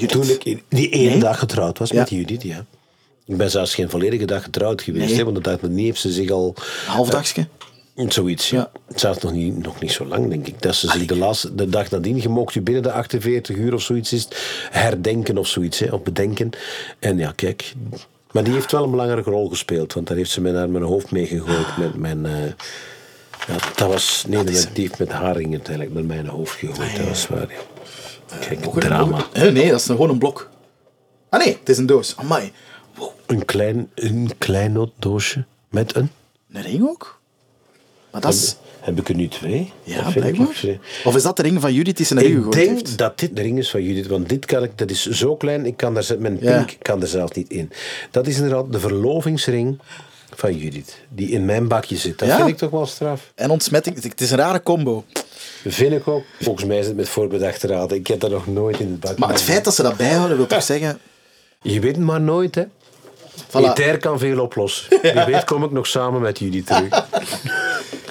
toen 0.07 0.29
ik 0.29 0.61
die 0.69 0.89
ene 0.89 1.09
Nee? 1.09 1.19
dag 1.19 1.39
getrouwd 1.39 1.77
was 1.79 1.89
Ja. 1.89 1.99
met 1.99 2.09
Judith. 2.09 2.43
Ja. 2.43 2.65
Ik 3.27 3.37
ben 3.37 3.51
zelfs 3.51 3.75
geen 3.75 3.89
volledige 3.89 4.25
dag 4.25 4.43
getrouwd 4.43 4.81
geweest. 4.81 5.07
Nee. 5.07 5.15
Hè, 5.15 5.23
want 5.23 5.35
dat 5.35 5.43
dacht 5.43 5.61
me 5.61 5.69
niet, 5.69 5.85
heeft 5.85 5.99
ze 5.99 6.11
zich 6.11 6.29
al... 6.29 6.55
Halfdagske. 6.85 7.47
Zoiets, 8.07 8.49
ja. 8.49 8.71
Het 8.87 8.99
staat 8.99 9.23
nog 9.23 9.31
niet, 9.31 9.63
nog 9.63 9.79
niet 9.79 9.91
zo 9.91 10.05
lang, 10.05 10.29
denk 10.29 10.47
ik. 10.47 10.61
Dat 10.61 10.75
ze 10.75 10.89
zich 10.89 11.05
de, 11.05 11.17
laatste, 11.17 11.55
de 11.55 11.69
dag 11.69 11.89
nadien, 11.89 12.21
je 12.21 12.29
mocht 12.29 12.53
je 12.53 12.61
binnen 12.61 12.83
de 12.83 12.91
48 12.91 13.55
uur 13.55 13.73
of 13.73 13.81
zoiets 13.81 14.13
is, 14.13 14.27
herdenken 14.69 15.37
of 15.37 15.47
zoiets, 15.47 15.79
hè, 15.79 15.91
of 15.91 16.03
bedenken. 16.03 16.49
En 16.99 17.17
ja, 17.17 17.31
kijk. 17.35 17.73
Maar 18.31 18.43
die 18.43 18.53
heeft 18.53 18.71
wel 18.71 18.83
een 18.83 18.91
belangrijke 18.91 19.29
rol 19.29 19.49
gespeeld, 19.49 19.93
want 19.93 20.07
daar 20.07 20.17
heeft 20.17 20.31
ze 20.31 20.41
mij 20.41 20.51
naar 20.51 20.69
mijn 20.69 20.83
hoofd 20.83 21.11
mee 21.11 21.25
gegooid. 21.25 21.77
Met 21.77 21.95
mijn, 21.95 22.25
eh, 22.25 22.45
ja, 23.47 23.55
dat 23.75 23.87
was, 23.87 24.23
nee, 24.27 24.43
met, 24.43 24.69
die 24.73 24.87
heeft 24.87 24.99
met 24.99 25.11
haring 25.11 25.51
uiteindelijk 25.51 25.95
naar 25.95 26.05
mijn 26.05 26.27
hoofd 26.27 26.57
gegooid, 26.57 26.97
dat 26.97 27.07
was 27.07 27.27
waar. 27.27 27.49
Ja. 27.49 28.37
Kijk, 28.39 28.79
drama. 28.79 29.25
Eh, 29.33 29.51
nee, 29.51 29.69
dat 29.69 29.79
is 29.79 29.85
gewoon 29.85 30.09
een 30.09 30.17
blok. 30.17 30.49
Ah 31.29 31.39
nee, 31.39 31.57
het 31.59 31.69
is 31.69 31.77
een 31.77 31.85
doos. 31.85 32.13
Amai. 32.17 32.51
Een 33.25 33.45
klein, 33.45 33.89
een 33.95 34.31
klein 34.37 34.91
doosje 34.99 35.45
met 35.69 35.95
een... 35.95 36.09
Een 36.53 36.61
ring 36.61 36.87
ook? 36.87 37.19
Maar 38.11 38.21
dat 38.21 38.33
is... 38.33 38.55
Heb 38.79 38.99
ik 38.99 39.09
er 39.09 39.15
nu 39.15 39.27
twee? 39.27 39.71
Ja, 39.83 40.07
ik 40.07 40.13
blijkbaar. 40.13 40.47
twee. 40.53 40.79
Of 41.05 41.15
is 41.15 41.23
dat 41.23 41.35
de 41.35 41.41
ring 41.41 41.61
van 41.61 41.73
Judith 41.73 41.97
die 41.97 42.05
ze 42.05 42.13
naar 42.13 42.23
u 42.23 42.27
Ik 42.27 42.33
gegooid 42.35 42.53
denk 42.53 42.69
heeft? 42.69 42.97
dat 42.97 43.19
dit 43.19 43.35
de 43.35 43.41
ring 43.41 43.57
is 43.57 43.69
van 43.69 43.83
Judith, 43.83 44.07
want 44.07 44.29
dit 44.29 44.45
kan 44.45 44.63
ik, 44.63 44.77
dat 44.77 44.89
is 44.91 45.05
zo 45.05 45.35
klein, 45.35 45.65
ik 45.65 45.77
kan 45.77 45.93
daar, 45.93 46.05
mijn 46.19 46.37
Ja. 46.41 46.57
pink 46.57 46.75
kan 46.81 47.01
er 47.01 47.07
zelf 47.07 47.33
niet 47.35 47.49
in. 47.51 47.71
Dat 48.11 48.27
is 48.27 48.35
inderdaad 48.35 48.71
de 48.71 48.79
verlovingsring 48.79 49.79
van 50.35 50.57
Judith, 50.57 50.97
die 51.09 51.29
in 51.29 51.45
mijn 51.45 51.67
bakje 51.67 51.97
zit. 51.97 52.19
Dat 52.19 52.27
Ja. 52.27 52.35
vind 52.35 52.47
ik 52.47 52.57
toch 52.57 52.69
wel 52.69 52.85
straf. 52.85 53.31
En 53.35 53.49
ontsmetting. 53.49 54.03
Het 54.03 54.21
is 54.21 54.31
een 54.31 54.37
rare 54.37 54.63
combo. 54.63 55.03
Vind 55.65 55.93
ik 55.93 56.07
ook. 56.07 56.23
Volgens 56.41 56.65
mij 56.65 56.77
is 56.79 56.85
het 56.87 56.95
met 56.95 57.09
voorbedachte 57.09 57.67
raden. 57.67 57.97
Ik 57.97 58.07
heb 58.07 58.19
dat 58.19 58.31
nog 58.31 58.47
nooit 58.47 58.79
in 58.79 58.89
het 58.91 58.99
bakje. 58.99 59.19
Maar 59.19 59.29
het 59.29 59.41
feit 59.41 59.63
dat 59.63 59.75
ze 59.75 59.83
dat 59.83 59.97
bijhouden, 59.97 60.37
wil 60.37 60.47
toch 60.47 60.63
zeggen... 60.73 60.99
Je 61.61 61.79
weet 61.79 61.95
het 61.95 62.05
maar 62.05 62.21
nooit, 62.21 62.55
hè. 62.55 62.63
Voilà. 63.47 63.71
Ether 63.71 63.97
kan 63.97 64.19
veel 64.19 64.39
oplossen. 64.39 64.87
Wie 65.01 65.23
weet 65.25 65.43
kom 65.43 65.63
ik 65.63 65.71
nog 65.71 65.87
samen 65.87 66.21
met 66.21 66.39
Judith 66.39 66.65
terug. 66.65 67.05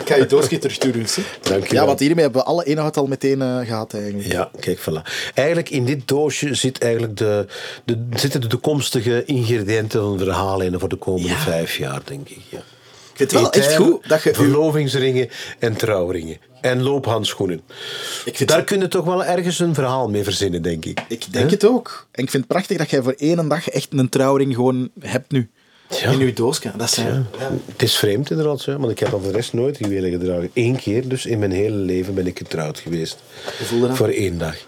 Ik 0.00 0.12
ga 0.12 0.16
je 0.16 0.26
doosje 0.26 0.58
terug 0.58 0.78
toedoen. 0.78 1.06
Dank 1.42 1.66
je 1.66 1.74
Ja, 1.74 1.86
want 1.86 2.00
hiermee 2.00 2.24
hebben 2.24 2.40
we 2.42 2.46
alle 2.46 2.64
inhoud 2.64 2.96
al 2.96 3.06
meteen 3.06 3.42
eh, 3.42 3.58
gehad 3.58 3.94
eigenlijk. 3.94 4.32
Ja, 4.32 4.50
kijk, 4.60 4.78
voilà. 4.78 5.32
Eigenlijk 5.34 5.70
in 5.70 5.84
dit 5.84 6.08
doosje 6.08 6.54
zit 6.54 6.78
eigenlijk 6.78 7.16
de, 7.16 7.46
de, 7.84 8.06
zitten 8.14 8.40
de 8.40 8.46
toekomstige 8.46 9.24
ingrediënten 9.24 10.00
van 10.00 10.18
verhalen 10.18 10.80
voor 10.80 10.88
de 10.88 10.96
komende 10.96 11.28
Ja. 11.28 11.36
vijf 11.38 11.76
jaar, 11.76 12.00
denk 12.04 12.28
ik. 12.28 12.40
Ja. 12.48 12.62
Ik 13.16 13.30
vind 13.30 13.30
het 13.30 13.40
wel 13.40 13.50
echt 13.62 13.76
goed 13.76 14.08
dat 14.08 14.22
je... 14.22 14.34
Verlovingsringen 14.34 15.28
en 15.58 15.76
trouwringen. 15.76 16.36
En 16.60 16.82
loophandschoenen. 16.82 17.60
Ik 18.24 18.36
vind 18.36 18.48
Daar 18.48 18.58
het- 18.58 18.66
kun 18.66 18.80
je 18.80 18.88
toch 18.88 19.04
wel 19.04 19.24
ergens 19.24 19.58
een 19.58 19.74
verhaal 19.74 20.08
mee 20.10 20.24
verzinnen, 20.24 20.62
denk 20.62 20.84
ik. 20.84 21.00
Ik 21.08 21.32
denk 21.32 21.50
het 21.50 21.64
ook. 21.66 22.06
En 22.12 22.22
ik 22.22 22.30
vind 22.30 22.42
het 22.42 22.52
prachtig 22.52 22.78
dat 22.78 22.90
jij 22.90 23.02
voor 23.02 23.14
één 23.16 23.48
dag 23.48 23.68
echt 23.68 23.88
een 23.90 24.08
trouwring 24.08 24.54
gewoon 24.54 24.90
hebt 25.00 25.32
nu. 25.32 25.50
Ja. 26.00 26.10
In 26.10 26.20
uw 26.20 26.32
doosje. 26.32 26.72
Dat 26.76 26.90
zijn... 26.90 27.26
Het 27.72 27.82
is 27.82 27.96
vreemd 27.96 28.30
inderdaad, 28.30 28.64
want 28.64 28.90
ik 28.90 28.98
heb 28.98 29.12
al 29.12 29.20
de 29.20 29.30
rest 29.30 29.52
nooit 29.52 29.78
juwelen 29.78 30.10
gedragen. 30.10 30.50
Eén 30.54 30.76
keer, 30.76 31.08
dus 31.08 31.26
in 31.26 31.38
mijn 31.38 31.52
hele 31.52 31.76
leven 31.76 32.14
ben 32.14 32.26
ik 32.26 32.38
getrouwd 32.38 32.78
geweest. 32.78 33.18
Hoe 33.58 33.66
voelde 33.66 33.86
dat? 33.86 33.96
Voor 33.96 34.08
één 34.08 34.38
dag. 34.38 34.54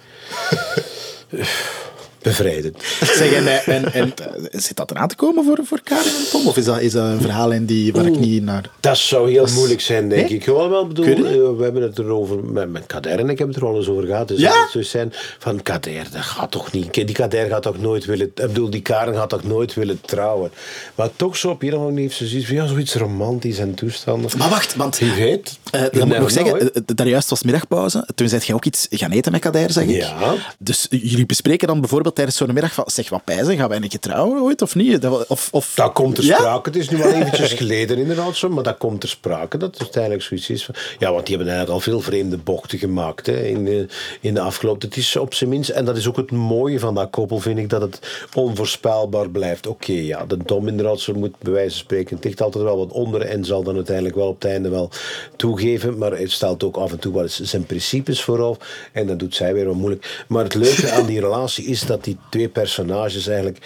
Bevrijdend. 2.28 2.76
Zeg, 3.18 3.32
en, 3.32 3.46
eh, 3.46 3.68
en, 3.68 3.92
en 3.92 4.12
eh, 4.16 4.60
zit 4.60 4.76
dat 4.76 4.90
eraan 4.90 5.08
te 5.08 5.14
komen 5.16 5.44
voor, 5.44 5.58
voor 5.64 5.80
Karin 5.84 6.12
en 6.18 6.30
Tom? 6.30 6.46
Of 6.46 6.56
is 6.56 6.64
dat, 6.64 6.80
is 6.80 6.92
dat 6.92 7.04
een 7.04 7.20
verhaal 7.20 7.50
in 7.50 7.64
die, 7.66 7.92
waar 7.92 8.06
ik 8.06 8.18
niet 8.18 8.42
naar... 8.42 8.70
Dat 8.80 8.96
zou 8.98 9.30
heel 9.30 9.46
moeilijk 9.54 9.80
zijn, 9.80 10.08
denk 10.08 10.28
Nee? 10.28 10.38
ik. 10.38 10.44
Gewoon 10.44 10.70
wel 10.70 10.86
bedoel, 10.86 11.04
eh, 11.06 11.22
we 11.56 11.62
hebben 11.62 11.82
het 11.82 11.98
erover 11.98 12.44
met, 12.44 12.70
met 12.70 12.86
Kader 12.86 13.18
en 13.18 13.28
ik 13.28 13.38
heb 13.38 13.48
het 13.48 13.56
er 13.56 13.66
al 13.66 13.76
eens 13.76 13.88
over 13.88 14.06
gehad. 14.06 14.28
Dus 14.28 14.38
Ja? 14.40 14.68
zou 14.72 14.84
zijn 14.84 15.12
van 15.38 15.62
Kader, 15.62 16.06
dat 16.12 16.22
gaat 16.22 16.50
toch 16.50 16.72
niet. 16.72 16.94
Die 16.94 17.12
Kader 17.12 17.46
gaat 17.48 17.62
toch 17.62 17.80
nooit 17.80 18.04
willen, 18.04 18.26
ik 18.26 18.34
bedoel, 18.34 18.70
die 18.70 18.82
Karen 18.82 19.14
gaat 19.14 19.28
toch 19.28 19.44
nooit 19.44 19.74
willen 19.74 20.00
trouwen. 20.00 20.50
Maar 20.94 21.08
toch 21.16 21.36
zo 21.36 21.48
op 21.50 21.62
een 21.62 21.74
of 21.74 21.80
andere 21.80 22.00
heeft 22.00 22.16
ze 22.16 22.26
zoiets 22.26 22.46
van, 22.46 22.56
ja, 22.56 22.66
zoiets 22.66 22.94
romantisch 22.94 23.58
en 23.58 23.74
toestanden. 23.74 24.30
Maar 24.38 24.48
wacht, 24.50 24.74
want... 24.76 24.98
Wie 24.98 25.12
weet. 25.12 25.58
Eh, 25.70 25.80
dat 25.80 25.94
moet 26.04 26.12
ik 26.14 26.18
nog 26.20 26.30
zeggen, 26.30 26.60
eh, 26.60 26.66
eh, 26.66 26.82
daarjuist 26.84 27.30
was 27.30 27.42
middagpauze. 27.42 28.08
Toen 28.14 28.28
zei 28.28 28.42
jij 28.44 28.54
ook 28.54 28.64
iets 28.64 28.86
gaan 28.90 29.10
eten 29.10 29.32
met 29.32 29.40
Kader, 29.40 29.70
zeg 29.70 29.84
ik. 29.84 29.90
Ja. 29.96 30.34
Dus 30.58 30.86
jullie 30.90 31.26
bespreken 31.26 31.68
dan 31.68 31.80
bijvoorbeeld 31.80 32.17
tijdens 32.18 32.38
zo'n 32.38 32.52
middag 32.52 32.72
van, 32.72 32.84
zeg, 32.86 33.08
wat 33.08 33.24
pijzen, 33.24 33.56
gaan 33.56 33.68
wij 33.68 33.76
een 33.76 33.88
keer 33.88 33.98
trouwen 33.98 34.42
ooit 34.42 34.62
of 34.62 34.74
niet? 34.74 35.02
Dat, 35.02 35.26
of, 35.26 35.48
of... 35.52 35.72
Dat 35.74 35.92
komt 35.92 36.14
ter 36.14 36.24
Ja? 36.24 36.36
sprake. 36.36 36.68
Het 36.68 36.78
is 36.78 36.88
nu 36.90 37.02
al 37.02 37.12
eventjes 37.12 37.52
geleden 37.62 37.98
inderdaad 37.98 38.36
zo, 38.36 38.48
maar 38.48 38.62
dat 38.62 38.76
komt 38.76 39.00
ter 39.00 39.08
sprake. 39.08 39.56
Dat 39.56 39.70
het 39.70 39.80
uiteindelijk 39.80 40.22
zoiets 40.22 40.50
is 40.50 40.64
van... 40.64 40.74
Ja, 40.98 41.12
want 41.12 41.26
die 41.26 41.36
hebben 41.36 41.54
eigenlijk 41.54 41.86
al 41.86 41.92
veel 41.92 42.00
vreemde 42.00 42.36
bochten 42.36 42.78
gemaakt 42.78 43.26
hè, 43.26 43.46
in, 43.46 43.64
de, 43.64 43.86
in 44.20 44.34
de 44.34 44.40
afgelopen... 44.40 44.88
Het 44.88 44.96
is 44.96 45.16
op 45.16 45.34
zijn 45.34 45.50
minst, 45.50 45.70
en 45.70 45.84
dat 45.84 45.96
is 45.96 46.08
ook 46.08 46.16
het 46.16 46.30
mooie 46.30 46.78
van 46.78 46.94
dat 46.94 47.10
koppel, 47.10 47.38
vind 47.38 47.58
ik, 47.58 47.68
dat 47.68 47.80
het 47.80 48.26
onvoorspelbaar 48.34 49.30
blijft. 49.30 49.66
Oké, 49.66 49.92
ja, 49.92 50.26
de 50.26 50.36
dom 50.44 50.68
inderdaad 50.68 51.00
zo 51.00 51.14
moet 51.14 51.38
bij 51.38 51.52
wijze 51.52 51.70
van 51.70 51.78
spreken... 51.78 52.16
Het 52.16 52.24
ligt 52.24 52.40
altijd 52.40 52.64
wel 52.64 52.78
wat 52.78 52.92
onder 52.92 53.20
en 53.20 53.44
zal 53.44 53.62
dan 53.62 53.74
uiteindelijk 53.74 54.16
wel 54.16 54.28
op 54.28 54.42
het 54.42 54.50
einde 54.50 54.68
wel 54.68 54.90
toegeven. 55.36 55.98
Maar 55.98 56.12
het 56.12 56.30
stelt 56.32 56.64
ook 56.64 56.76
af 56.76 56.92
en 56.92 56.98
toe 56.98 57.12
wel 57.14 57.22
eens 57.22 57.40
zijn 57.40 57.64
principes 57.66 58.22
voorop. 58.22 58.64
En 58.92 59.06
dan 59.06 59.16
doet 59.16 59.34
zij 59.34 59.54
weer 59.54 59.66
wat 59.66 59.74
moeilijk. 59.74 60.24
Maar 60.28 60.44
het 60.44 60.54
leuke 60.54 60.90
aan 60.90 61.06
die 61.06 61.20
relatie 61.20 61.64
is 61.64 61.80
dat 61.80 61.97
die 62.04 62.16
twee 62.30 62.48
personages 62.48 63.26
eigenlijk... 63.26 63.58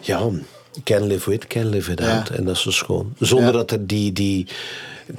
Ja, 0.00 0.28
can 0.84 1.02
live 1.06 1.30
with, 1.30 1.46
can 1.46 1.68
live 1.68 1.88
without. 1.94 2.28
Ja. 2.28 2.34
En 2.34 2.44
dat 2.44 2.56
is 2.56 2.62
zo 2.62 2.70
schoon. 2.70 3.14
Zonder 3.18 3.52
dat 3.52 3.70
er 3.70 3.86
die, 3.86 4.12
die, 4.12 4.46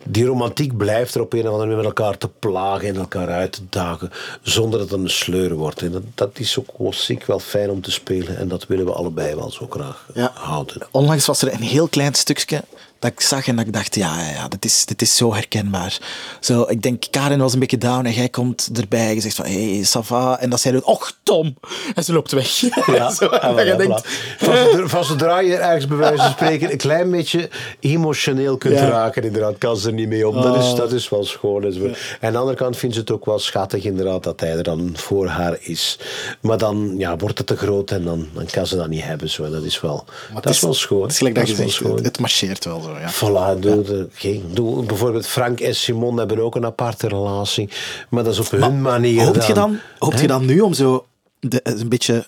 die 0.04 0.26
romantiek 0.26 0.78
blijft 0.78 1.16
er 1.16 1.22
op 1.22 1.34
een 1.34 1.40
of 1.40 1.46
andere 1.46 1.62
manier 1.66 1.76
met 1.78 1.86
elkaar 1.86 2.18
te 2.18 2.30
plagen 2.40 2.88
en 2.88 2.96
elkaar 2.96 3.28
uit 3.28 3.52
te 3.52 3.62
dagen. 3.70 4.12
Zonder 4.42 4.80
dat 4.80 4.90
het 4.90 5.00
een 5.00 5.10
sleur 5.10 5.54
wordt. 5.54 5.82
En 5.82 5.92
dat, 5.92 6.04
dat 6.16 6.40
is 6.40 6.60
ook 6.60 6.94
ziek 6.94 7.26
wel 7.26 7.40
fijn 7.40 7.70
om 7.70 7.82
te 7.82 7.92
spelen. 7.92 8.38
En 8.38 8.48
dat 8.48 8.68
willen 8.68 8.86
we 8.86 8.92
allebei 8.92 9.36
wel 9.36 9.52
zo 9.52 9.68
graag 9.70 10.08
Ja. 10.14 10.32
houden. 10.34 10.88
Onlangs 10.92 11.26
was 11.26 11.42
er 11.42 11.54
een 11.54 11.62
heel 11.62 11.88
klein 11.88 12.14
stukje 12.14 12.64
dat 13.04 13.12
ik 13.12 13.22
zag 13.22 13.48
en 13.48 13.56
dat 13.56 13.66
ik 13.66 13.74
dacht, 13.74 13.96
ja, 13.96 14.20
ja, 14.20 14.30
ja 14.32 14.48
dit, 14.48 14.66
is, 14.66 14.86
dit 14.86 15.02
is 15.02 15.16
zo 15.16 15.34
herkenbaar. 15.34 15.98
Zo, 16.40 16.62
ik 16.70 16.82
denk, 16.82 17.04
Karin 17.10 17.40
was 17.40 17.54
een 17.54 17.60
beetje 17.60 17.78
down 17.78 18.06
en 18.06 18.14
jij 18.14 18.30
komt 18.30 18.70
erbij 18.74 19.08
en 19.08 19.14
je 19.16 19.22
zegt 19.22 19.36
van, 19.36 19.46
hé, 19.46 19.74
hey, 19.76 19.86
ça 19.88 20.00
va. 20.06 20.40
En 20.40 20.50
dat 20.50 20.60
zij 20.62 20.72
doet, 20.72 20.84
och, 20.84 21.12
Tom. 21.24 21.56
En 21.96 22.04
ze 22.04 22.14
loopt 22.14 22.32
weg. 22.32 22.48
zo, 23.18 23.26
en 23.28 23.56
dat 23.56 23.68
je 23.68 23.76
denkt, 23.78 24.08
Van 24.38 24.56
zodra- 24.58 24.88
Van 24.88 25.04
zodra 25.06 25.40
je 25.40 25.56
ergens 25.56 25.88
bij 25.88 25.98
wijze 25.98 26.18
van 26.22 26.32
spreken 26.32 26.72
een 26.72 26.78
klein 26.78 27.12
beetje 27.12 27.50
emotioneel 27.80 28.58
kunt 28.58 28.80
Ja. 28.80 28.88
raken, 28.88 29.24
inderdaad, 29.24 29.58
kan 29.58 29.78
ze 29.78 29.88
er 29.88 29.94
niet 29.94 30.08
mee 30.08 30.28
om. 30.28 30.42
Dat, 30.42 30.56
is, 30.58 30.64
Oh. 30.72 30.76
dat 30.78 30.92
is 30.92 31.10
wel 31.10 31.24
schoon. 31.26 31.64
En 31.64 31.96
aan 32.22 32.32
de 32.32 32.38
andere 32.38 32.58
kant 32.58 32.78
vindt 32.78 32.96
ze 32.96 33.02
het 33.02 33.12
ook 33.12 33.26
wel 33.26 33.40
schattig, 33.40 33.84
inderdaad, 33.84 34.24
dat 34.24 34.40
hij 34.40 34.52
er 34.58 34.64
dan 34.64 34.92
voor 34.96 35.28
haar 35.28 35.58
is. 35.60 36.00
Maar 36.42 36.58
dan 36.58 36.94
ja, 36.98 37.16
wordt 37.18 37.38
het 37.38 37.48
te 37.48 37.56
groot 37.58 37.92
en 37.92 38.04
dan, 38.04 38.28
dan 38.34 38.46
kan 38.46 38.68
ze 38.68 38.76
dat 38.76 38.88
niet 38.88 39.04
hebben. 39.04 39.30
Zo. 39.30 39.50
Dat 39.50 39.64
is 39.64 39.82
wel, 39.82 40.06
Maar 40.34 40.42
dat 40.42 40.54
is 40.54 40.60
wel 40.60 40.74
schoon. 40.74 41.02
Het 41.02 41.12
is 41.12 41.34
dat 41.34 41.48
is 41.48 41.56
wel 41.58 41.70
schoon. 41.70 41.96
het, 41.96 42.06
het 42.06 42.20
marcheert 42.20 42.66
wel 42.66 42.82
zo, 42.82 42.93
ja. 43.00 43.12
Voilà, 43.12 43.60
doe, 43.60 44.08
doe, 44.54 44.86
bijvoorbeeld 44.86 45.28
Frank 45.28 45.60
en 45.60 45.76
Simon 45.76 46.18
hebben 46.18 46.40
ook 46.40 46.56
een 46.56 46.66
aparte 46.66 47.08
relatie. 47.08 47.70
Maar 48.10 48.24
dat 48.24 48.34
is 48.34 48.40
op 48.40 48.50
hun 48.50 48.82
manier. 48.82 49.26
Hoopt 49.26 49.48
je 49.48 49.54
dan, 49.54 49.80
hoopt 50.00 50.20
je 50.20 50.28
dan 50.28 50.46
nu 50.46 50.60
om 50.60 50.74
zo 50.74 51.06
de, 51.40 51.60
een 51.64 51.90
beetje 51.90 52.28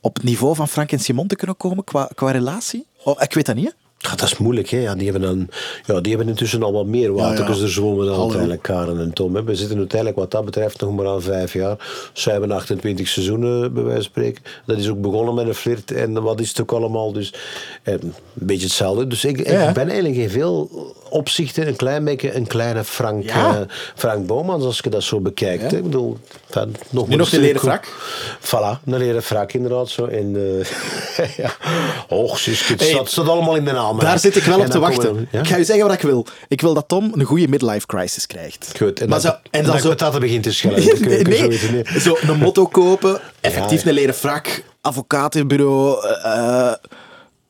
op 0.00 0.14
het 0.14 0.24
niveau 0.24 0.54
van 0.54 0.68
Frank 0.68 0.92
en 0.92 1.00
Simon 1.00 1.26
te 1.26 1.36
kunnen 1.36 1.56
komen 1.56 1.84
qua, 1.84 2.08
qua 2.14 2.30
relatie? 2.30 2.86
Oh, 3.04 3.22
ik 3.22 3.34
weet 3.34 3.46
dat 3.46 3.56
niet, 3.56 3.66
hè? 3.66 3.87
Ja, 3.98 4.10
dat 4.10 4.22
is 4.22 4.38
moeilijk, 4.38 4.68
hè. 4.68 4.78
Ja, 4.78 4.94
die, 4.94 5.10
hebben 5.10 5.22
dan, 5.22 5.48
ja, 5.86 6.00
die 6.00 6.14
hebben 6.14 6.28
intussen 6.28 6.62
al 6.62 6.72
wat 6.72 6.86
meer 6.86 7.12
water. 7.12 7.38
Ja, 7.38 7.40
ja. 7.40 7.46
Dus 7.46 7.60
er 7.60 7.70
zwommen 7.70 8.06
dan 8.06 8.20
uiteindelijk 8.20 8.62
Karen 8.62 9.00
en 9.00 9.12
Tom. 9.12 9.34
Hè. 9.34 9.44
We 9.44 9.54
zitten 9.54 9.78
uiteindelijk 9.78 10.18
wat 10.18 10.30
dat 10.30 10.44
betreft 10.44 10.80
nog 10.80 10.94
maar 10.94 11.06
aan 11.06 11.22
vijf 11.22 11.52
jaar. 11.52 12.10
Zij 12.12 12.32
hebben 12.32 12.50
28 12.50 13.08
seizoenen, 13.08 13.72
bij 13.72 13.82
wijze 13.82 14.02
van 14.02 14.10
spreken. 14.10 14.42
Dat 14.66 14.78
is 14.78 14.88
ook 14.88 15.00
begonnen 15.00 15.34
met 15.34 15.46
een 15.46 15.54
flirt 15.54 15.90
en 15.90 16.22
wat 16.22 16.40
is 16.40 16.48
het 16.48 16.60
ook 16.60 16.72
allemaal. 16.72 17.12
Dus 17.12 17.34
eh, 17.82 17.94
een 17.94 18.12
beetje 18.32 18.66
hetzelfde. 18.66 19.06
Dus 19.06 19.24
ik, 19.24 19.38
ik 19.38 19.72
ben 19.74 19.88
eigenlijk 19.88 20.16
in 20.16 20.30
veel 20.30 20.70
opzichten 21.10 21.66
een 21.68 21.76
klein 21.76 22.04
beetje 22.04 22.34
een 22.34 22.46
kleine 22.46 22.84
Frank, 22.84 23.22
Ja. 23.24 23.54
eh, 23.54 23.60
Frank 23.94 24.26
Bomans, 24.26 24.64
als 24.64 24.80
je 24.84 24.90
dat 24.90 25.02
zo 25.02 25.20
bekijkt. 25.20 25.70
Hè. 25.70 25.76
Ik 25.76 25.82
bedoel, 25.82 26.18
van, 26.50 26.74
nog 26.90 27.02
Nu 27.02 27.08
maar 27.08 27.18
nog 27.18 27.30
de 27.30 27.36
een 27.36 27.42
leren 27.42 27.60
frak? 27.60 27.86
Voilà, 28.40 28.82
een 28.84 28.96
leren 28.98 29.22
frak 29.22 29.52
inderdaad 29.52 29.88
zo. 29.88 30.04
En, 30.06 30.36
eh 31.16 31.26
ja. 31.44 31.50
Och, 32.08 32.38
Suske, 32.38 32.72
het 32.72 32.80
Hey, 32.80 32.90
staat, 32.90 33.10
staat 33.10 33.28
allemaal 33.28 33.56
in 33.56 33.62
mijn 33.62 33.76
naam. 33.76 33.98
Daar 33.98 34.18
zit 34.18 34.36
ik 34.36 34.42
wel 34.42 34.58
op 34.58 34.64
te 34.64 34.70
dan 34.70 34.80
wachten. 34.80 35.14
we- 35.16 35.26
ja? 35.30 35.40
Ik 35.40 35.46
ga 35.46 35.56
je 35.56 35.64
zeggen 35.64 35.86
wat 35.86 35.94
ik 35.94 36.02
wil. 36.02 36.26
Ik 36.48 36.60
wil 36.60 36.74
dat 36.74 36.88
Tom 36.88 37.12
een 37.14 37.24
goede 37.24 37.48
midlife 37.48 37.86
crisis 37.86 38.26
krijgt. 38.26 38.72
Goed, 38.76 39.00
en 39.00 39.08
maar 39.08 39.20
dat, 39.20 39.32
zo, 39.42 39.48
en 39.50 39.62
dan 39.64 39.72
dat 39.72 39.82
zo, 39.82 39.94
dat 40.10 40.20
begint 40.20 40.42
te 40.42 40.52
schellen. 40.52 40.84
Dan 40.86 41.08
nee, 41.08 41.36
zo 41.36 41.48
weten, 41.48 41.72
nee. 41.72 42.00
zo 42.00 42.16
een 42.20 42.38
motto 42.38 42.66
kopen, 42.66 43.20
effectief 43.40 43.82
ja. 43.82 43.88
een 43.88 43.94
leren 43.94 44.14
frak, 44.14 44.62
advocatenbureau. 44.80 46.06
eh, 46.22 46.72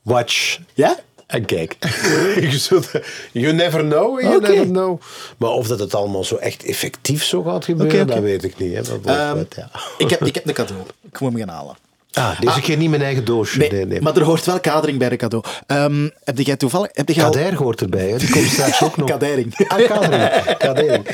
Watch. 0.03 0.59
ja? 0.75 0.97
En 1.29 1.45
kijk. 1.45 1.77
You 3.33 3.53
never 3.53 3.81
know, 3.81 4.21
you 4.21 4.37
Oké. 4.37 4.49
never 4.49 4.67
know. 4.67 5.01
Maar 5.37 5.51
of 5.51 5.67
dat 5.67 5.79
het 5.79 5.95
allemaal 5.95 6.25
zo 6.25 6.37
echt 6.37 6.65
effectief 6.65 7.25
zo 7.25 7.43
gaat 7.43 7.65
gebeuren, 7.65 8.07
dat 8.07 8.19
weet 8.19 8.45
ik 8.45 8.59
niet. 8.59 8.75
Hè. 8.75 8.83
Dat 8.83 8.99
wat, 9.35 9.55
ja. 9.55 9.71
ik, 9.99 10.11
heb, 10.11 10.25
ik 10.31 10.35
heb 10.35 10.47
een 10.49 10.55
cadeau. 10.55 10.83
Ik 11.13 11.21
moet 11.21 11.31
hem 11.33 11.39
gaan 11.41 11.49
halen. 11.57 11.77
Ah, 12.13 12.41
deze 12.41 12.61
keer 12.61 12.77
niet 12.77 12.91
mijn 12.91 13.03
eigen 13.03 13.25
doosje. 13.25 13.59
Nee, 13.59 13.71
Nee, 13.73 13.87
nee. 13.87 14.01
maar 14.01 14.17
er 14.17 14.23
hoort 14.23 14.45
wel 14.45 14.61
kadering 14.61 14.99
bij 14.99 15.09
de 15.09 15.17
cadeau. 15.17 15.45
Ehm, 15.67 16.09
heb 16.25 16.39
jij 16.39 16.57
toevallig... 16.57 16.89
Heb 16.93 17.09
jij 17.09 17.25
al- 17.25 17.31
Kader 17.31 17.55
hoort 17.55 17.81
erbij, 17.81 18.09
hè. 18.09 18.19
die 18.19 18.31
komt 18.31 18.47
straks 18.47 18.83
ook 18.83 18.97
nog. 18.97 19.09
Kadering. 19.09 19.55
Ah, 19.69 19.87
kadering. 19.87 20.57
kadering. 20.59 21.07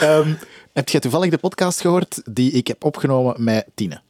Ehm, 0.00 0.32
heb 0.72 0.88
jij 0.88 1.00
toevallig 1.00 1.30
de 1.30 1.38
podcast 1.38 1.80
gehoord 1.80 2.20
die 2.30 2.52
ik 2.52 2.66
heb 2.66 2.84
opgenomen 2.84 3.34
met 3.38 3.66
Tine? 3.74 4.00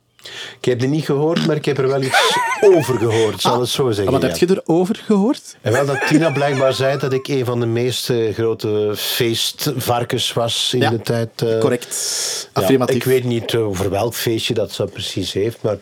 Ik 0.59 0.65
heb 0.65 0.79
die 0.79 0.89
niet 0.89 1.05
gehoord, 1.05 1.47
maar 1.47 1.57
ik 1.57 1.65
heb 1.65 1.79
er 1.79 1.89
wel 1.89 2.03
iets 2.03 2.39
over 2.61 2.99
gehoord, 2.99 3.41
zal 3.41 3.61
het 3.61 3.69
zo 3.69 3.87
zeggen. 3.91 4.07
Ah, 4.07 4.13
Wat 4.13 4.23
ja. 4.23 4.29
heb 4.29 4.49
je 4.49 4.61
erover 4.65 5.03
gehoord? 5.07 5.57
En 5.61 5.73
wel 5.73 5.87
dat 5.87 6.07
Tina 6.07 6.31
blijkbaar 6.31 6.73
zei 6.75 6.99
dat 6.99 7.13
ik 7.13 7.29
een 7.29 7.45
van 7.45 7.61
de 7.61 7.67
meest 7.67 8.13
grote 8.33 8.93
feestvarkens 8.97 10.33
was 10.33 10.71
in 10.75 10.81
Ja, 10.81 10.91
de 10.91 11.01
tijd. 11.01 11.43
eh, 11.43 11.59
Correct. 11.59 12.49
ja, 12.55 12.61
Affirmatief. 12.63 12.97
ik 12.97 13.05
weet 13.05 13.25
niet 13.25 13.55
over 13.55 13.91
welk 13.91 14.15
feestje 14.15 14.55
dat 14.55 14.73
ze 14.73 14.85
precies 14.85 15.33
heeft, 15.33 15.63
maar 15.63 15.77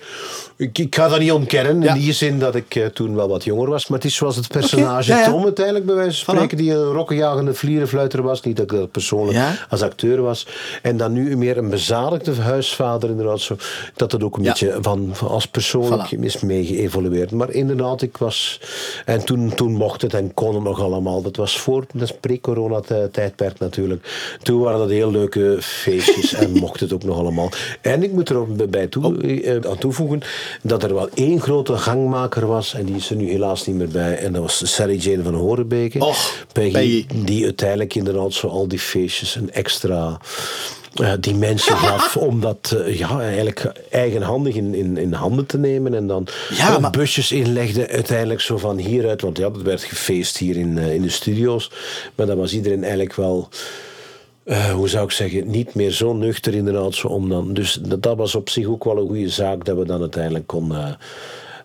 ik, 0.64 0.78
ik 0.78 0.94
ga 0.94 1.08
dat 1.08 1.18
niet 1.18 1.32
ontkennen. 1.32 1.82
In 1.82 1.94
die 1.94 2.12
zin 2.12 2.38
dat 2.38 2.54
ik 2.54 2.74
eh, 2.74 2.86
toen 2.86 3.14
wel 3.14 3.28
wat 3.28 3.44
jonger 3.44 3.68
was. 3.70 3.86
Maar 3.88 3.98
het 3.98 4.06
is 4.06 4.14
zoals 4.14 4.36
het 4.36 4.48
personage. 4.48 5.22
Tom 5.24 5.42
uiteindelijk 5.44 5.86
bij 5.86 5.94
wijze 5.94 6.24
van 6.24 6.34
spreken, 6.34 6.56
die 6.56 6.72
een 6.72 6.92
rokkenjagende 6.92 7.54
vlierenfluiter 7.54 8.22
was. 8.22 8.42
Niet 8.42 8.56
dat 8.56 8.72
ik 8.72 8.78
dat 8.78 8.90
persoonlijk 8.90 9.36
Ja. 9.38 9.52
als 9.68 9.82
acteur 9.82 10.22
was. 10.22 10.46
En 10.82 10.96
dan 10.96 11.12
nu 11.12 11.36
meer 11.36 11.58
een 11.58 11.70
bezadigde 11.70 12.34
huisvader 12.34 13.10
inderdaad. 13.10 13.40
Zo, 13.40 13.56
dat 13.96 14.12
het 14.12 14.22
ook 14.22 14.36
een 14.36 14.42
beetje 14.42 14.78
van, 14.80 15.08
van 15.12 15.28
als 15.28 15.46
persoonlijk 15.46 16.06
Voilà. 16.14 16.18
is 16.20 16.40
mee 16.40 16.64
geëvolueerd. 16.64 17.30
Maar 17.30 17.50
inderdaad, 17.50 18.02
ik 18.02 18.16
was... 18.16 18.60
En 19.04 19.24
toen, 19.24 19.54
toen 19.54 19.72
mocht 19.72 20.02
het 20.02 20.14
en 20.14 20.34
kon 20.34 20.54
het 20.54 20.64
nog 20.64 20.80
allemaal. 20.80 21.22
Dat 21.22 21.36
was 21.36 21.58
voor, 21.60 21.84
dat 21.92 22.02
is 22.02 22.12
pre-corona-tijdperk 22.20 23.58
natuurlijk. 23.58 24.36
Toen 24.42 24.60
waren 24.60 24.78
dat 24.78 24.88
heel 24.90 25.10
leuke 25.10 25.56
feestjes 25.60 26.32
en 26.34 26.50
mocht 26.64 26.80
het 26.80 26.92
ook 26.92 27.04
nog 27.04 27.18
allemaal. 27.18 27.50
En 27.80 28.02
ik 28.02 28.12
moet 28.12 28.28
er 28.28 28.36
ook 28.36 28.70
bij 28.70 28.86
toe, 28.86 29.20
eh, 29.42 29.70
aan 29.70 29.78
toevoegen 29.78 30.20
dat 30.62 30.82
er 30.82 30.94
wel 30.94 31.08
één 31.14 31.40
grote 31.40 31.76
gangmaker 31.76 32.46
was 32.46 32.74
en 32.74 32.84
die 32.84 32.96
is 32.96 33.10
er 33.10 33.16
nu 33.16 33.30
helaas 33.30 33.66
niet 33.66 33.76
meer 33.76 33.88
bij. 33.88 34.16
En 34.18 34.32
dat 34.32 34.42
was 34.42 34.74
Sally 34.74 34.96
Jane 34.96 35.22
van 35.22 35.34
Horenbeke. 35.34 35.98
Och, 36.04 36.46
Peggy, 36.52 36.72
Peggy. 36.72 37.06
die 37.24 37.44
uiteindelijk 37.44 37.94
inderdaad 37.94 38.32
zo 38.32 38.46
al 38.48 38.68
die 38.68 38.78
feestjes 38.78 39.34
een 39.34 39.52
extra 39.52 40.18
eh, 40.94 41.12
dimensie 41.20 41.72
gaf 41.74 42.16
om 42.28 42.40
dat 42.40 42.74
eh, 42.86 42.98
ja, 42.98 43.20
eigenlijk 43.20 43.72
eigenhandig 43.90 44.54
in, 44.54 44.74
in, 44.74 44.96
in 44.96 45.12
handen 45.12 45.46
te 45.46 45.58
nemen 45.58 45.94
en 45.94 46.06
dan 46.06 46.26
Ja, 46.56 46.74
ook 46.74 46.80
maar- 46.80 46.90
busjes 46.90 47.32
inlegde 47.32 47.88
uiteindelijk 47.88 48.40
zo 48.40 48.58
van 48.58 48.76
hieruit, 48.78 49.20
want 49.20 49.38
ja, 49.38 49.50
dat 49.50 49.62
werd 49.62 49.82
gefeest 49.82 50.36
hier 50.38 50.56
in, 50.56 50.78
eh, 50.78 50.94
in 50.94 51.02
de 51.02 51.08
studio's, 51.10 51.70
maar 52.14 52.26
dan 52.26 52.36
was 52.36 52.52
iedereen 52.52 52.82
eigenlijk 52.82 53.14
wel 53.14 53.48
eh, 54.44 54.70
hoe 54.70 54.88
zou 54.88 55.04
ik 55.04 55.10
zeggen, 55.10 55.50
niet 55.50 55.74
meer 55.74 55.90
zo 55.90 56.12
nuchter 56.12 56.54
inderdaad. 56.54 56.94
Zo 56.94 57.08
om 57.08 57.28
dan, 57.28 57.54
dus 57.54 57.72
dat, 57.72 58.02
dat 58.02 58.16
was 58.16 58.34
op 58.34 58.48
zich 58.48 58.66
ook 58.66 58.84
wel 58.84 58.98
een 58.98 59.06
goede 59.06 59.28
zaak 59.28 59.64
dat 59.64 59.76
we 59.76 59.84
dan 59.84 60.00
uiteindelijk 60.00 60.46
konden 60.46 60.98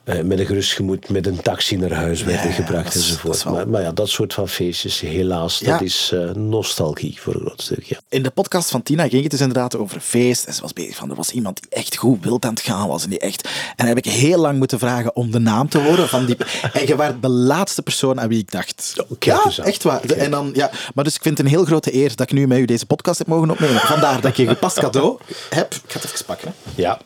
eh, 0.04 0.22
met 0.22 0.40
een 0.40 0.46
gerust 0.46 0.74
gemoed 0.74 1.10
met 1.10 1.28
een 1.28 1.42
taxi 1.42 1.78
naar 1.78 1.92
huis 1.92 2.24
werden 2.24 2.48
Ja, 2.48 2.54
gebracht 2.54 2.96
enzovoort. 2.96 3.44
wel- 3.44 3.54
maar, 3.54 3.70
maar 3.70 3.82
ja, 3.82 3.92
dat 3.92 4.10
soort 4.10 4.34
van 4.34 4.48
feestjes, 4.50 5.00
helaas, 5.00 5.60
dat 5.60 5.82
is 5.82 6.12
eh, 6.14 6.30
nostalgie 6.32 7.18
voor 7.22 7.34
een 7.34 7.40
groot 7.42 7.62
stuk. 7.62 7.84
Ja. 7.84 7.98
In 8.10 8.24
de 8.24 8.30
podcast 8.30 8.70
van 8.70 8.84
Tina 8.84 9.08
ging 9.08 9.22
het 9.22 9.32
dus 9.32 9.40
inderdaad 9.42 9.78
over 9.78 9.96
een 9.96 10.02
feest. 10.02 10.46
En 10.46 10.54
ze 10.54 10.62
was 10.62 10.74
bezig 10.74 10.96
van, 10.96 11.10
er 11.10 11.16
was 11.16 11.30
iemand 11.32 11.62
die 11.62 11.70
echt 11.80 11.96
goed 11.98 12.24
wild 12.24 12.46
aan 12.46 12.54
het 12.54 12.62
gaan 12.62 12.88
was. 12.88 13.04
En, 13.04 13.10
die 13.10 13.20
echt... 13.20 13.44
en 13.44 13.52
dan 13.76 13.88
heb 13.88 13.98
ik 13.98 14.06
heel 14.06 14.40
lang 14.40 14.58
moeten 14.58 14.80
vragen 14.80 15.16
om 15.16 15.32
de 15.32 15.40
naam 15.40 15.70
te 15.70 15.78
horen 15.80 16.08
van 16.10 16.26
die... 16.26 16.38
En 16.74 16.88
je 16.88 16.96
was 16.96 17.12
de 17.22 17.30
laatste 17.30 17.82
persoon 17.82 18.20
aan 18.20 18.28
wie 18.30 18.40
ik 18.40 18.52
dacht. 18.52 18.94
kijk 19.20 19.50
ja, 19.52 19.64
echt 19.64 19.84
waar. 19.84 20.02
En 20.04 20.32
dan, 20.32 20.52
ja. 20.54 20.72
Maar 20.94 21.04
dus 21.04 21.16
ik 21.16 21.22
vind 21.22 21.38
het 21.38 21.46
een 21.48 21.52
heel 21.54 21.66
grote 21.66 21.94
eer 21.96 22.10
dat 22.16 22.20
ik 22.22 22.32
nu 22.32 22.48
met 22.48 22.58
u 22.58 22.66
deze 22.66 22.86
podcast 22.86 23.18
heb 23.18 23.28
mogen 23.28 23.50
opnemen. 23.52 23.80
Vandaar 23.82 24.22
dat 24.22 24.32
ik 24.32 24.38
een 24.38 24.48
gepast 24.48 24.80
cadeau 24.80 25.18
heb. 25.50 25.74
Ik 25.74 25.82
ga 25.92 26.00
het 26.00 26.12
even 26.14 26.26
pakken. 26.26 26.54
hè. 26.64 26.82
ja. 26.82 27.00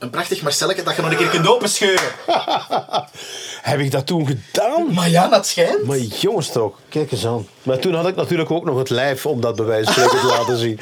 Een 0.00 0.10
prachtig 0.10 0.42
Marcelletje 0.42 0.82
dat 0.82 0.96
je 0.96 1.02
nog 1.02 1.10
een 1.10 1.16
keer 1.16 1.28
kunt 1.28 1.48
openscheuren. 1.48 2.04
Heb 3.62 3.80
ik 3.80 3.90
dat 3.90 4.06
toen 4.06 4.26
gedaan? 4.26 4.92
Maar 4.94 5.10
ja, 5.10 5.28
dat 5.28 5.46
schijnt. 5.46 5.84
Maar 5.86 5.98
jongens 5.98 6.48
toch, 6.52 6.78
kijk 6.88 7.12
eens 7.12 7.26
aan. 7.26 7.46
Maar 7.62 7.78
toen 7.78 7.94
had 7.94 8.08
ik 8.08 8.14
natuurlijk 8.16 8.50
ook 8.50 8.64
nog 8.64 8.78
het 8.78 8.90
lijf 8.90 9.26
om 9.26 9.40
dat 9.40 9.56
spreken 9.86 10.20
te 10.20 10.26
laten 10.38 10.56
zien. 10.58 10.78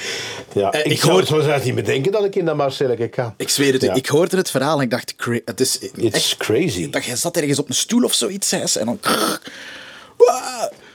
Ja, 0.53 0.71
Eh, 0.71 0.81
ik, 0.81 0.87
ik 0.93 1.01
zou 1.01 1.19
het 1.21 1.29
niet 1.65 1.75
bedenken 1.75 2.13
dat 2.13 2.25
ik 2.25 2.35
in 2.37 2.45
dat 2.45 2.57
Marcelletje 2.57 3.09
kan. 3.09 3.35
Ik 3.37 3.49
zweer 3.49 3.73
het 3.73 3.83
Ja. 3.83 3.95
ik 3.95 4.07
hoorde 4.07 4.37
het 4.37 4.51
verhaal 4.51 4.77
en 4.77 4.83
ik 4.83 4.91
dacht, 4.91 5.15
het 5.45 5.61
is 5.61 5.79
It's 5.79 6.15
echt... 6.17 6.37
crazy. 6.37 6.91
Dat 6.91 7.05
je 7.05 7.17
zat 7.17 7.37
ergens 7.37 7.59
op 7.59 7.69
een 7.69 7.75
stoel 7.75 8.05
of 8.05 8.13
zoiets, 8.15 8.53
en 8.77 8.87
dan... 8.87 9.01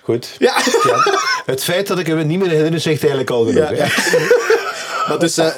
Goed. 0.02 0.36
Ja. 0.40 0.56
Ja. 0.84 1.18
Het 1.46 1.64
feit 1.64 1.88
dat 1.88 2.00
ik 2.00 2.08
me 2.08 2.24
niet 2.24 2.40
meer 2.40 2.50
herinner 2.50 2.80
zegt 2.80 3.00
eigenlijk 3.00 3.30
al 3.30 3.46
genoeg. 3.46 3.70
Ja. 3.76 3.88
Maar 5.08 5.20
dus, 5.20 5.38
eh, 5.38 5.58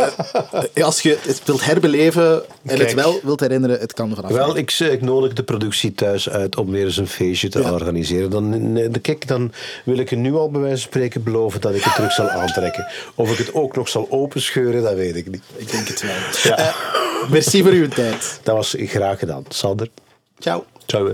eh, 0.73 0.83
als 0.83 1.01
je 1.01 1.17
het 1.21 1.41
wilt 1.45 1.65
herbeleven 1.65 2.43
en 2.65 2.79
het 2.79 2.93
wel 2.93 3.19
wilt 3.23 3.39
herinneren, 3.39 3.79
het 3.79 3.93
kan 3.93 4.15
vanaf. 4.15 4.31
Wel, 4.31 4.57
ik, 4.57 4.71
ik 4.71 5.01
nodig 5.01 5.33
de 5.33 5.43
productie 5.43 5.93
thuis 5.93 6.29
uit 6.29 6.55
om 6.55 6.71
weer 6.71 6.85
eens 6.85 6.97
een 6.97 7.07
feestje 7.07 7.49
te 7.49 7.59
Ja. 7.61 7.71
organiseren. 7.71 8.29
Dan, 8.29 8.73
de- 8.73 8.99
kijk, 8.99 9.27
dan 9.27 9.51
wil 9.83 9.97
ik 9.97 10.11
er 10.11 10.17
nu 10.17 10.33
al 10.33 10.51
bij 10.51 10.61
wijze 10.61 10.75
van 10.81 10.85
spreken 10.91 11.23
beloven 11.23 11.61
dat 11.61 11.75
ik 11.75 11.83
het 11.83 11.95
terug 11.95 12.11
zal 12.11 12.29
aantrekken. 12.29 12.87
Of 13.15 13.31
ik 13.31 13.37
het 13.37 13.53
ook 13.53 13.75
nog 13.75 13.89
zal 13.89 14.07
openscheuren, 14.09 14.83
dat 14.83 14.93
weet 14.93 15.15
ik 15.15 15.31
niet. 15.31 15.43
Ik 15.55 15.71
denk 15.71 15.87
het 15.87 16.01
wel. 16.01 16.11
Ja. 16.43 16.57
Eh, 16.57 16.75
merci 17.29 17.61
voor 17.63 17.71
uw 17.71 17.87
tijd. 17.87 18.39
Dat 18.43 18.55
was 18.55 18.75
graag 18.77 19.19
gedaan. 19.19 19.43
Sander, 19.49 19.89
Ciao. 20.39 20.65
ciao. 20.85 21.05
hè. 21.07 21.13